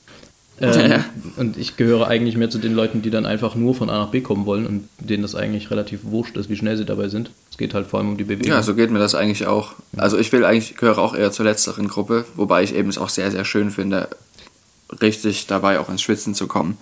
Ähm, 0.62 0.92
Ja. 0.92 1.06
Und 1.38 1.58
ich 1.58 1.78
gehöre 1.78 2.08
eigentlich 2.08 2.36
mehr 2.36 2.50
zu 2.50 2.58
den 2.58 2.74
Leuten, 2.74 3.02
die 3.02 3.10
dann 3.10 3.26
einfach 3.26 3.56
nur 3.56 3.76
von 3.76 3.90
A 3.90 4.00
nach 4.00 4.10
B 4.10 4.22
kommen 4.22 4.46
wollen 4.46 4.66
und 4.68 4.90
denen 5.00 5.22
das 5.22 5.36
eigentlich 5.36 5.72
relativ 5.72 6.02
wurscht 6.04 6.36
ist, 6.38 6.50
wie 6.50 6.56
schnell 6.58 6.76
sie 6.78 6.86
dabei 6.86 7.08
sind. 7.08 7.32
Es 7.52 7.58
geht 7.58 7.74
halt 7.74 7.88
vor 7.88 8.00
allem 8.00 8.10
um 8.10 8.18
die 8.18 8.24
Bewegung. 8.24 8.52
ja, 8.52 8.62
so 8.64 8.76
geht 8.76 8.92
mir 8.92 9.00
das 9.00 9.16
eigentlich 9.16 9.48
auch. 9.48 9.74
Also 9.98 10.18
ich 10.18 10.32
will 10.32 10.44
eigentlich, 10.46 10.76
gehöre 10.76 10.98
auch 10.98 11.16
eher 11.16 11.32
zur 11.32 11.46
letzteren 11.46 11.88
Gruppe, 11.88 12.26
wobei 12.36 12.64
ich 12.64 12.76
eben 12.76 12.90
es 12.90 12.98
auch 12.98 13.10
sehr, 13.10 13.32
sehr 13.32 13.46
schön 13.46 13.72
finde, 13.72 14.10
richtig 15.02 15.48
dabei 15.48 15.80
auch 15.80 15.90
ins 15.90 16.02
Schwitzen 16.02 16.34
zu 16.36 16.48
kommen. 16.48 16.78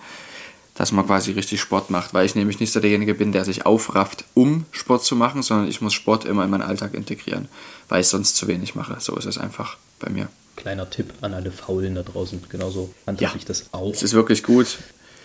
Dass 0.74 0.92
man 0.92 1.06
quasi 1.06 1.32
richtig 1.32 1.60
Sport 1.60 1.90
macht, 1.90 2.14
weil 2.14 2.24
ich 2.24 2.36
nämlich 2.36 2.60
nicht 2.60 2.72
so 2.72 2.78
derjenige 2.78 3.14
bin, 3.14 3.32
der 3.32 3.44
sich 3.44 3.66
aufrafft, 3.66 4.24
um 4.34 4.64
Sport 4.70 5.04
zu 5.04 5.16
machen, 5.16 5.42
sondern 5.42 5.66
ich 5.66 5.80
muss 5.80 5.92
Sport 5.92 6.24
immer 6.24 6.44
in 6.44 6.50
meinen 6.50 6.62
Alltag 6.62 6.94
integrieren, 6.94 7.48
weil 7.88 8.00
ich 8.00 8.06
sonst 8.06 8.36
zu 8.36 8.46
wenig 8.46 8.76
mache. 8.76 8.96
So 9.00 9.16
ist 9.16 9.24
es 9.24 9.38
einfach 9.38 9.76
bei 9.98 10.08
mir. 10.08 10.28
Kleiner 10.58 10.90
Tipp 10.90 11.12
an 11.22 11.34
alle 11.34 11.50
Faulen 11.50 11.94
da 11.94 12.02
draußen. 12.02 12.40
Genauso 12.48 12.90
handhabe 13.06 13.30
Ja. 13.32 13.36
ich 13.36 13.44
das 13.44 13.66
auch. 13.72 13.92
Es 13.92 14.02
ist 14.02 14.12
wirklich 14.14 14.42
gut. 14.42 14.78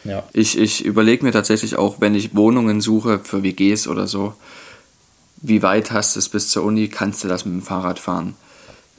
Ja. 0.04 0.24
Ich, 0.34 0.58
ich 0.58 0.86
überlege 0.86 1.26
mir 1.26 1.32
tatsächlich 1.32 1.76
auch, 1.76 2.00
wenn 2.02 2.14
ich 2.16 2.36
Wohnungen 2.36 2.82
suche 2.82 3.20
für 3.24 3.42
WGs 3.44 3.88
oder 3.88 4.06
so, 4.08 4.34
wie 5.42 5.62
weit 5.64 5.92
hast 5.92 6.16
du 6.16 6.20
es 6.20 6.30
bis 6.30 6.50
zur 6.50 6.64
Uni, 6.64 6.88
kannst 6.88 7.24
du 7.24 7.28
das 7.28 7.46
mit 7.46 7.54
dem 7.54 7.62
Fahrrad 7.62 8.00
fahren? 8.00 8.36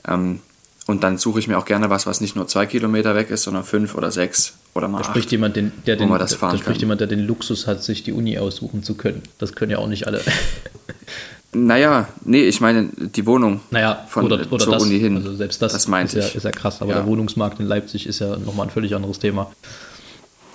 Ähm, 0.07 0.41
und 0.87 1.03
dann 1.03 1.17
suche 1.17 1.39
ich 1.39 1.47
mir 1.47 1.57
auch 1.57 1.65
gerne 1.65 1.89
was, 1.89 2.05
was 2.05 2.21
nicht 2.21 2.35
nur 2.35 2.47
zwei 2.47 2.65
Kilometer 2.67 3.15
weg 3.15 3.31
ist, 3.31 3.43
sondern 3.43 3.63
fünf 3.63 3.95
oder 3.95 4.11
sechs 4.11 4.53
oder 4.75 4.87
mal 4.87 4.99
Da 4.99 5.05
acht. 5.05 5.09
spricht 5.11 5.31
jemand, 5.31 5.55
den, 5.55 5.71
der 5.87 5.95
den, 5.95 6.09
da 6.09 6.27
fahren 6.27 6.57
spricht 6.59 6.81
jemand, 6.81 7.01
der 7.01 7.07
den 7.07 7.21
Luxus 7.25 7.65
hat, 7.65 7.83
sich 7.83 8.03
die 8.03 8.11
Uni 8.11 8.37
aussuchen 8.37 8.83
zu 8.83 8.93
können. 8.95 9.23
Das 9.39 9.53
können 9.53 9.71
ja 9.71 9.77
auch 9.79 9.87
nicht 9.87 10.05
alle. 10.05 10.21
Naja, 11.57 12.07
nee, 12.25 12.43
ich 12.43 12.59
meine 12.59 12.89
die 12.97 13.25
Wohnung 13.25 13.61
Naja, 13.71 14.03
von 14.09 14.25
oder, 14.25 14.39
oder 14.51 14.63
zur 14.63 14.73
das. 14.73 14.83
Uni 14.83 14.99
hin. 14.99 15.15
Also 15.15 15.33
selbst 15.35 15.61
das, 15.61 15.71
das 15.73 15.87
meinte 15.87 16.19
ist, 16.19 16.31
ja, 16.31 16.37
ist 16.37 16.43
ja 16.43 16.51
krass. 16.51 16.81
Aber 16.81 16.91
Ja. 16.91 16.97
der 16.97 17.05
Wohnungsmarkt 17.07 17.59
in 17.59 17.65
Leipzig 17.65 18.07
ist 18.07 18.19
ja 18.19 18.35
nochmal 18.37 18.67
ein 18.67 18.71
völlig 18.71 18.93
anderes 18.95 19.19
Thema. 19.19 19.51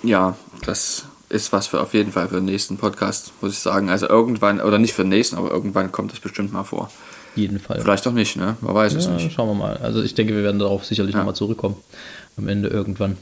Ja, 0.03 0.35
das 0.65 1.05
ist 1.29 1.51
was 1.53 1.67
für 1.67 1.79
auf 1.81 1.93
jeden 1.93 2.11
Fall 2.11 2.27
für 2.27 2.35
den 2.35 2.45
nächsten 2.45 2.77
Podcast, 2.77 3.31
muss 3.41 3.53
ich 3.53 3.59
sagen. 3.59 3.89
Also 3.89 4.07
irgendwann, 4.07 4.59
oder 4.61 4.77
nicht 4.77 4.93
für 4.93 5.03
den 5.03 5.09
nächsten, 5.09 5.37
aber 5.37 5.49
irgendwann 5.49 5.91
kommt 5.91 6.11
das 6.11 6.19
bestimmt 6.19 6.53
mal 6.53 6.63
vor. 6.65 6.91
Jeden 7.35 7.59
Fall. 7.59 7.79
Vielleicht 7.79 8.05
auch 8.07 8.11
nicht, 8.11 8.35
ne? 8.35 8.57
Man 8.61 8.75
weiß 8.75 8.93
es 8.93 9.05
Ja, 9.05 9.11
nicht. 9.11 9.31
schauen 9.31 9.47
wir 9.49 9.55
mal. 9.55 9.77
Also 9.77 10.03
ich 10.03 10.13
denke, 10.13 10.35
wir 10.35 10.43
werden 10.43 10.59
darauf 10.59 10.85
sicherlich 10.85 11.13
Ja. 11.13 11.19
nochmal 11.19 11.35
zurückkommen. 11.35 11.77
Am 12.37 12.47
Ende 12.47 12.67
irgendwann. 12.67 13.17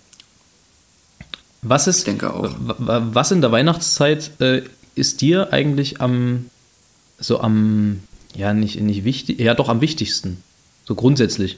Was 1.62 1.88
ist, 1.88 2.00
Ich 2.00 2.04
denke 2.06 2.34
auch. 2.34 2.44
wa- 2.60 2.76
wa- 2.80 3.08
was 3.14 3.32
in 3.32 3.42
der 3.42 3.52
Weihnachtszeit 3.52 4.32
äh, 4.40 4.64
ist 4.96 5.22
dir 5.22 5.54
eigentlich 5.54 6.02
am, 6.02 6.46
so 7.20 7.40
am, 7.42 8.02
ja, 8.36 8.54
nicht, 8.54 8.80
nicht 8.82 9.04
wichtig, 9.04 9.40
ja, 9.40 9.54
doch 9.54 9.70
am 9.70 9.82
wichtigsten? 9.82 10.44
So 10.86 10.96
grundsätzlich. 10.96 11.58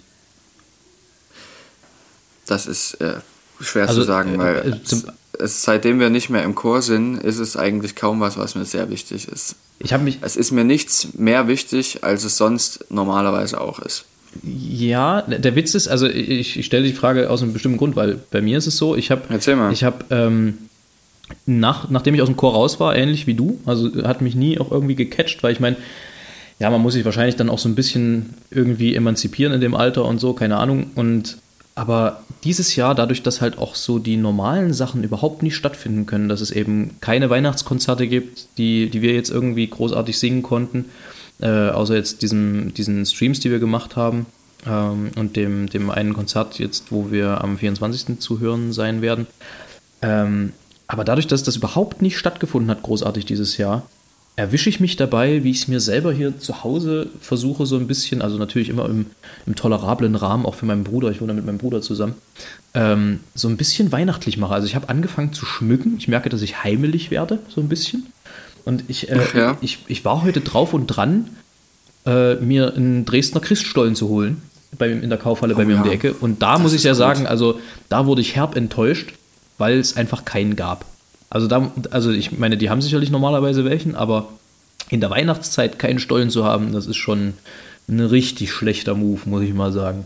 Das 2.48 2.66
ist 2.68 2.96
äh, 2.96 3.16
schwer 3.60 3.88
Also, 3.88 4.02
zu 4.02 4.08
sagen, 4.08 4.36
äh, 4.36 4.38
weil 4.40 4.74
äh, 4.74 4.84
zum- 4.84 5.04
es, 5.34 5.40
es, 5.40 5.64
seitdem 5.64 6.00
wir 6.00 6.10
nicht 6.10 6.30
mehr 6.30 6.44
im 6.44 6.56
Chor 6.56 6.82
sind, 6.82 7.18
ist 7.18 7.40
es 7.40 7.56
eigentlich 7.58 7.96
kaum 7.96 8.20
was, 8.20 8.38
was 8.38 8.56
mir 8.56 8.66
sehr 8.66 8.90
wichtig 8.90 9.28
ist. 9.28 9.56
Ich 9.80 9.94
habe 9.94 10.04
mich, 10.04 10.20
Es 10.22 10.36
ist 10.36 10.52
mir 10.52 10.64
nichts 10.64 11.10
mehr 11.14 11.48
wichtig, 11.48 12.04
als 12.04 12.24
es 12.24 12.38
sonst 12.38 12.86
normalerweise 12.90 13.60
auch 13.60 13.80
ist. 13.80 14.06
Ja, 14.44 15.24
der 15.24 15.56
Witz 15.56 15.74
ist, 15.76 15.88
also 15.88 16.08
ich, 16.08 16.58
ich 16.58 16.66
stelle 16.66 16.86
die 16.88 16.94
Frage 16.94 17.30
aus 17.30 17.42
einem 17.42 17.52
bestimmten 17.54 17.78
Grund, 17.78 17.96
weil 17.96 18.20
bei 18.32 18.42
mir 18.42 18.58
ist 18.58 18.68
es 18.68 18.78
so, 18.78 18.96
ich 18.96 19.12
habe, 19.12 19.24
Erzähl 19.30 19.56
mal. 19.56 19.74
ich 19.74 19.84
habe, 19.84 20.06
ähm, 20.10 20.58
nach, 21.46 21.90
nachdem 21.90 22.16
ich 22.16 22.22
aus 22.22 22.28
dem 22.28 22.38
Chor 22.38 22.54
raus 22.54 22.80
war, 22.80 22.96
ähnlich 22.96 23.28
wie 23.28 23.34
du, 23.34 23.60
also 23.66 23.90
hat 24.04 24.22
mich 24.22 24.36
nie 24.36 24.60
auch 24.60 24.72
irgendwie 24.72 24.96
gecatcht, 24.96 25.44
weil 25.44 25.54
ich 25.54 25.60
meine, 25.60 25.78
ja, 26.60 26.70
man 26.70 26.82
muss 26.82 26.94
sich 26.94 27.06
wahrscheinlich 27.06 27.36
dann 27.36 27.50
auch 27.50 27.60
so 27.60 27.68
ein 27.68 27.76
bisschen 27.76 28.36
irgendwie 28.52 28.96
emanzipieren 28.96 29.54
in 29.54 29.62
dem 29.62 29.74
Alter 29.74 30.06
und 30.06 30.20
so, 30.20 30.34
keine 30.34 30.58
Ahnung. 30.58 30.92
Und 30.96 31.38
aber 31.74 32.22
dieses 32.44 32.76
Jahr, 32.76 32.94
dadurch, 32.94 33.24
dass 33.24 33.42
halt 33.42 33.58
auch 33.58 33.76
so 33.76 33.98
die 33.98 34.18
normalen 34.18 34.74
Sachen 34.74 35.04
überhaupt 35.04 35.42
nicht 35.42 35.56
stattfinden 35.56 36.06
können, 36.06 36.30
dass 36.30 36.42
es 36.42 36.52
eben 36.52 36.98
keine 37.02 37.30
Weihnachtskonzerte 37.30 38.08
gibt, 38.08 38.48
die, 38.58 38.90
die 38.90 39.02
wir 39.02 39.14
jetzt 39.14 39.32
irgendwie 39.32 39.66
großartig 39.68 40.20
singen 40.20 40.44
konnten, 40.44 40.86
äh, 41.42 41.70
außer 41.70 41.96
jetzt 41.96 42.22
diesen, 42.22 42.74
diesen 42.74 43.06
Streams, 43.06 43.40
die 43.40 43.50
wir 43.50 43.60
gemacht 43.60 43.96
haben, 43.96 44.28
ähm, 44.68 45.12
und 45.16 45.36
dem, 45.36 45.68
dem 45.70 45.90
einen 45.90 46.14
Konzert 46.14 46.60
jetzt, 46.60 46.92
wo 46.92 47.12
wir 47.12 47.42
am 47.44 47.58
24. 47.58 48.20
zu 48.20 48.40
hören 48.40 48.74
sein 48.74 49.02
werden. 49.02 49.28
Ähm, 50.02 50.54
aber 50.92 51.06
dadurch, 51.06 51.26
dass 51.26 51.42
das 51.42 51.56
überhaupt 51.56 52.02
nicht 52.02 52.18
stattgefunden 52.18 52.70
hat, 52.70 52.84
großartig 52.84 53.26
dieses 53.26 53.56
Jahr, 53.56 53.84
erwische 54.36 54.70
ich 54.70 54.82
mich 54.82 54.98
dabei, 54.98 55.42
wie 55.42 55.52
ich 55.52 55.62
es 55.62 55.68
mir 55.70 55.80
selber 55.80 56.12
hier 56.12 56.38
zu 56.38 56.66
Hause 56.66 57.08
versuche, 57.22 57.66
so 57.66 57.78
ein 57.78 57.88
bisschen, 57.88 58.22
also 58.22 58.38
natürlich 58.38 58.68
immer 58.68 58.90
im, 58.90 59.06
im 59.46 59.56
tolerablen 59.56 60.16
Rahmen, 60.16 60.46
auch 60.46 60.56
für 60.56 60.66
meinen 60.66 60.84
Bruder, 60.84 61.10
ich 61.10 61.22
wohne 61.22 61.34
mit 61.34 61.46
meinem 61.46 61.60
Bruder 61.60 61.82
zusammen, 61.82 62.16
ähm, 62.74 63.22
so 63.36 63.48
ein 63.48 63.56
bisschen 63.56 63.94
weihnachtlich 63.94 64.36
mache. 64.36 64.54
Also 64.54 64.68
ich 64.68 64.76
habe 64.76 64.90
angefangen 64.90 65.32
zu 65.32 65.46
schmücken. 65.46 65.96
Ich 65.98 66.10
merke, 66.10 66.28
dass 66.28 66.42
ich 66.42 66.62
heimelig 66.62 67.10
werde, 67.10 67.40
so 67.48 67.62
ein 67.62 67.70
bisschen. 67.70 68.08
Und 68.66 68.84
ich, 68.90 69.10
äh, 69.10 69.22
ja. 69.34 69.58
ich, 69.62 69.80
ich 69.88 70.04
war 70.04 70.24
heute 70.24 70.42
drauf 70.42 70.74
und 70.74 70.88
dran, 70.88 71.30
äh, 72.06 72.36
mir 72.36 72.76
einen 72.76 73.06
Dresdner 73.06 73.40
Christstollen 73.40 73.96
zu 73.96 74.10
holen, 74.10 74.42
bei, 74.78 74.90
in 74.90 75.08
der 75.08 75.18
Kaufhalle 75.18 75.54
oh, 75.54 75.58
bei 75.58 75.64
mir 75.64 75.76
ja. 75.76 75.82
um 75.84 75.88
die 75.88 75.94
Ecke. 75.94 76.14
Und 76.16 76.42
da 76.42 76.56
das 76.56 76.62
muss 76.62 76.74
ich 76.74 76.84
ja 76.84 76.92
gut. 76.92 76.98
sagen, 76.98 77.28
also 77.28 77.62
da 77.88 78.06
wurde 78.06 78.20
ich 78.20 78.36
herb 78.36 78.58
enttäuscht, 78.58 79.14
weil 79.62 79.80
es 79.80 79.96
einfach 79.96 80.26
keinen 80.26 80.58
gab. 80.58 80.84
Also 81.30 81.48
da, 81.48 81.72
also 81.92 82.12
ich 82.12 82.38
meine, 82.38 82.58
die 82.58 82.70
haben 82.70 82.82
sicherlich 82.82 83.10
normalerweise 83.10 83.64
welchen, 83.64 83.96
aber 83.96 84.28
in 84.90 85.00
der 85.00 85.10
Weihnachtszeit 85.10 85.80
keinen 85.80 86.00
Stollen 86.00 86.30
zu 86.30 86.44
haben, 86.44 86.74
das 86.74 86.88
ist 86.88 86.98
schon 86.98 87.36
ein 87.88 88.02
richtig 88.02 88.52
schlechter 88.52 88.96
Move, 88.96 89.22
muss 89.26 89.44
ich 89.44 89.54
mal 89.54 89.72
sagen. 89.72 90.04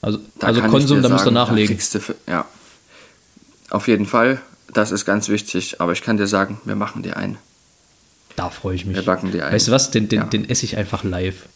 Also, 0.00 0.20
also 0.40 0.60
Konsum, 0.62 1.02
da 1.02 1.08
müsst 1.08 1.26
ihr 1.26 1.32
nachlegen. 1.32 1.76
Für, 1.78 2.14
ja, 2.28 2.44
auf 3.70 3.88
jeden 3.88 4.06
Fall, 4.06 4.40
das 4.72 4.92
ist 4.92 5.04
ganz 5.04 5.28
wichtig, 5.28 5.80
aber 5.80 5.92
ich 5.92 6.02
kann 6.02 6.16
dir 6.16 6.28
sagen, 6.28 6.60
wir 6.64 6.76
machen 6.76 7.02
dir 7.02 7.16
einen. 7.16 7.38
Da 8.36 8.50
freue 8.50 8.76
ich 8.76 8.86
mich. 8.86 8.94
Wir 8.94 9.04
backen 9.04 9.32
dir 9.32 9.46
einen. 9.46 9.54
Weißt 9.54 9.66
du 9.66 9.72
was, 9.72 9.90
den, 9.90 10.08
den, 10.08 10.20
ja. 10.20 10.26
den 10.26 10.48
esse 10.48 10.64
ich 10.64 10.76
einfach 10.76 11.02
live. 11.02 11.48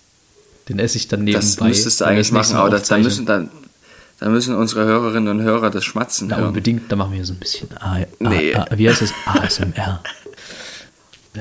Den 0.69 0.81
esse 0.81 0.97
ich 0.97 1.07
dann 1.07 1.23
nebenbei. 1.23 1.47
Das 1.47 1.61
müsstest 1.61 2.01
du 2.01 2.07
eigentlich 2.07 2.33
machen, 2.33 2.57
aber 2.57 2.71
das, 2.71 2.89
da 2.89 2.99
müssen 2.99 3.27
dann 3.27 3.51
da 4.23 4.29
müssen 4.29 4.55
unsere 4.55 4.85
Hörerinnen 4.85 5.29
und 5.29 5.43
Hörer 5.43 5.71
das 5.71 5.85
Schmatzen 5.85 6.31
ja, 6.31 6.37
hören. 6.37 6.49
unbedingt, 6.49 6.93
da 6.93 6.95
machen 6.95 7.13
wir 7.13 7.25
so 7.25 7.33
ein 7.33 7.41
bisschen 7.41 7.69
A, 7.79 7.97
A, 7.97 8.07
nee. 8.21 8.55
A, 8.55 8.67
wie 8.77 8.89
heißt 8.89 9.03
das? 9.03 9.13
ASMR. 9.27 10.01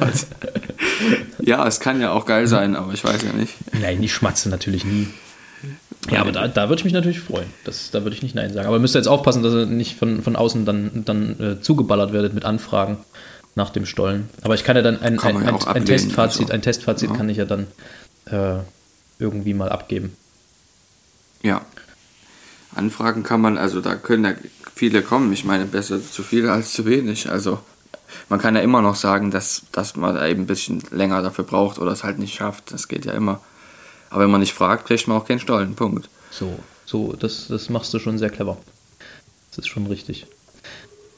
oh 0.00 0.06
ja, 1.42 1.66
es 1.66 1.78
kann 1.78 2.00
ja 2.00 2.12
auch 2.12 2.24
geil 2.24 2.46
sein, 2.46 2.74
aber 2.74 2.94
ich 2.94 3.04
weiß 3.04 3.22
ja 3.22 3.34
nicht. 3.34 3.52
Nein, 3.78 4.00
die 4.00 4.08
schmatzen 4.08 4.50
natürlich 4.50 4.86
nie. 4.86 5.08
Ja, 6.10 6.22
aber 6.22 6.32
da, 6.32 6.48
da 6.48 6.70
würde 6.70 6.80
ich 6.80 6.84
mich 6.84 6.94
natürlich 6.94 7.20
freuen. 7.20 7.48
Das, 7.64 7.90
da 7.90 8.02
würde 8.02 8.16
ich 8.16 8.22
nicht 8.22 8.34
Nein 8.34 8.50
sagen. 8.50 8.66
Aber 8.66 8.76
ihr 8.76 8.80
müsst 8.80 8.94
jetzt 8.94 9.08
aufpassen, 9.08 9.42
dass 9.42 9.52
ihr 9.52 9.66
nicht 9.66 9.98
von, 9.98 10.22
von 10.22 10.36
außen 10.36 10.64
dann, 10.64 11.02
dann 11.04 11.38
äh, 11.38 11.60
zugeballert 11.60 12.14
werdet 12.14 12.32
mit 12.32 12.46
Anfragen 12.46 12.96
nach 13.56 13.68
dem 13.68 13.84
Stollen. 13.84 14.30
Aber 14.40 14.54
ich 14.54 14.64
kann 14.64 14.74
ja 14.74 14.80
dann 14.80 15.02
ein, 15.02 15.18
ein, 15.18 15.36
ein, 15.36 15.66
ein 15.66 15.84
Testfazit, 15.84 16.44
also. 16.44 16.54
ein 16.54 16.62
Testfazit 16.62 17.10
ja. 17.10 17.16
kann 17.16 17.28
ich 17.28 17.36
ja 17.36 17.44
dann 17.44 17.66
äh, 18.24 18.60
irgendwie 19.18 19.52
mal 19.52 19.68
abgeben. 19.68 20.16
Ja, 21.42 21.62
Anfragen 22.74 23.22
kann 23.22 23.40
man, 23.40 23.58
also 23.58 23.80
da 23.80 23.96
können 23.96 24.24
ja 24.24 24.34
viele 24.74 25.02
kommen. 25.02 25.32
Ich 25.32 25.44
meine, 25.44 25.66
besser 25.66 26.00
zu 26.02 26.22
viele 26.22 26.52
als 26.52 26.72
zu 26.72 26.86
wenig. 26.86 27.30
Also 27.30 27.58
man 28.28 28.40
kann 28.40 28.54
ja 28.54 28.62
immer 28.62 28.82
noch 28.82 28.94
sagen, 28.94 29.30
dass, 29.30 29.62
dass 29.72 29.96
man 29.96 30.14
da 30.14 30.26
eben 30.26 30.42
ein 30.42 30.46
bisschen 30.46 30.82
länger 30.90 31.22
dafür 31.22 31.44
braucht 31.44 31.78
oder 31.78 31.92
es 31.92 32.04
halt 32.04 32.18
nicht 32.18 32.34
schafft. 32.34 32.72
Das 32.72 32.88
geht 32.88 33.04
ja 33.04 33.12
immer. 33.12 33.40
Aber 34.10 34.24
wenn 34.24 34.30
man 34.30 34.40
nicht 34.40 34.54
fragt, 34.54 34.86
kriegt 34.86 35.06
man 35.08 35.16
auch 35.16 35.26
keinen 35.26 35.40
Stollen. 35.40 35.74
Punkt. 35.74 36.08
So, 36.30 36.58
so, 36.84 37.12
das, 37.12 37.48
das 37.48 37.70
machst 37.70 37.92
du 37.94 37.98
schon 37.98 38.18
sehr 38.18 38.30
clever. 38.30 38.56
Das 39.50 39.58
ist 39.58 39.68
schon 39.68 39.86
richtig. 39.86 40.26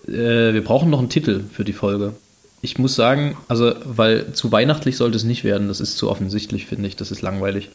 Äh, 0.07 0.53
wir 0.55 0.65
brauchen 0.65 0.91
noch 0.91 0.99
einen 0.99 1.09
Titel 1.09 1.45
für 1.53 1.65
die 1.65 1.73
Folge. 1.73 2.15
Ich 2.61 2.79
muss 2.79 2.95
sagen, 2.95 3.37
also, 3.49 3.75
weil 3.85 4.33
zu 4.35 4.53
weihnachtlich 4.53 4.97
sollte 4.97 5.17
es 5.17 5.25
nicht 5.25 5.45
werden, 5.45 5.69
das 5.69 5.81
ist 5.81 5.97
zu 5.97 6.09
offensichtlich, 6.09 6.67
finde 6.67 6.89
ich, 6.89 6.97
das 6.97 7.11
ist 7.11 7.23
langweilig. 7.23 7.71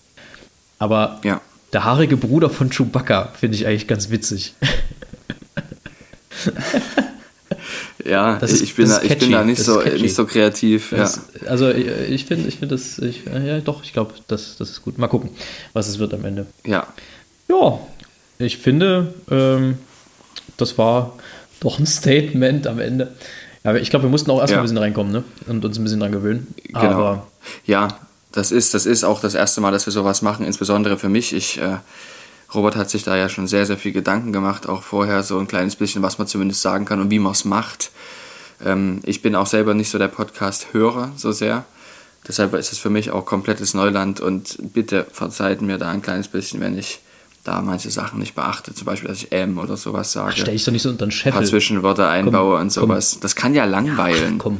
Aber 0.79 1.19
ja. 1.23 1.41
Der 1.73 1.83
haarige 1.83 2.17
Bruder 2.17 2.49
von 2.49 2.69
Chewbacca 2.69 3.33
finde 3.37 3.57
ich 3.57 3.67
eigentlich 3.67 3.87
ganz 3.87 4.09
witzig. 4.09 4.53
ja, 8.05 8.37
ist, 8.41 8.61
ich, 8.61 8.75
bin 8.75 8.87
da, 8.87 9.01
ich 9.01 9.17
bin 9.17 9.31
da 9.31 9.43
nicht, 9.43 9.61
so, 9.61 9.81
nicht 9.81 10.15
so 10.15 10.25
kreativ. 10.25 10.91
Ja. 10.91 11.09
Also 11.45 11.69
ich 11.69 12.25
finde, 12.25 12.47
ich 12.47 12.57
finde 12.57 12.75
das, 12.75 12.99
ich, 12.99 13.25
ja 13.25 13.59
doch, 13.59 13.83
ich 13.83 13.93
glaube, 13.93 14.13
das, 14.27 14.55
das 14.57 14.69
ist 14.69 14.81
gut. 14.81 14.97
Mal 14.97 15.07
gucken, 15.07 15.29
was 15.73 15.87
es 15.87 15.99
wird 15.99 16.13
am 16.13 16.23
Ende. 16.23 16.47
Ja. 16.65 16.87
Ja, 17.49 17.79
ich 18.39 18.57
finde, 18.57 19.13
ähm, 19.29 19.77
das 20.57 20.77
war 20.77 21.17
doch 21.59 21.79
ein 21.79 21.85
Statement 21.85 22.67
am 22.67 22.79
Ende. 22.79 23.15
Ja, 23.63 23.75
ich 23.75 23.89
glaube, 23.89 24.05
wir 24.05 24.09
mussten 24.09 24.31
auch 24.31 24.39
erstmal 24.39 24.57
ja. 24.57 24.61
ein 24.61 24.63
bisschen 24.63 24.77
reinkommen 24.77 25.11
ne? 25.11 25.23
und 25.47 25.65
uns 25.65 25.77
ein 25.77 25.83
bisschen 25.83 25.99
dran 25.99 26.11
gewöhnen. 26.11 26.47
Genau. 26.67 26.79
Aber 26.79 27.27
ja, 27.65 27.87
das 28.31 28.51
ist, 28.51 28.73
das 28.73 28.85
ist 28.85 29.03
auch 29.03 29.21
das 29.21 29.33
erste 29.33 29.61
Mal, 29.61 29.71
dass 29.71 29.85
wir 29.85 29.93
sowas 29.93 30.21
machen, 30.21 30.45
insbesondere 30.45 30.97
für 30.97 31.09
mich. 31.09 31.33
Ich, 31.33 31.59
äh, 31.59 31.77
Robert 32.53 32.75
hat 32.75 32.89
sich 32.89 33.03
da 33.03 33.15
ja 33.15 33.29
schon 33.29 33.47
sehr, 33.47 33.65
sehr 33.65 33.77
viel 33.77 33.91
Gedanken 33.91 34.31
gemacht, 34.31 34.69
auch 34.69 34.83
vorher 34.83 35.23
so 35.23 35.37
ein 35.39 35.47
kleines 35.47 35.75
bisschen, 35.75 36.01
was 36.01 36.17
man 36.17 36.27
zumindest 36.27 36.61
sagen 36.61 36.85
kann 36.85 37.01
und 37.01 37.11
wie 37.11 37.19
man 37.19 37.31
es 37.31 37.45
macht. 37.45 37.91
Ähm, 38.63 39.01
ich 39.03 39.21
bin 39.21 39.35
auch 39.35 39.47
selber 39.47 39.73
nicht 39.73 39.89
so 39.89 39.97
der 39.97 40.07
Podcast-Hörer 40.07 41.11
so 41.15 41.31
sehr. 41.31 41.65
Deshalb 42.27 42.53
ist 42.55 42.73
es 42.73 42.79
für 42.79 42.89
mich 42.89 43.11
auch 43.11 43.25
komplettes 43.25 43.73
Neuland 43.73 44.19
und 44.19 44.57
bitte 44.73 45.07
verzeiht 45.11 45.61
mir 45.61 45.77
da 45.77 45.89
ein 45.89 46.01
kleines 46.01 46.27
bisschen, 46.27 46.59
wenn 46.59 46.77
ich 46.77 46.99
da 47.43 47.61
manche 47.61 47.89
Sachen 47.89 48.19
nicht 48.19 48.35
beachte. 48.35 48.73
Zum 48.73 48.85
Beispiel, 48.85 49.07
dass 49.07 49.19
ich 49.19 49.31
M 49.31 49.57
oder 49.57 49.77
sowas 49.77 50.11
sage. 50.11 50.33
Stell 50.35 50.53
ich 50.53 50.65
doch 50.65 50.73
nicht 50.73 50.81
so 50.81 50.89
unter 50.89 51.05
den 51.05 51.11
Scheffel. 51.11 51.31
Ein 51.31 51.43
paar 51.43 51.45
Zwischenwörter 51.45 52.09
einbaue 52.09 52.55
komm, 52.55 52.61
und 52.61 52.71
sowas. 52.71 53.11
Komm. 53.13 53.21
Das 53.21 53.35
kann 53.35 53.53
ja 53.53 53.63
langweilen. 53.63 54.35
Ach, 54.37 54.43
komm. 54.43 54.57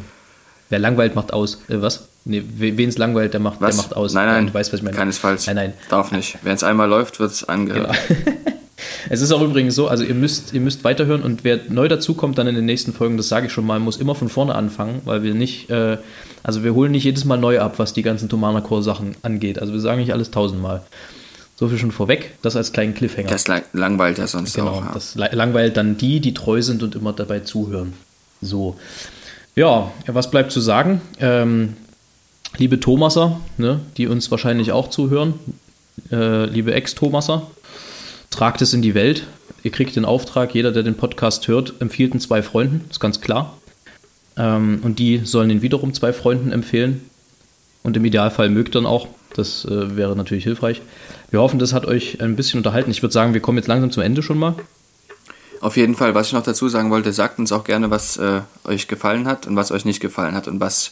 Wer 0.69 0.79
langweilt, 0.79 1.15
macht 1.15 1.33
aus. 1.33 1.61
Äh, 1.67 1.81
was? 1.81 2.07
Nee, 2.29 2.43
wen 2.57 2.89
es 2.89 2.97
langweilt, 2.97 3.33
der 3.33 3.39
macht, 3.39 3.61
der 3.61 3.73
macht 3.73 3.95
aus. 3.95 4.13
Nein, 4.13 4.27
nein. 4.27 4.47
Du 4.47 4.53
weißt, 4.53 4.73
was 4.73 4.79
ich 4.79 4.83
meine. 4.83 4.97
Keinesfalls. 4.97 5.47
Nein, 5.47 5.55
nein. 5.55 5.73
Darf 5.89 6.11
nicht. 6.11 6.37
Wenn 6.43 6.55
es 6.55 6.63
einmal 6.63 6.89
läuft, 6.89 7.21
wird 7.21 7.31
es 7.31 7.47
angehört. 7.47 7.95
Genau. 8.09 8.37
es 9.09 9.21
ist 9.21 9.31
auch 9.31 9.41
übrigens 9.41 9.75
so, 9.75 9.87
also 9.87 10.03
ihr 10.03 10.13
müsst, 10.13 10.53
ihr 10.53 10.59
müsst 10.59 10.83
weiterhören 10.83 11.21
und 11.21 11.45
wer 11.45 11.59
neu 11.69 11.87
dazukommt 11.87 12.37
dann 12.37 12.47
in 12.47 12.55
den 12.55 12.65
nächsten 12.65 12.91
Folgen, 12.91 13.15
das 13.15 13.29
sage 13.29 13.47
ich 13.47 13.53
schon 13.53 13.65
mal, 13.65 13.79
muss 13.79 13.95
immer 13.95 14.13
von 14.13 14.27
vorne 14.27 14.55
anfangen, 14.55 15.01
weil 15.05 15.23
wir 15.23 15.33
nicht, 15.33 15.69
äh, 15.69 15.97
also 16.43 16.65
wir 16.65 16.73
holen 16.73 16.91
nicht 16.91 17.05
jedes 17.05 17.23
Mal 17.23 17.37
neu 17.37 17.61
ab, 17.61 17.79
was 17.79 17.93
die 17.93 18.03
ganzen 18.03 18.27
Tomana 18.27 18.59
Core 18.59 18.83
Sachen 18.83 19.15
angeht. 19.21 19.59
Also 19.59 19.71
wir 19.71 19.79
sagen 19.79 20.01
nicht 20.01 20.11
alles 20.11 20.29
tausendmal. 20.29 20.81
So 21.55 21.69
viel 21.69 21.77
schon 21.77 21.91
vorweg, 21.91 22.33
das 22.41 22.57
als 22.57 22.73
kleinen 22.73 22.93
Cliffhanger. 22.93 23.29
Das 23.29 23.45
langweilt 23.71 24.17
ja 24.17 24.27
sonst 24.27 24.53
genau, 24.53 24.71
auch. 24.71 24.79
Genau, 24.79 24.87
ja. 24.87 24.93
das 24.93 25.15
langweilt 25.15 25.77
dann 25.77 25.97
die, 25.97 26.19
die 26.19 26.33
treu 26.33 26.61
sind 26.61 26.83
und 26.83 26.93
immer 26.93 27.13
dabei 27.13 27.39
zuhören. 27.39 27.93
So. 28.41 28.75
Ja, 29.55 29.91
was 30.05 30.29
bleibt 30.29 30.51
zu 30.51 30.59
sagen? 30.59 31.01
Ähm, 31.19 31.75
liebe 32.57 32.79
Thomaser, 32.79 33.39
ne, 33.57 33.79
die 33.97 34.07
uns 34.07 34.31
wahrscheinlich 34.31 34.71
auch 34.71 34.89
zuhören, 34.89 35.35
äh, 36.11 36.45
liebe 36.45 36.73
Ex-Thomaser, 36.73 37.47
tragt 38.29 38.61
es 38.61 38.73
in 38.73 38.81
die 38.81 38.95
Welt. 38.95 39.23
Ihr 39.63 39.71
kriegt 39.71 39.95
den 39.95 40.05
Auftrag, 40.05 40.53
jeder, 40.53 40.71
der 40.71 40.83
den 40.83 40.95
Podcast 40.95 41.47
hört, 41.47 41.73
empfiehlt 41.79 42.13
ihn 42.13 42.19
zwei 42.19 42.41
Freunden, 42.41 42.85
ist 42.89 42.99
ganz 42.99 43.21
klar. 43.21 43.57
Ähm, 44.37 44.79
und 44.83 44.99
die 44.99 45.21
sollen 45.23 45.49
ihn 45.49 45.61
wiederum 45.61 45.93
zwei 45.93 46.13
Freunden 46.13 46.51
empfehlen. 46.51 47.09
Und 47.83 47.97
im 47.97 48.05
Idealfall 48.05 48.49
mögt 48.49 48.75
dann 48.75 48.85
auch. 48.85 49.07
Das 49.33 49.65
äh, 49.65 49.95
wäre 49.95 50.15
natürlich 50.15 50.43
hilfreich. 50.43 50.81
Wir 51.29 51.41
hoffen, 51.41 51.59
das 51.59 51.73
hat 51.73 51.85
euch 51.85 52.21
ein 52.21 52.35
bisschen 52.35 52.59
unterhalten. 52.59 52.91
Ich 52.91 53.01
würde 53.01 53.13
sagen, 53.13 53.33
wir 53.33 53.41
kommen 53.41 53.57
jetzt 53.57 53.67
langsam 53.67 53.91
zum 53.91 54.03
Ende 54.03 54.23
schon 54.23 54.37
mal. 54.37 54.55
Auf 55.59 55.77
jeden 55.77 55.95
Fall, 55.95 56.13
was 56.13 56.27
ich 56.27 56.33
noch 56.33 56.43
dazu 56.43 56.69
sagen 56.69 56.91
wollte, 56.91 57.11
sagt 57.13 57.39
uns 57.39 57.51
auch 57.51 57.63
gerne, 57.63 57.89
was 57.89 58.17
äh, 58.17 58.41
euch 58.63 58.87
gefallen 58.87 59.27
hat 59.27 59.47
und 59.47 59.55
was 59.55 59.71
euch 59.71 59.85
nicht 59.85 59.99
gefallen 59.99 60.35
hat 60.35 60.47
und 60.47 60.59
was 60.59 60.91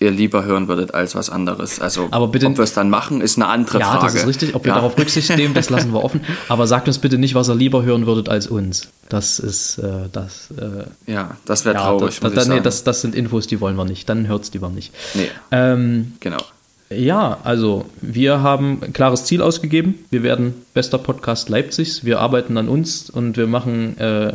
ihr 0.00 0.10
lieber 0.10 0.44
hören 0.44 0.66
würdet 0.66 0.94
als 0.94 1.14
was 1.14 1.28
anderes. 1.28 1.78
Also 1.78 2.08
aber 2.10 2.28
bitte, 2.28 2.46
ob 2.46 2.56
wir 2.56 2.64
es 2.64 2.72
dann 2.72 2.88
machen, 2.88 3.20
ist 3.20 3.36
eine 3.36 3.46
andere 3.46 3.80
ja, 3.80 3.86
Frage. 3.86 4.00
Ja, 4.00 4.06
das 4.06 4.14
ist 4.14 4.26
richtig. 4.26 4.54
Ob 4.54 4.64
wir 4.64 4.72
darauf 4.72 4.98
Rücksicht 4.98 5.28
nehmen, 5.36 5.52
das 5.52 5.68
lassen 5.68 5.92
wir 5.92 6.02
offen. 6.02 6.22
Aber 6.48 6.66
sagt 6.66 6.88
uns 6.88 6.98
bitte 6.98 7.18
nicht, 7.18 7.34
was 7.34 7.50
ihr 7.50 7.54
lieber 7.54 7.82
hören 7.82 8.06
würdet 8.06 8.30
als 8.30 8.46
uns. 8.46 8.88
Das 9.10 9.38
ist 9.38 9.78
äh, 9.78 10.08
das. 10.10 10.50
Äh, 10.52 11.12
ja, 11.12 11.36
das 11.44 11.66
wäre 11.66 11.76
traurig. 11.76 12.18
Das, 12.18 12.32
das, 12.32 12.48
nee, 12.48 12.60
das, 12.60 12.82
das 12.82 13.02
sind 13.02 13.14
Infos, 13.14 13.46
die 13.46 13.60
wollen 13.60 13.76
wir 13.76 13.84
nicht. 13.84 14.08
Dann 14.08 14.26
hört 14.26 14.44
es 14.44 14.52
lieber 14.54 14.70
nicht. 14.70 14.92
Nee. 15.14 15.28
Ähm, 15.50 16.14
genau. 16.18 16.40
Ja, 16.88 17.38
also 17.44 17.84
wir 18.00 18.42
haben 18.42 18.80
ein 18.82 18.92
klares 18.94 19.24
Ziel 19.24 19.42
ausgegeben. 19.42 19.96
Wir 20.08 20.22
werden 20.22 20.54
bester 20.72 20.98
Podcast 20.98 21.50
Leipzigs. 21.50 22.04
Wir 22.04 22.20
arbeiten 22.20 22.56
an 22.56 22.68
uns 22.68 23.10
und 23.10 23.36
wir 23.36 23.46
machen, 23.46 23.98
äh, 23.98 24.32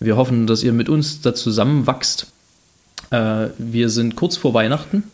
wir 0.00 0.16
hoffen, 0.16 0.48
dass 0.48 0.64
ihr 0.64 0.72
mit 0.72 0.88
uns 0.88 1.20
da 1.20 1.34
zusammenwachst. 1.34 2.26
Äh, 3.10 3.48
wir 3.58 3.88
sind 3.90 4.16
kurz 4.16 4.36
vor 4.36 4.54
Weihnachten. 4.54 5.04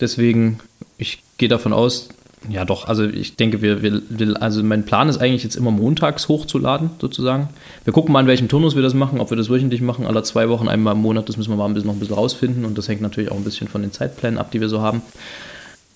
Deswegen, 0.00 0.60
ich 0.96 1.22
gehe 1.38 1.48
davon 1.48 1.72
aus, 1.72 2.08
ja 2.48 2.64
doch, 2.64 2.86
also 2.88 3.04
ich 3.04 3.36
denke, 3.36 3.60
wir, 3.60 3.82
wir, 3.82 4.02
also 4.40 4.62
mein 4.62 4.86
Plan 4.86 5.10
ist 5.10 5.18
eigentlich 5.18 5.44
jetzt 5.44 5.56
immer 5.56 5.70
montags 5.70 6.28
hochzuladen, 6.28 6.90
sozusagen. 6.98 7.50
Wir 7.84 7.92
gucken 7.92 8.12
mal, 8.12 8.20
in 8.20 8.26
welchem 8.26 8.48
Turnus 8.48 8.74
wir 8.74 8.82
das 8.82 8.94
machen, 8.94 9.20
ob 9.20 9.28
wir 9.28 9.36
das 9.36 9.50
wöchentlich 9.50 9.82
machen, 9.82 10.06
alle 10.06 10.22
zwei 10.22 10.48
Wochen, 10.48 10.66
einmal 10.66 10.94
im 10.94 11.02
Monat, 11.02 11.28
das 11.28 11.36
müssen 11.36 11.50
wir 11.50 11.56
mal 11.56 11.66
ein 11.66 11.74
bisschen, 11.74 11.88
noch 11.88 11.94
ein 11.94 12.00
bisschen 12.00 12.14
rausfinden 12.14 12.64
und 12.64 12.78
das 12.78 12.88
hängt 12.88 13.02
natürlich 13.02 13.30
auch 13.30 13.36
ein 13.36 13.44
bisschen 13.44 13.68
von 13.68 13.82
den 13.82 13.92
Zeitplänen 13.92 14.38
ab, 14.38 14.50
die 14.52 14.60
wir 14.60 14.70
so 14.70 14.80
haben. 14.80 15.02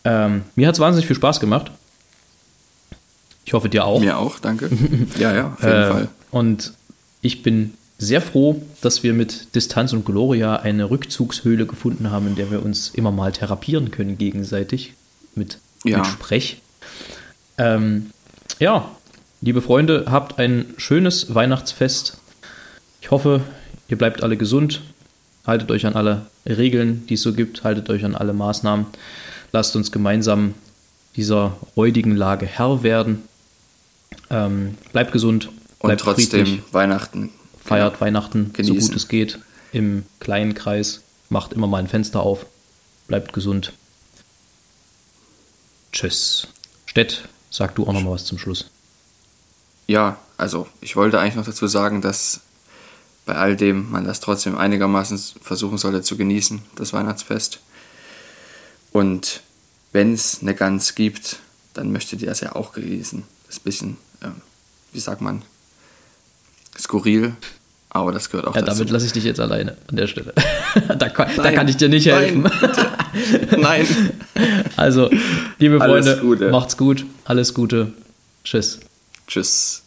Ähm, 0.05 0.43
mir 0.55 0.69
hat 0.69 0.75
es 0.75 0.81
wahnsinnig 0.81 1.07
viel 1.07 1.17
Spaß 1.17 1.41
gemacht. 1.41 1.71
Ich 3.47 3.55
hoffe, 3.55 3.71
dir 3.71 3.87
auch. 3.87 4.01
Mir 4.01 4.19
auch, 4.19 4.39
danke. 4.39 4.69
ja, 5.19 5.35
ja, 5.35 5.53
auf 5.55 5.63
jeden 5.63 5.75
äh, 5.75 5.91
Fall. 5.91 6.09
Und 6.31 6.73
ich 7.23 7.43
bin 7.43 7.73
sehr 7.99 8.21
froh, 8.21 8.63
dass 8.81 9.03
wir 9.03 9.15
mit 9.15 9.55
Distanz 9.55 9.93
und 9.93 10.05
Gloria 10.05 10.57
eine 10.57 10.91
Rückzugshöhle 10.91 11.67
gefunden 11.67 12.11
haben, 12.11 12.27
in 12.29 12.35
der 12.35 12.51
wir 12.51 12.65
uns 12.65 12.91
immer 12.91 13.13
mal 13.13 13.33
therapieren 13.33 13.91
können 13.91 14.19
gegenseitig 14.19 14.95
mit, 15.35 15.59
ja. 15.85 15.99
mit 15.99 16.07
Sprech. 16.07 16.61
Ähm, 17.57 18.11
ja, 18.59 18.91
liebe 19.41 19.63
Freunde, 19.63 20.07
habt 20.09 20.39
ein 20.39 20.75
schönes 20.77 21.35
Weihnachtsfest. 21.35 22.19
Ich 23.01 23.11
hoffe, 23.11 23.43
ihr 23.89 23.99
bleibt 23.99 24.23
alle 24.23 24.37
gesund. 24.37 24.83
Haltet 25.47 25.71
euch 25.71 25.87
an 25.87 25.95
alle 25.95 26.27
Regeln, 26.47 27.07
die 27.07 27.15
es 27.15 27.23
so 27.23 27.33
gibt. 27.33 27.65
Haltet 27.65 27.91
euch 27.91 28.05
an 28.05 28.15
alle 28.15 28.33
Maßnahmen. 28.33 28.87
Lasst 29.53 29.77
uns 29.77 29.93
gemeinsam 29.93 30.55
dieser 31.17 31.57
räudigen 31.77 32.17
Lage 32.17 32.47
Herr 32.47 32.83
werden. 32.83 33.23
Ähm, 34.31 34.77
bleibt 34.93 35.13
gesund. 35.13 35.51
Bleibt 35.81 36.01
Und 36.01 36.15
trotzdem 36.15 36.47
friedlich, 36.47 36.63
Weihnachten. 36.73 37.31
Feiert 37.65 37.95
genau, 37.95 38.01
Weihnachten 38.01 38.47
so 38.47 38.53
genießen. 38.53 38.89
gut 38.89 38.97
es 38.97 39.09
geht. 39.09 39.39
Im 39.73 40.05
kleinen 40.21 40.55
Kreis. 40.55 41.01
Macht 41.31 41.53
immer 41.53 41.67
mal 41.67 41.79
ein 41.79 41.89
Fenster 41.89 42.21
auf. 42.21 42.47
Bleibt 43.09 43.33
gesund. 43.33 43.73
Tschüss. 45.93 46.49
Stett, 46.87 47.29
sag 47.51 47.75
du 47.75 47.87
auch 47.87 47.93
noch 47.93 48.03
mal 48.03 48.13
was 48.13 48.25
zum 48.25 48.39
Schluss. 48.39 48.71
Ja, 49.87 50.19
also 50.37 50.67
ich 50.81 50.97
wollte 50.97 51.19
eigentlich 51.19 51.37
noch 51.37 51.45
dazu 51.45 51.67
sagen, 51.67 52.01
dass 52.03 52.41
bei 53.27 53.37
all 53.37 53.57
dem 53.57 53.91
man 53.91 54.05
das 54.05 54.21
trotzdem 54.21 54.57
einigermaßen 54.57 55.19
versuchen 55.41 55.79
sollte 55.79 56.03
zu 56.03 56.17
genießen, 56.17 56.63
das 56.77 56.93
Weihnachtsfest. 56.93 57.61
Und 58.93 59.41
wenn 59.93 60.13
es 60.13 60.41
eine 60.43 60.55
Gans 60.55 60.95
gibt, 60.95 61.39
dann 61.73 61.91
möchtet 61.91 62.21
ihr 62.21 62.29
das 62.29 62.41
ja 62.41 62.55
auch 62.55 62.73
genießen. 62.73 63.25
Das 63.47 63.57
ist 63.57 63.61
ein 63.61 63.65
bisschen, 63.65 63.97
ähm, 64.23 64.41
wie 64.93 65.01
sagt 65.01 65.21
man, 65.21 65.43
skurril, 66.79 67.37
aber 67.95 68.13
das 68.13 68.29
gehört 68.29 68.47
auch 68.49 68.55
Ja, 68.55 68.61
dazu. 68.61 68.79
damit 68.81 68.91
lasse 68.93 69.07
ich 69.07 69.13
dich 69.13 69.25
jetzt 69.25 69.41
alleine 69.41 69.77
an 69.89 69.97
der 69.97 70.07
Stelle. 70.09 70.35
da, 70.99 71.09
kann, 71.09 71.29
da 71.37 71.53
kann 71.53 71.69
ich 71.69 71.77
dir 71.77 71.89
nicht 71.89 72.07
helfen. 72.07 72.43
Nein, 72.43 73.57
Nein. 73.61 73.87
Also, 74.77 75.09
liebe 75.59 75.79
Freunde, 75.79 76.51
macht's 76.51 76.77
gut. 76.77 77.07
Alles 77.25 77.55
Gute. 77.55 77.93
Tschüss. 78.45 78.81
Tschüss. 79.27 79.84